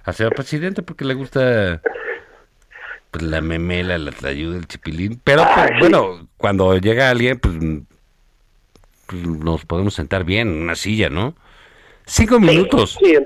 al 0.04 0.14
señor 0.14 0.34
presidente 0.36 0.82
porque 0.84 1.04
le 1.04 1.14
gusta 1.14 1.80
pues, 3.12 3.22
la 3.22 3.40
memela, 3.40 3.96
la 3.98 4.10
tlayuda, 4.10 4.56
el 4.58 4.66
chipilín. 4.66 5.20
Pero, 5.22 5.44
pues, 5.54 5.66
sí. 5.68 5.74
bueno, 5.78 6.26
cuando 6.36 6.76
llega 6.78 7.10
alguien, 7.10 7.38
pues, 7.38 7.54
pues, 9.06 9.22
nos 9.24 9.64
podemos 9.64 9.94
sentar 9.94 10.24
bien 10.24 10.48
en 10.48 10.62
una 10.62 10.74
silla, 10.74 11.08
¿no? 11.10 11.36
Cinco 12.06 12.40
minutos. 12.40 12.98
Sí, 13.00 13.16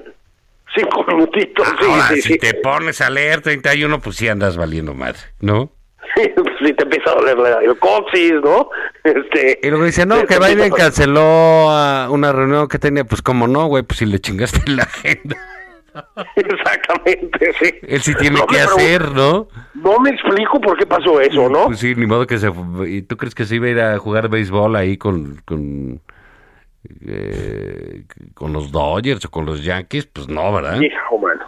cinco 0.74 1.04
minutitos, 1.08 1.66
sí, 1.80 1.86
Ahora, 1.88 2.08
si 2.20 2.36
te 2.36 2.52
pones 2.54 3.00
a 3.00 3.08
leer 3.08 3.40
31, 3.40 4.00
pues 4.00 4.16
sí 4.16 4.28
andas 4.28 4.56
valiendo 4.58 4.92
madre, 4.92 5.20
¿no? 5.40 5.70
Sí, 6.14 6.22
sí 6.64 6.72
te 6.74 6.82
empieza 6.84 7.10
a 7.10 7.14
doler 7.14 7.38
la- 7.38 7.60
el 7.62 7.78
coxis, 7.78 8.34
¿no? 8.42 8.68
Este, 9.02 9.58
Y 9.62 9.68
luego 9.70 9.84
dice, 9.84 10.04
no, 10.06 10.24
que 10.26 10.38
Biden 10.38 10.72
canceló 10.72 11.70
a 11.70 12.10
una 12.10 12.32
reunión 12.32 12.68
que 12.68 12.78
tenía, 12.78 13.04
pues 13.04 13.22
como 13.22 13.46
no, 13.48 13.66
güey, 13.66 13.82
pues 13.82 13.98
si 13.98 14.06
le 14.06 14.18
chingaste 14.20 14.70
la 14.70 14.82
agenda. 14.84 15.36
Exactamente, 16.36 17.52
sí. 17.58 17.74
Él 17.82 18.02
sí 18.02 18.14
tiene 18.16 18.38
No 18.40 18.46
que 18.46 18.60
hacer, 18.60 19.10
¿no? 19.12 19.48
No 19.86 20.00
me 20.00 20.10
explico 20.10 20.60
por 20.60 20.76
qué 20.76 20.84
pasó 20.86 21.20
eso, 21.20 21.48
¿no? 21.48 21.66
Pues 21.66 21.78
sí, 21.78 21.94
ni 21.94 22.06
modo 22.06 22.26
que 22.26 22.38
se... 22.38 22.50
¿Y 22.86 23.02
tú 23.02 23.16
crees 23.16 23.34
que 23.34 23.44
se 23.44 23.54
iba 23.56 23.66
a 23.66 23.70
ir 23.70 23.80
a 23.80 23.98
jugar 23.98 24.28
béisbol 24.28 24.74
ahí 24.76 24.96
con... 24.96 25.36
con 25.44 26.00
eh, 27.04 28.02
con 28.34 28.52
los 28.52 28.70
Dodgers 28.70 29.24
o 29.24 29.30
con 29.30 29.44
los 29.46 29.64
Yankees, 29.64 30.06
pues 30.06 30.28
no, 30.28 30.52
¿verdad? 30.52 30.80
Hijo, 30.80 31.18
mano. 31.18 31.44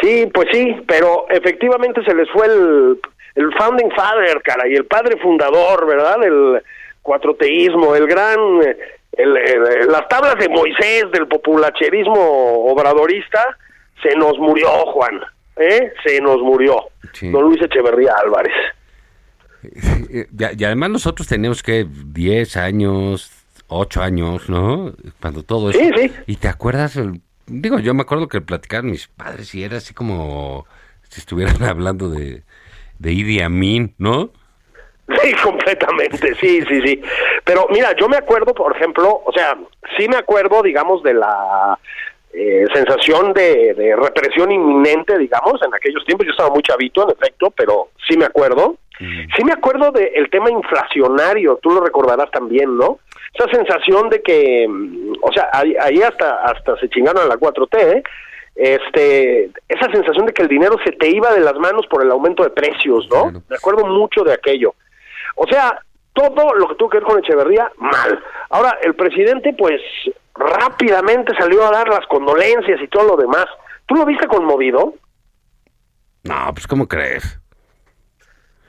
Sí, 0.00 0.28
pues 0.32 0.48
sí, 0.52 0.76
pero 0.86 1.26
efectivamente 1.30 2.02
se 2.04 2.14
les 2.14 2.28
fue 2.30 2.46
el, 2.46 3.00
el 3.34 3.52
founding 3.54 3.90
father, 3.96 4.40
cara, 4.42 4.68
y 4.68 4.74
el 4.74 4.84
padre 4.86 5.16
fundador, 5.20 5.86
¿verdad? 5.86 6.22
El 6.22 6.62
cuatroteísmo, 7.02 7.94
el 7.96 8.06
gran, 8.06 8.38
el, 9.12 9.36
el- 9.36 9.88
las 9.90 10.06
tablas 10.08 10.36
de 10.38 10.48
Moisés 10.48 11.04
del 11.12 11.26
populacherismo 11.26 12.66
obradorista, 12.70 13.56
se 14.02 14.14
nos 14.16 14.38
murió, 14.38 14.68
Juan, 14.92 15.20
¿eh? 15.56 15.92
Se 16.04 16.20
nos 16.20 16.38
murió. 16.40 16.76
Sí. 17.12 17.30
Don 17.30 17.44
Luis 17.44 17.62
Echeverría 17.62 18.14
Álvarez. 18.24 18.52
Y, 20.38 20.64
además 20.64 20.90
nosotros 20.90 21.26
teníamos 21.26 21.62
que 21.62 21.86
10 21.90 22.56
años, 22.56 23.32
8 23.66 24.00
años, 24.02 24.48
¿no? 24.48 24.92
Cuando 25.20 25.42
todo 25.42 25.70
eso. 25.70 25.78
Sí, 25.80 25.90
sí. 25.96 26.12
Y 26.26 26.36
te 26.36 26.46
acuerdas, 26.46 26.96
el- 26.96 27.20
digo, 27.46 27.78
yo 27.80 27.92
me 27.94 28.02
acuerdo 28.02 28.28
que 28.28 28.40
platicaban 28.40 28.90
mis 28.90 29.08
padres 29.08 29.52
y 29.56 29.64
era 29.64 29.78
así 29.78 29.92
como 29.92 30.66
si 31.08 31.20
estuvieran 31.20 31.56
hablando 31.64 32.08
de, 32.10 32.42
de 32.98 33.12
Idi 33.12 33.40
Amin, 33.40 33.94
¿no? 33.98 34.30
Sí, 35.22 35.32
completamente, 35.42 36.34
sí, 36.34 36.62
sí, 36.68 36.80
sí. 36.84 37.00
Pero 37.44 37.66
mira, 37.70 37.94
yo 37.96 38.08
me 38.08 38.16
acuerdo, 38.16 38.52
por 38.54 38.76
ejemplo, 38.76 39.22
o 39.24 39.32
sea, 39.32 39.56
sí 39.96 40.08
me 40.08 40.16
acuerdo, 40.16 40.62
digamos, 40.62 41.02
de 41.04 41.14
la 41.14 41.78
eh, 42.38 42.66
sensación 42.74 43.32
de, 43.32 43.72
de 43.72 43.96
represión 43.96 44.52
inminente, 44.52 45.16
digamos, 45.16 45.54
en 45.62 45.74
aquellos 45.74 46.04
tiempos. 46.04 46.26
Yo 46.26 46.32
estaba 46.32 46.50
muy 46.50 46.62
chavito, 46.62 47.02
en 47.04 47.10
efecto, 47.10 47.50
pero 47.50 47.88
sí 48.06 48.16
me 48.18 48.26
acuerdo. 48.26 48.76
Sí 48.98 49.44
me 49.44 49.52
acuerdo 49.52 49.90
del 49.90 50.28
tema 50.30 50.50
inflacionario, 50.50 51.58
tú 51.62 51.70
lo 51.70 51.82
recordarás 51.82 52.30
también, 52.30 52.76
¿no? 52.76 52.98
Esa 53.34 53.50
sensación 53.50 54.08
de 54.08 54.22
que, 54.22 54.66
mm, 54.68 55.12
o 55.20 55.32
sea, 55.32 55.48
ahí, 55.52 55.74
ahí 55.80 56.02
hasta, 56.02 56.44
hasta 56.44 56.78
se 56.78 56.88
chingaron 56.88 57.22
a 57.22 57.26
la 57.26 57.36
4T, 57.36 57.78
¿eh? 57.78 58.02
Este, 58.54 59.50
esa 59.68 59.90
sensación 59.92 60.26
de 60.26 60.32
que 60.32 60.42
el 60.42 60.48
dinero 60.48 60.76
se 60.84 60.92
te 60.92 61.08
iba 61.08 61.32
de 61.32 61.40
las 61.40 61.54
manos 61.56 61.86
por 61.88 62.02
el 62.02 62.10
aumento 62.10 62.42
de 62.42 62.50
precios, 62.50 63.06
¿no? 63.10 63.32
Me 63.48 63.56
acuerdo 63.56 63.86
mucho 63.86 64.24
de 64.24 64.32
aquello. 64.32 64.74
O 65.36 65.46
sea, 65.46 65.78
todo 66.14 66.54
lo 66.54 66.68
que 66.68 66.74
tuvo 66.76 66.88
que 66.88 66.98
ver 66.98 67.06
con 67.06 67.18
Echeverría, 67.18 67.70
mal. 67.76 68.22
Ahora, 68.48 68.78
el 68.82 68.94
presidente, 68.94 69.54
pues, 69.56 69.80
rápidamente 70.38 71.32
salió 71.38 71.66
a 71.66 71.70
dar 71.70 71.88
las 71.88 72.06
condolencias 72.06 72.80
y 72.82 72.88
todo 72.88 73.16
lo 73.16 73.16
demás. 73.16 73.46
¿Tú 73.86 73.94
lo 73.94 74.04
viste 74.04 74.26
conmovido? 74.26 74.94
No, 76.24 76.50
pues 76.52 76.66
¿cómo 76.66 76.88
crees? 76.88 77.38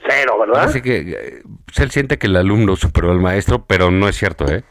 Cero, 0.08 0.38
¿verdad? 0.40 0.64
Así 0.64 0.82
que 0.82 0.98
eh, 1.00 1.42
pues, 1.66 1.80
él 1.80 1.92
siente 1.92 2.18
que 2.18 2.28
el 2.28 2.36
alumno 2.36 2.76
superó 2.76 3.12
al 3.12 3.20
maestro, 3.20 3.66
pero 3.66 3.92
no 3.92 4.08
es 4.08 4.16
cierto, 4.16 4.46
¿eh? 4.48 4.64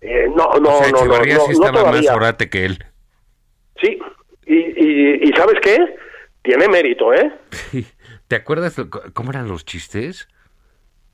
Eh, 0.00 0.26
no, 0.34 0.48
no, 0.60 0.78
o 0.78 0.82
sea, 0.82 0.90
no, 0.90 1.04
no, 1.04 1.18
no, 1.18 1.24
sí 1.24 1.30
no 1.30 1.50
estaba 1.50 1.72
más 1.72 1.82
todavía. 1.90 2.14
orate 2.14 2.48
que 2.48 2.64
él. 2.64 2.84
Sí, 3.82 3.98
y, 4.46 4.54
y, 4.56 5.28
y 5.28 5.32
¿sabes 5.36 5.56
qué? 5.62 5.78
Tiene 6.42 6.66
mérito, 6.68 7.12
¿eh? 7.12 7.32
¿Te 8.26 8.36
acuerdas 8.36 8.74
cómo 9.12 9.30
eran 9.30 9.48
los 9.48 9.64
chistes 9.64 10.28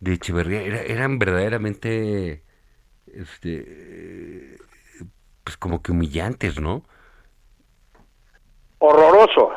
de 0.01 0.15
Echeverría? 0.15 0.63
Era- 0.63 0.83
eran 0.83 1.19
verdaderamente, 1.19 2.45
este, 3.13 4.34
pues 5.45 5.57
como 5.57 5.83
que 5.83 5.93
humillantes, 5.93 6.59
¿no? 6.59 6.83
Horroroso, 8.79 9.51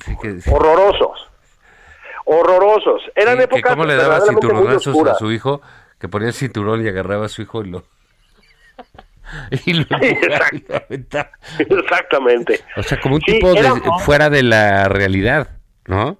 Así 0.00 0.16
que, 0.20 0.38
horrorosos, 0.50 1.28
horrorosos. 2.24 3.02
Eran 3.14 3.36
que 3.38 3.44
épocas 3.44 3.72
cómo 3.72 3.84
le 3.84 3.94
daba 3.96 4.20
cinturonazos 4.20 5.08
a 5.08 5.14
su 5.14 5.30
hijo, 5.30 5.60
que 6.00 6.08
ponía 6.08 6.28
el 6.28 6.34
cinturón 6.34 6.84
y 6.84 6.88
agarraba 6.88 7.26
a 7.26 7.28
su 7.28 7.42
hijo 7.42 7.62
y 7.62 7.70
lo... 7.70 7.84
y 9.66 9.74
lo 9.74 9.84
Sí, 10.00 10.18
aventaba. 10.72 11.30
Exactamente. 11.58 12.60
O 12.76 12.82
sea, 12.82 12.98
como 13.00 13.16
un 13.16 13.20
Sí, 13.22 13.32
tipo 13.32 13.52
de- 13.52 13.60
era- 13.60 13.74
fuera 14.04 14.30
de 14.30 14.42
la 14.42 14.88
realidad, 14.88 15.48
¿no? 15.86 16.16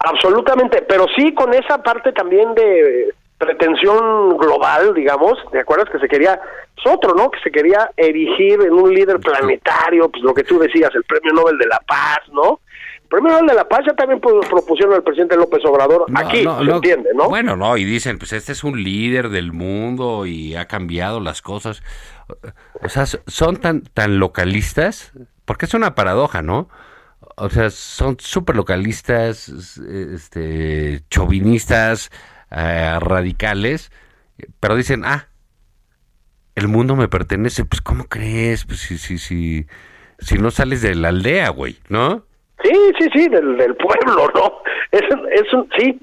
Absolutamente, 0.00 0.82
pero 0.88 1.06
sí 1.16 1.34
con 1.34 1.52
esa 1.54 1.82
parte 1.82 2.12
también 2.12 2.54
de 2.54 3.14
pretensión 3.38 4.36
global, 4.36 4.94
digamos, 4.94 5.38
¿te 5.52 5.60
acuerdas 5.60 5.88
que 5.90 5.98
se 6.00 6.08
quería, 6.08 6.40
es 6.76 6.86
otro, 6.92 7.14
¿no? 7.14 7.30
Que 7.30 7.38
se 7.40 7.50
quería 7.50 7.90
erigir 7.96 8.60
en 8.62 8.72
un 8.72 8.92
líder 8.92 9.20
planetario, 9.20 10.08
pues 10.10 10.22
lo 10.24 10.34
que 10.34 10.42
tú 10.44 10.58
decías, 10.58 10.90
el 10.94 11.04
Premio 11.04 11.32
Nobel 11.32 11.56
de 11.58 11.66
la 11.66 11.78
Paz, 11.86 12.18
¿no? 12.32 12.60
El 13.02 13.08
Premio 13.08 13.30
Nobel 13.32 13.46
de 13.46 13.54
la 13.54 13.68
Paz 13.68 13.80
ya 13.86 13.94
también 13.94 14.20
pro- 14.20 14.40
propusieron 14.40 14.94
al 14.94 15.02
presidente 15.04 15.36
López 15.36 15.64
Obrador, 15.64 16.10
No, 16.10 16.18
aquí, 16.20 16.42
no, 16.44 16.58
se 16.58 16.64
no. 16.64 16.74
entiende, 16.76 17.10
¿no? 17.14 17.28
Bueno, 17.28 17.56
no, 17.56 17.76
y 17.76 17.84
dicen, 17.84 18.18
pues 18.18 18.32
este 18.32 18.52
es 18.52 18.64
un 18.64 18.82
líder 18.82 19.28
del 19.28 19.52
mundo 19.52 20.26
y 20.26 20.56
ha 20.56 20.66
cambiado 20.66 21.20
las 21.20 21.40
cosas. 21.40 21.82
O 22.82 22.88
sea, 22.88 23.06
son 23.06 23.56
tan, 23.56 23.82
tan 23.82 24.18
localistas, 24.18 25.12
porque 25.44 25.64
es 25.66 25.74
una 25.74 25.94
paradoja, 25.94 26.42
¿no? 26.42 26.68
O 27.36 27.48
sea, 27.48 27.70
son 27.70 28.16
súper 28.18 28.56
localistas, 28.56 29.48
este, 29.48 31.00
chauvinistas, 31.08 32.10
eh, 32.50 32.98
radicales, 33.00 33.90
pero 34.60 34.76
dicen, 34.76 35.04
ah, 35.04 35.28
el 36.54 36.68
mundo 36.68 36.96
me 36.96 37.08
pertenece, 37.08 37.64
pues 37.64 37.80
¿cómo 37.80 38.04
crees? 38.04 38.64
Pues 38.64 38.80
si, 38.80 38.98
si, 38.98 39.18
si, 39.18 39.66
si 40.18 40.38
no 40.38 40.50
sales 40.50 40.82
de 40.82 40.94
la 40.94 41.08
aldea, 41.08 41.50
güey, 41.50 41.78
¿no? 41.88 42.24
Sí, 42.62 42.74
sí, 42.98 43.08
sí, 43.14 43.28
del, 43.28 43.56
del 43.56 43.76
pueblo, 43.76 44.28
¿no? 44.34 44.62
Es, 44.90 45.02
es 45.30 45.52
un, 45.52 45.68
sí, 45.78 46.00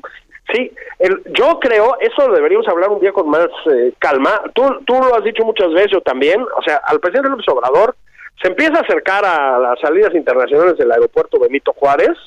sí. 0.54 0.72
El, 1.00 1.22
yo 1.38 1.60
creo, 1.60 1.98
eso 2.00 2.32
deberíamos 2.32 2.68
hablar 2.68 2.90
un 2.90 3.02
día 3.02 3.12
con 3.12 3.30
más 3.30 3.50
eh, 3.70 3.94
calma. 4.00 4.42
Tú, 4.54 4.64
tú 4.86 4.94
lo 4.94 5.16
has 5.16 5.24
dicho 5.24 5.44
muchas 5.44 5.74
veces, 5.74 5.92
yo 5.92 6.02
también. 6.02 6.42
O 6.42 6.64
sea, 6.64 6.78
al 6.86 7.00
presidente 7.00 7.30
López 7.30 7.48
Obrador 7.50 7.96
se 8.42 8.48
empieza 8.48 8.78
a 8.78 8.82
acercar 8.82 9.26
a 9.26 9.60
las 9.60 9.80
salidas 9.80 10.14
internacionales 10.16 10.78
del 10.78 10.92
aeropuerto 10.92 11.40
Benito 11.40 11.74
Juárez 11.74 12.18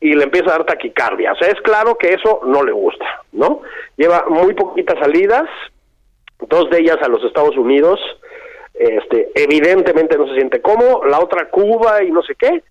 y 0.00 0.14
le 0.14 0.24
empieza 0.24 0.50
a 0.50 0.58
dar 0.58 0.66
taquicardia. 0.66 1.32
O 1.32 1.36
sea, 1.36 1.48
es 1.48 1.60
claro 1.62 1.96
que 1.96 2.14
eso 2.14 2.40
no 2.46 2.62
le 2.62 2.72
gusta, 2.72 3.06
¿no? 3.32 3.62
Lleva 3.96 4.24
muy 4.28 4.54
poquitas 4.54 4.98
salidas, 4.98 5.48
dos 6.48 6.70
de 6.70 6.80
ellas 6.80 6.98
a 7.02 7.08
los 7.08 7.22
Estados 7.24 7.56
Unidos. 7.56 7.98
Este, 8.74 9.30
evidentemente 9.34 10.18
no 10.18 10.26
se 10.28 10.34
siente 10.34 10.60
cómodo. 10.60 11.04
La 11.04 11.18
otra 11.20 11.48
Cuba 11.48 12.02
y 12.02 12.10
no 12.10 12.22
sé 12.22 12.34
qué 12.34 12.62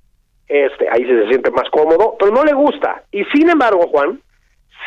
este, 0.48 0.88
ahí 0.90 1.04
sí 1.04 1.10
se 1.10 1.28
siente 1.28 1.52
más 1.52 1.70
cómodo, 1.72 2.16
pero 2.20 2.32
no 2.32 2.44
le 2.44 2.54
gusta. 2.54 3.04
Y 3.12 3.24
sin 3.26 3.50
embargo, 3.50 3.88
Juan, 3.88 4.22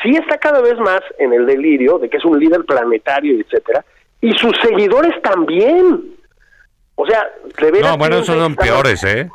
sí 0.02 0.10
está 0.10 0.38
cada 0.38 0.60
vez 0.60 0.78
más 0.78 1.00
en 1.18 1.32
el 1.32 1.46
delirio 1.46 1.98
de 1.98 2.08
que 2.08 2.18
es 2.18 2.24
un 2.24 2.38
líder 2.38 2.64
planetario, 2.64 3.40
etcétera, 3.40 3.84
y 4.20 4.32
sus 4.32 4.56
seguidores 4.62 5.20
también. 5.22 6.16
O 6.94 7.06
sea, 7.06 7.28
de 7.60 7.70
veras 7.70 7.92
No, 7.92 7.98
bueno, 7.98 8.18
esos 8.18 8.36
son 8.36 8.56
peores, 8.56 9.02
¿eh? 9.04 9.28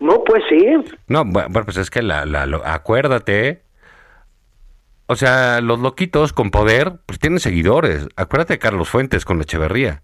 No, 0.00 0.24
pues 0.24 0.42
sí. 0.48 0.66
No, 1.08 1.24
bu- 1.24 1.46
bueno, 1.50 1.64
pues 1.64 1.76
es 1.76 1.90
que 1.90 2.02
la, 2.02 2.24
la- 2.26 2.46
lo- 2.46 2.66
acuérdate. 2.66 3.62
O 5.06 5.16
sea, 5.16 5.60
los 5.60 5.78
loquitos 5.80 6.32
con 6.32 6.50
poder, 6.50 6.94
pues 7.06 7.18
tienen 7.18 7.40
seguidores. 7.40 8.06
Acuérdate 8.16 8.54
de 8.54 8.58
Carlos 8.58 8.88
Fuentes 8.88 9.24
con 9.24 9.40
Echeverría. 9.42 10.02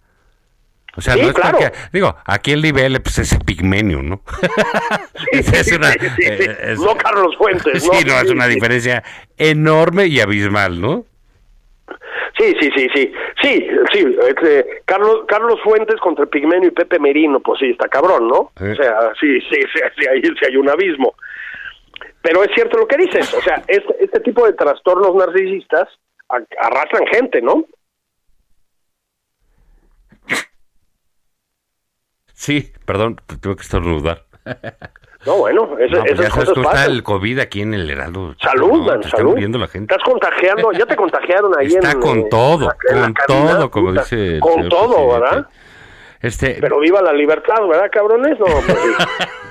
O 0.96 1.00
sea, 1.00 1.14
Sí, 1.14 1.20
no 1.22 1.28
es 1.28 1.34
claro. 1.34 1.58
porque- 1.58 1.72
digo, 1.92 2.16
aquí 2.24 2.52
el 2.52 2.62
nivel 2.62 3.00
pues 3.02 3.18
es 3.18 3.36
pigmenio, 3.44 4.02
¿no? 4.02 4.22
Es- 5.32 5.52
es 5.52 5.72
una- 5.72 5.92
Sí, 5.92 5.98
sí, 6.00 6.22
sí. 6.26 6.50
es- 6.60 6.78
no 6.80 6.96
Carlos 6.96 7.36
Fuentes, 7.36 7.82
Sí, 7.82 8.04
no, 8.06 8.14
es 8.18 8.26
Sí, 8.28 8.32
una 8.34 8.46
sí. 8.46 8.54
diferencia 8.54 9.04
enorme 9.36 10.06
y 10.06 10.20
abismal, 10.20 10.80
¿no? 10.80 11.04
Sí, 12.38 12.54
sí, 12.60 12.70
sí, 12.76 12.86
sí, 12.94 13.12
sí, 13.42 13.68
sí, 13.92 14.16
este, 14.28 14.82
Carlos, 14.84 15.24
Carlos 15.26 15.58
Fuentes 15.64 15.98
contra 16.00 16.26
Pigmenio 16.26 16.68
y 16.68 16.72
Pepe 16.72 16.98
Merino, 16.98 17.40
pues 17.40 17.60
sí, 17.60 17.70
está 17.70 17.88
cabrón, 17.88 18.28
¿no? 18.28 18.52
Eh. 18.60 18.72
O 18.72 18.74
sea, 18.74 19.12
sí, 19.18 19.40
sí, 19.40 19.58
sí, 19.72 19.80
sí, 19.98 20.06
ahí 20.06 20.20
sí 20.20 20.44
hay 20.46 20.56
un 20.56 20.68
abismo. 20.68 21.14
Pero 22.20 22.44
es 22.44 22.50
cierto 22.54 22.76
lo 22.76 22.86
que 22.86 22.98
dices, 22.98 23.32
o 23.32 23.40
sea, 23.40 23.62
este, 23.66 24.04
este 24.04 24.20
tipo 24.20 24.44
de 24.44 24.52
trastornos 24.52 25.14
narcisistas 25.14 25.88
arrastran 26.60 27.06
gente, 27.06 27.40
¿no? 27.40 27.64
Sí, 32.34 32.70
perdón, 32.84 33.16
tuve 33.40 33.56
que 33.56 33.62
estornudar. 33.62 34.26
No, 35.26 35.36
bueno, 35.38 35.76
ese- 35.78 35.96
No, 35.96 36.04
pues 36.04 36.18
ya 36.18 36.22
esas 36.22 36.32
sabes 36.32 36.34
cosas 36.48 36.54
cómo 36.54 36.68
está 36.70 36.84
el 36.86 37.02
COVID 37.02 37.38
aquí 37.40 37.62
en 37.62 37.74
el 37.74 37.90
Heraldo. 37.90 38.34
Salud, 38.40 38.68
No, 38.72 38.84
man, 38.84 39.00
te 39.00 39.06
está 39.06 39.16
salud. 39.18 39.30
muriendo 39.32 39.58
la 39.58 39.66
gente. 39.68 39.92
Estás 39.94 40.08
contagiando, 40.08 40.72
ya 40.72 40.86
te 40.86 40.94
contagiaron 40.96 41.52
ahí 41.58 41.66
Está 41.66 41.90
en... 41.90 42.00
con 42.00 42.18
eh, 42.20 42.26
todo, 42.30 42.68
en 42.88 43.00
la 43.00 43.06
con 43.06 43.12
cabina, 43.14 43.50
todo, 43.58 43.70
como 43.70 43.88
puta, 43.88 44.00
dice 44.02 44.38
Con 44.40 44.68
todo, 44.68 44.88
presidente. 44.94 45.20
¿verdad? 45.20 45.46
Este, 46.22 46.56
Pero 46.60 46.80
viva 46.80 47.02
la 47.02 47.12
libertad, 47.12 47.56
¿verdad, 47.68 47.90
cabrones? 47.92 48.38
No, 48.38 48.46
pues 48.46 48.78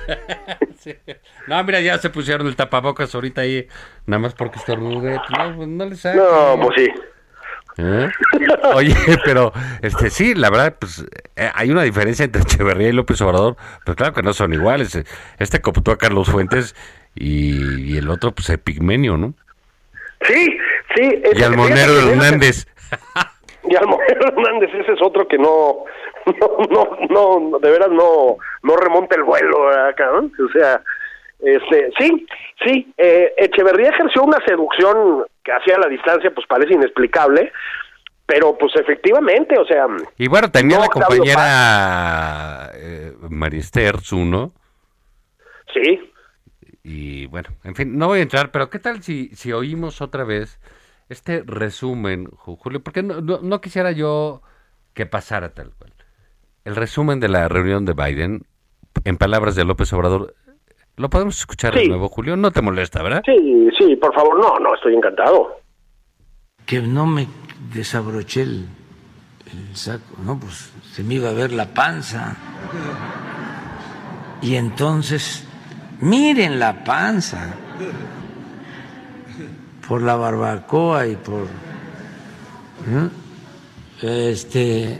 sí. 0.79 0.95
No, 1.47 1.63
mira, 1.63 1.79
ya 1.81 1.97
se 1.99 2.09
pusieron 2.09 2.47
el 2.47 2.55
tapabocas 2.55 3.13
ahorita 3.13 3.41
ahí, 3.41 3.67
nada 4.05 4.19
más 4.19 4.33
porque 4.33 4.57
estornudé. 4.59 5.19
No, 5.37 5.55
pues 5.55 5.67
no 5.67 5.85
les 5.85 5.99
saques. 5.99 6.21
No, 6.21 6.59
pues 6.61 6.75
sí. 6.81 6.91
¿Eh? 7.77 8.09
Oye, 8.73 8.95
pero 9.25 9.51
este 9.81 10.09
sí, 10.09 10.33
la 10.33 10.49
verdad, 10.49 10.75
pues 10.79 11.05
eh, 11.35 11.49
hay 11.53 11.71
una 11.71 11.83
diferencia 11.83 12.23
entre 12.23 12.41
Echeverría 12.41 12.89
y 12.89 12.93
López 12.93 13.21
Obrador, 13.21 13.57
pero 13.83 13.95
claro 13.95 14.13
que 14.13 14.23
no 14.23 14.33
son 14.33 14.53
iguales. 14.53 14.97
Este 15.39 15.61
cooptó 15.61 15.91
a 15.91 15.97
Carlos 15.97 16.29
Fuentes 16.29 16.75
y, 17.15 17.93
y 17.93 17.97
el 17.97 18.09
otro, 18.09 18.31
pues, 18.31 18.49
el 18.49 18.59
Pigmenio, 18.59 19.17
¿no? 19.17 19.33
Sí, 20.21 20.57
sí. 20.95 21.21
Y 21.35 21.43
al 21.43 21.55
Monero 21.55 21.97
Hernández. 21.99 22.67
Y 23.69 23.75
al 23.75 23.87
Monero 23.87 24.27
Hernández, 24.27 24.69
ese 24.73 24.93
es 24.93 25.01
otro 25.01 25.27
que 25.27 25.37
no, 25.37 25.83
no, 26.25 26.67
no, 26.69 26.97
no, 27.09 27.59
de 27.59 27.71
veras 27.71 27.89
no, 27.89 28.37
no 28.63 28.77
remonta 28.77 29.15
el 29.15 29.23
vuelo, 29.23 29.65
¿verdad, 29.65 29.93
cabrón? 29.97 30.31
O 30.47 30.51
sea, 30.57 30.81
Este, 31.39 31.91
sí, 31.99 32.25
sí, 32.63 32.93
eh, 32.97 33.33
Echeverría 33.37 33.89
ejerció 33.89 34.23
una 34.23 34.39
seducción 34.45 35.25
que 35.45 35.51
hacía 35.53 35.77
la 35.77 35.87
distancia, 35.87 36.33
pues 36.33 36.45
parece 36.47 36.73
inexplicable, 36.73 37.51
pero 38.25 38.57
pues 38.57 38.73
efectivamente, 38.75 39.57
o 39.59 39.65
sea... 39.65 39.85
Y 40.17 40.27
bueno, 40.27 40.49
tenía 40.51 40.77
no, 40.77 40.83
la 40.83 40.89
compañera 40.89 42.71
eh, 42.73 43.13
Marister 43.29 43.99
Zuno, 44.01 44.53
Sí, 45.73 46.11
y 46.83 47.25
bueno, 47.27 47.49
en 47.63 47.75
fin, 47.75 47.97
no 47.97 48.07
voy 48.07 48.19
a 48.19 48.23
entrar, 48.23 48.51
pero 48.51 48.69
¿qué 48.69 48.79
tal 48.79 49.03
si, 49.03 49.29
si 49.35 49.51
oímos 49.51 50.01
otra 50.01 50.23
vez 50.23 50.59
este 51.09 51.43
resumen, 51.45 52.27
Ju- 52.27 52.57
Julio? 52.57 52.81
Porque 52.81 53.03
no, 53.03 53.19
no, 53.21 53.39
no 53.41 53.59
quisiera 53.61 53.91
yo 53.91 54.41
que 54.93 55.05
pasara 55.05 55.49
tal 55.53 55.71
cual. 55.77 55.93
El 56.63 56.75
resumen 56.75 57.19
de 57.19 57.27
la 57.27 57.47
reunión 57.49 57.83
de 57.85 57.93
Biden, 57.93 58.43
en 59.03 59.17
palabras 59.17 59.55
de 59.55 59.65
López 59.65 59.91
Obrador, 59.93 60.33
¿lo 60.97 61.09
podemos 61.09 61.37
escuchar 61.39 61.73
de 61.73 61.81
Sí. 61.81 61.87
nuevo, 61.87 62.07
Julio? 62.09 62.35
No 62.37 62.51
te 62.51 62.61
molesta, 62.61 63.01
¿verdad? 63.03 63.21
sí, 63.25 63.69
sí, 63.77 63.95
por 63.95 64.13
favor, 64.13 64.39
no, 64.39 64.57
no, 64.59 64.75
estoy 64.75 64.95
encantado. 64.95 65.59
que 66.65 66.81
no 66.81 67.05
me 67.05 67.27
desabroché 67.73 68.41
el, 68.41 68.65
el 69.51 69.75
saco, 69.75 70.15
¿no? 70.25 70.39
Pues 70.39 70.71
se 70.93 71.03
me 71.03 71.13
iba 71.15 71.29
a 71.29 71.33
ver 71.33 71.51
la 71.51 71.67
panza. 71.73 72.35
Y 74.41 74.55
entonces, 74.55 75.45
miren 76.01 76.57
la 76.59 76.83
panza. 76.83 77.53
Por 79.87 80.01
la 80.01 80.15
barbacoa 80.15 81.05
y 81.05 81.15
por 81.15 81.47
este 84.01 84.99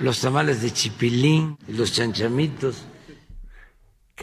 los 0.00 0.20
tamales 0.20 0.62
de 0.62 0.70
chipilín 0.72 1.56
y 1.66 1.72
los 1.72 1.92
chanchamitos. 1.92 2.84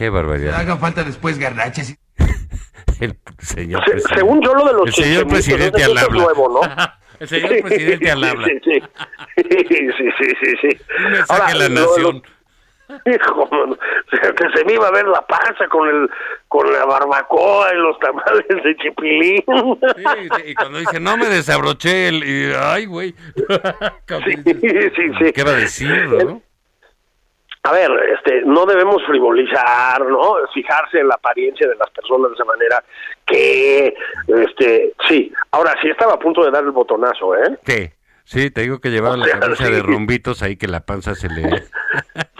Qué 0.00 0.08
barbaridad. 0.08 0.54
Hagan 0.54 0.78
falta 0.80 1.04
después 1.04 1.38
garnachas. 1.38 1.94
El 3.00 3.18
señor 3.38 3.84
Se- 3.84 4.00
según 4.14 4.40
yo 4.40 4.54
lo 4.54 4.64
de 4.64 4.72
los 4.72 4.86
El 4.86 4.94
señor 4.94 5.26
presidente 5.28 5.84
al 5.84 5.90
es 5.98 6.02
habla. 6.04 6.22
nuevo, 6.22 6.48
¿no? 6.48 6.60
El 7.20 7.28
señor 7.28 7.60
presidente 7.60 8.10
al 8.10 8.24
habla. 8.24 8.46
Sí, 8.48 8.60
sí, 8.64 8.80
sí, 9.46 9.88
sí, 9.98 10.08
sí, 10.18 10.32
sí, 10.42 10.52
sí. 10.62 10.80
Un 11.04 11.12
mensaje 11.12 11.52
a 11.52 11.54
la 11.54 11.68
lo- 11.68 11.74
lo- 11.74 11.86
nación. 11.86 12.22
Hijo, 13.04 13.48
mano, 13.52 13.76
que 14.10 14.58
se 14.58 14.64
me 14.64 14.72
iba 14.72 14.88
a 14.88 14.90
ver 14.90 15.06
la 15.06 15.20
panza 15.26 15.68
con 15.70 15.86
el 15.86 16.08
con 16.48 16.72
la 16.72 16.86
barbacoa 16.86 17.68
y 17.74 17.76
los 17.76 17.98
tamales 17.98 18.46
de 18.48 18.76
chipilín. 18.76 19.44
Sí, 19.46 20.04
sí, 20.36 20.42
y 20.46 20.54
cuando 20.54 20.78
dice, 20.78 20.98
no 20.98 21.18
me 21.18 21.26
desabroché 21.26 22.08
el... 22.08 22.24
y, 22.24 22.52
ay, 22.58 22.86
güey. 22.86 23.14
Sí, 24.24 24.34
sí, 24.96 25.02
sí. 25.20 25.32
¿Qué 25.34 25.44
va 25.44 25.50
a 25.50 25.56
decir, 25.56 25.90
no? 26.08 26.42
A 27.62 27.72
ver, 27.72 27.90
este, 28.16 28.40
no 28.46 28.64
debemos 28.64 29.02
frivolizar, 29.06 30.00
¿no? 30.06 30.34
Fijarse 30.54 31.00
en 31.00 31.08
la 31.08 31.14
apariencia 31.16 31.68
de 31.68 31.74
las 31.76 31.90
personas 31.90 32.30
de 32.30 32.34
esa 32.34 32.44
manera 32.46 32.82
que, 33.26 33.94
este, 34.28 34.94
sí. 35.08 35.30
Ahora 35.50 35.74
sí 35.82 35.88
estaba 35.90 36.14
a 36.14 36.18
punto 36.18 36.42
de 36.42 36.50
dar 36.50 36.64
el 36.64 36.70
botonazo, 36.70 37.36
¿eh? 37.36 37.58
Sí, 37.66 37.90
sí, 38.24 38.50
te 38.50 38.62
digo 38.62 38.80
que 38.80 38.88
llevaba 38.90 39.14
O 39.14 39.18
la 39.18 39.56
sí. 39.56 39.64
de 39.64 39.82
rumbitos 39.82 40.42
ahí 40.42 40.56
que 40.56 40.68
la 40.68 40.80
panza 40.80 41.14
se 41.14 41.28
le... 41.28 41.42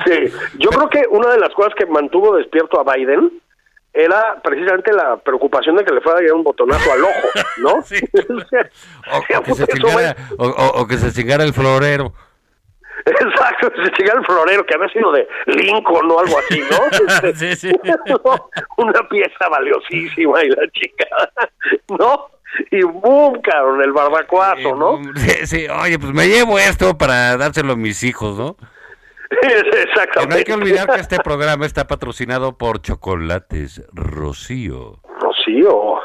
Sí, 0.07 0.33
yo 0.59 0.71
creo 0.71 0.89
que 0.89 1.03
una 1.11 1.29
de 1.33 1.39
las 1.39 1.51
cosas 1.51 1.75
que 1.77 1.85
mantuvo 1.85 2.35
despierto 2.37 2.81
a 2.81 2.95
Biden 2.95 3.31
era 3.93 4.41
precisamente 4.43 4.93
la 4.95 5.19
preocupación 5.19 5.77
de 5.77 5.85
que 5.85 5.93
le 5.93 6.01
fuera 6.01 6.19
a 6.19 6.23
llegar 6.23 6.37
un 6.37 6.45
botonazo 6.45 6.91
al 6.93 7.05
ojo, 7.05 7.29
¿no? 7.59 7.83
Sí. 7.85 7.97
Que 9.45 9.55
se 9.55 9.67
chingara, 9.67 10.17
o- 10.39 10.47
o 10.81 10.87
que 10.87 10.97
se 10.97 11.13
chingara 11.13 11.45
el 11.45 11.53
florero. 11.53 12.15
Exacto, 13.07 13.71
se 13.77 14.03
llega 14.03 14.19
el 14.19 14.25
florero 14.25 14.65
que 14.65 14.75
había 14.75 14.89
sido 14.89 15.13
de 15.13 15.27
Lincoln 15.47 16.11
o 16.11 16.21
algo 16.21 16.39
así, 16.39 16.61
¿no? 16.61 17.33
Sí, 17.35 17.57
sí. 17.57 17.73
Una 18.77 19.09
pieza 19.09 19.49
valiosísima 19.51 20.43
y 20.45 20.49
la 20.49 20.69
chica, 20.73 21.07
¿no? 21.99 22.31
Y 22.71 22.83
boom, 22.83 23.41
cabrón, 23.43 23.83
el 23.83 23.93
barbacoazo, 23.93 24.75
¿no? 24.75 25.01
Sí, 25.17 25.47
sí, 25.47 25.67
oye, 25.69 25.99
pues 25.99 26.13
me 26.13 26.27
llevo 26.27 26.59
esto 26.59 26.99
para 26.99 27.37
dárselo 27.37 27.75
a 27.75 27.77
mis 27.77 28.03
hijos, 28.03 28.37
¿no? 28.37 28.57
Que 29.41 29.83
Exactamente. 29.83 30.27
no 30.29 30.35
hay 30.35 30.45
que 30.45 30.53
olvidar 30.55 30.89
que 30.89 31.01
este 31.01 31.19
programa 31.21 31.65
está 31.65 31.87
patrocinado 31.87 32.59
por 32.59 32.83
Chocolates 32.83 33.87
Rocío. 33.93 35.01
Rocío. 35.21 36.01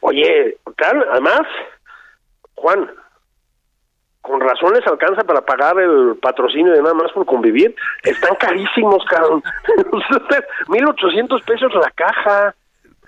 Oye, 0.00 0.58
tal, 0.76 1.06
además, 1.12 1.42
Juan, 2.56 2.90
con 4.24 4.40
razón 4.40 4.72
les 4.72 4.86
alcanza 4.86 5.22
para 5.22 5.42
pagar 5.42 5.78
el 5.78 6.16
patrocinio 6.20 6.72
de 6.72 6.80
nada 6.80 6.94
más 6.94 7.12
por 7.12 7.26
convivir. 7.26 7.76
Están 8.02 8.34
carísimos, 8.36 9.04
cabrón. 9.04 9.42
1800 10.68 11.42
pesos 11.42 11.72
la 11.74 11.90
caja. 11.90 12.54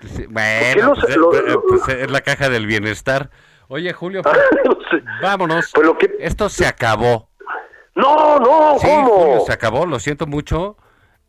Sí, 0.03 0.27
Bueno, 0.29 0.89
los- 0.89 0.99
pues, 1.01 1.17
eh, 1.17 1.45
eh, 1.49 1.57
pues, 1.69 1.89
es 1.89 2.11
la 2.11 2.21
caja 2.21 2.49
del 2.51 2.67
bienestar. 2.67 3.31
Oye, 3.69 3.93
Julio, 3.95 4.21
pues, 4.23 4.37
vámonos. 5.23 5.71
Pues 5.75 5.87
lo 5.87 5.97
que- 5.97 6.15
Esto 6.21 6.49
se 6.51 6.67
acabó. 6.67 7.29
No, 7.95 8.39
no, 8.39 8.79
Sí, 8.79 8.87
¿cómo? 8.87 9.09
Julio, 9.09 9.41
se 9.47 9.53
acabó, 9.55 9.87
lo 9.87 9.99
siento 9.99 10.27
mucho. 10.27 10.77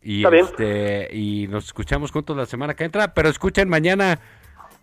Y, 0.02 0.24
este, 0.36 1.08
y 1.12 1.48
nos 1.48 1.64
escuchamos 1.64 2.12
juntos 2.12 2.36
la 2.36 2.44
semana 2.46 2.74
que 2.74 2.84
entra, 2.84 3.14
pero 3.14 3.28
escuchen 3.30 3.68
mañana 3.70 4.18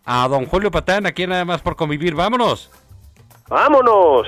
a 0.04 0.28
don 0.28 0.46
Julio 0.48 0.72
Patán, 0.72 1.06
aquí 1.06 1.26
nada 1.28 1.46
más 1.46 1.62
por 1.62 1.76
convivir. 1.76 2.16
¡Vámonos! 2.16 2.72
Vámonos. 3.48 4.28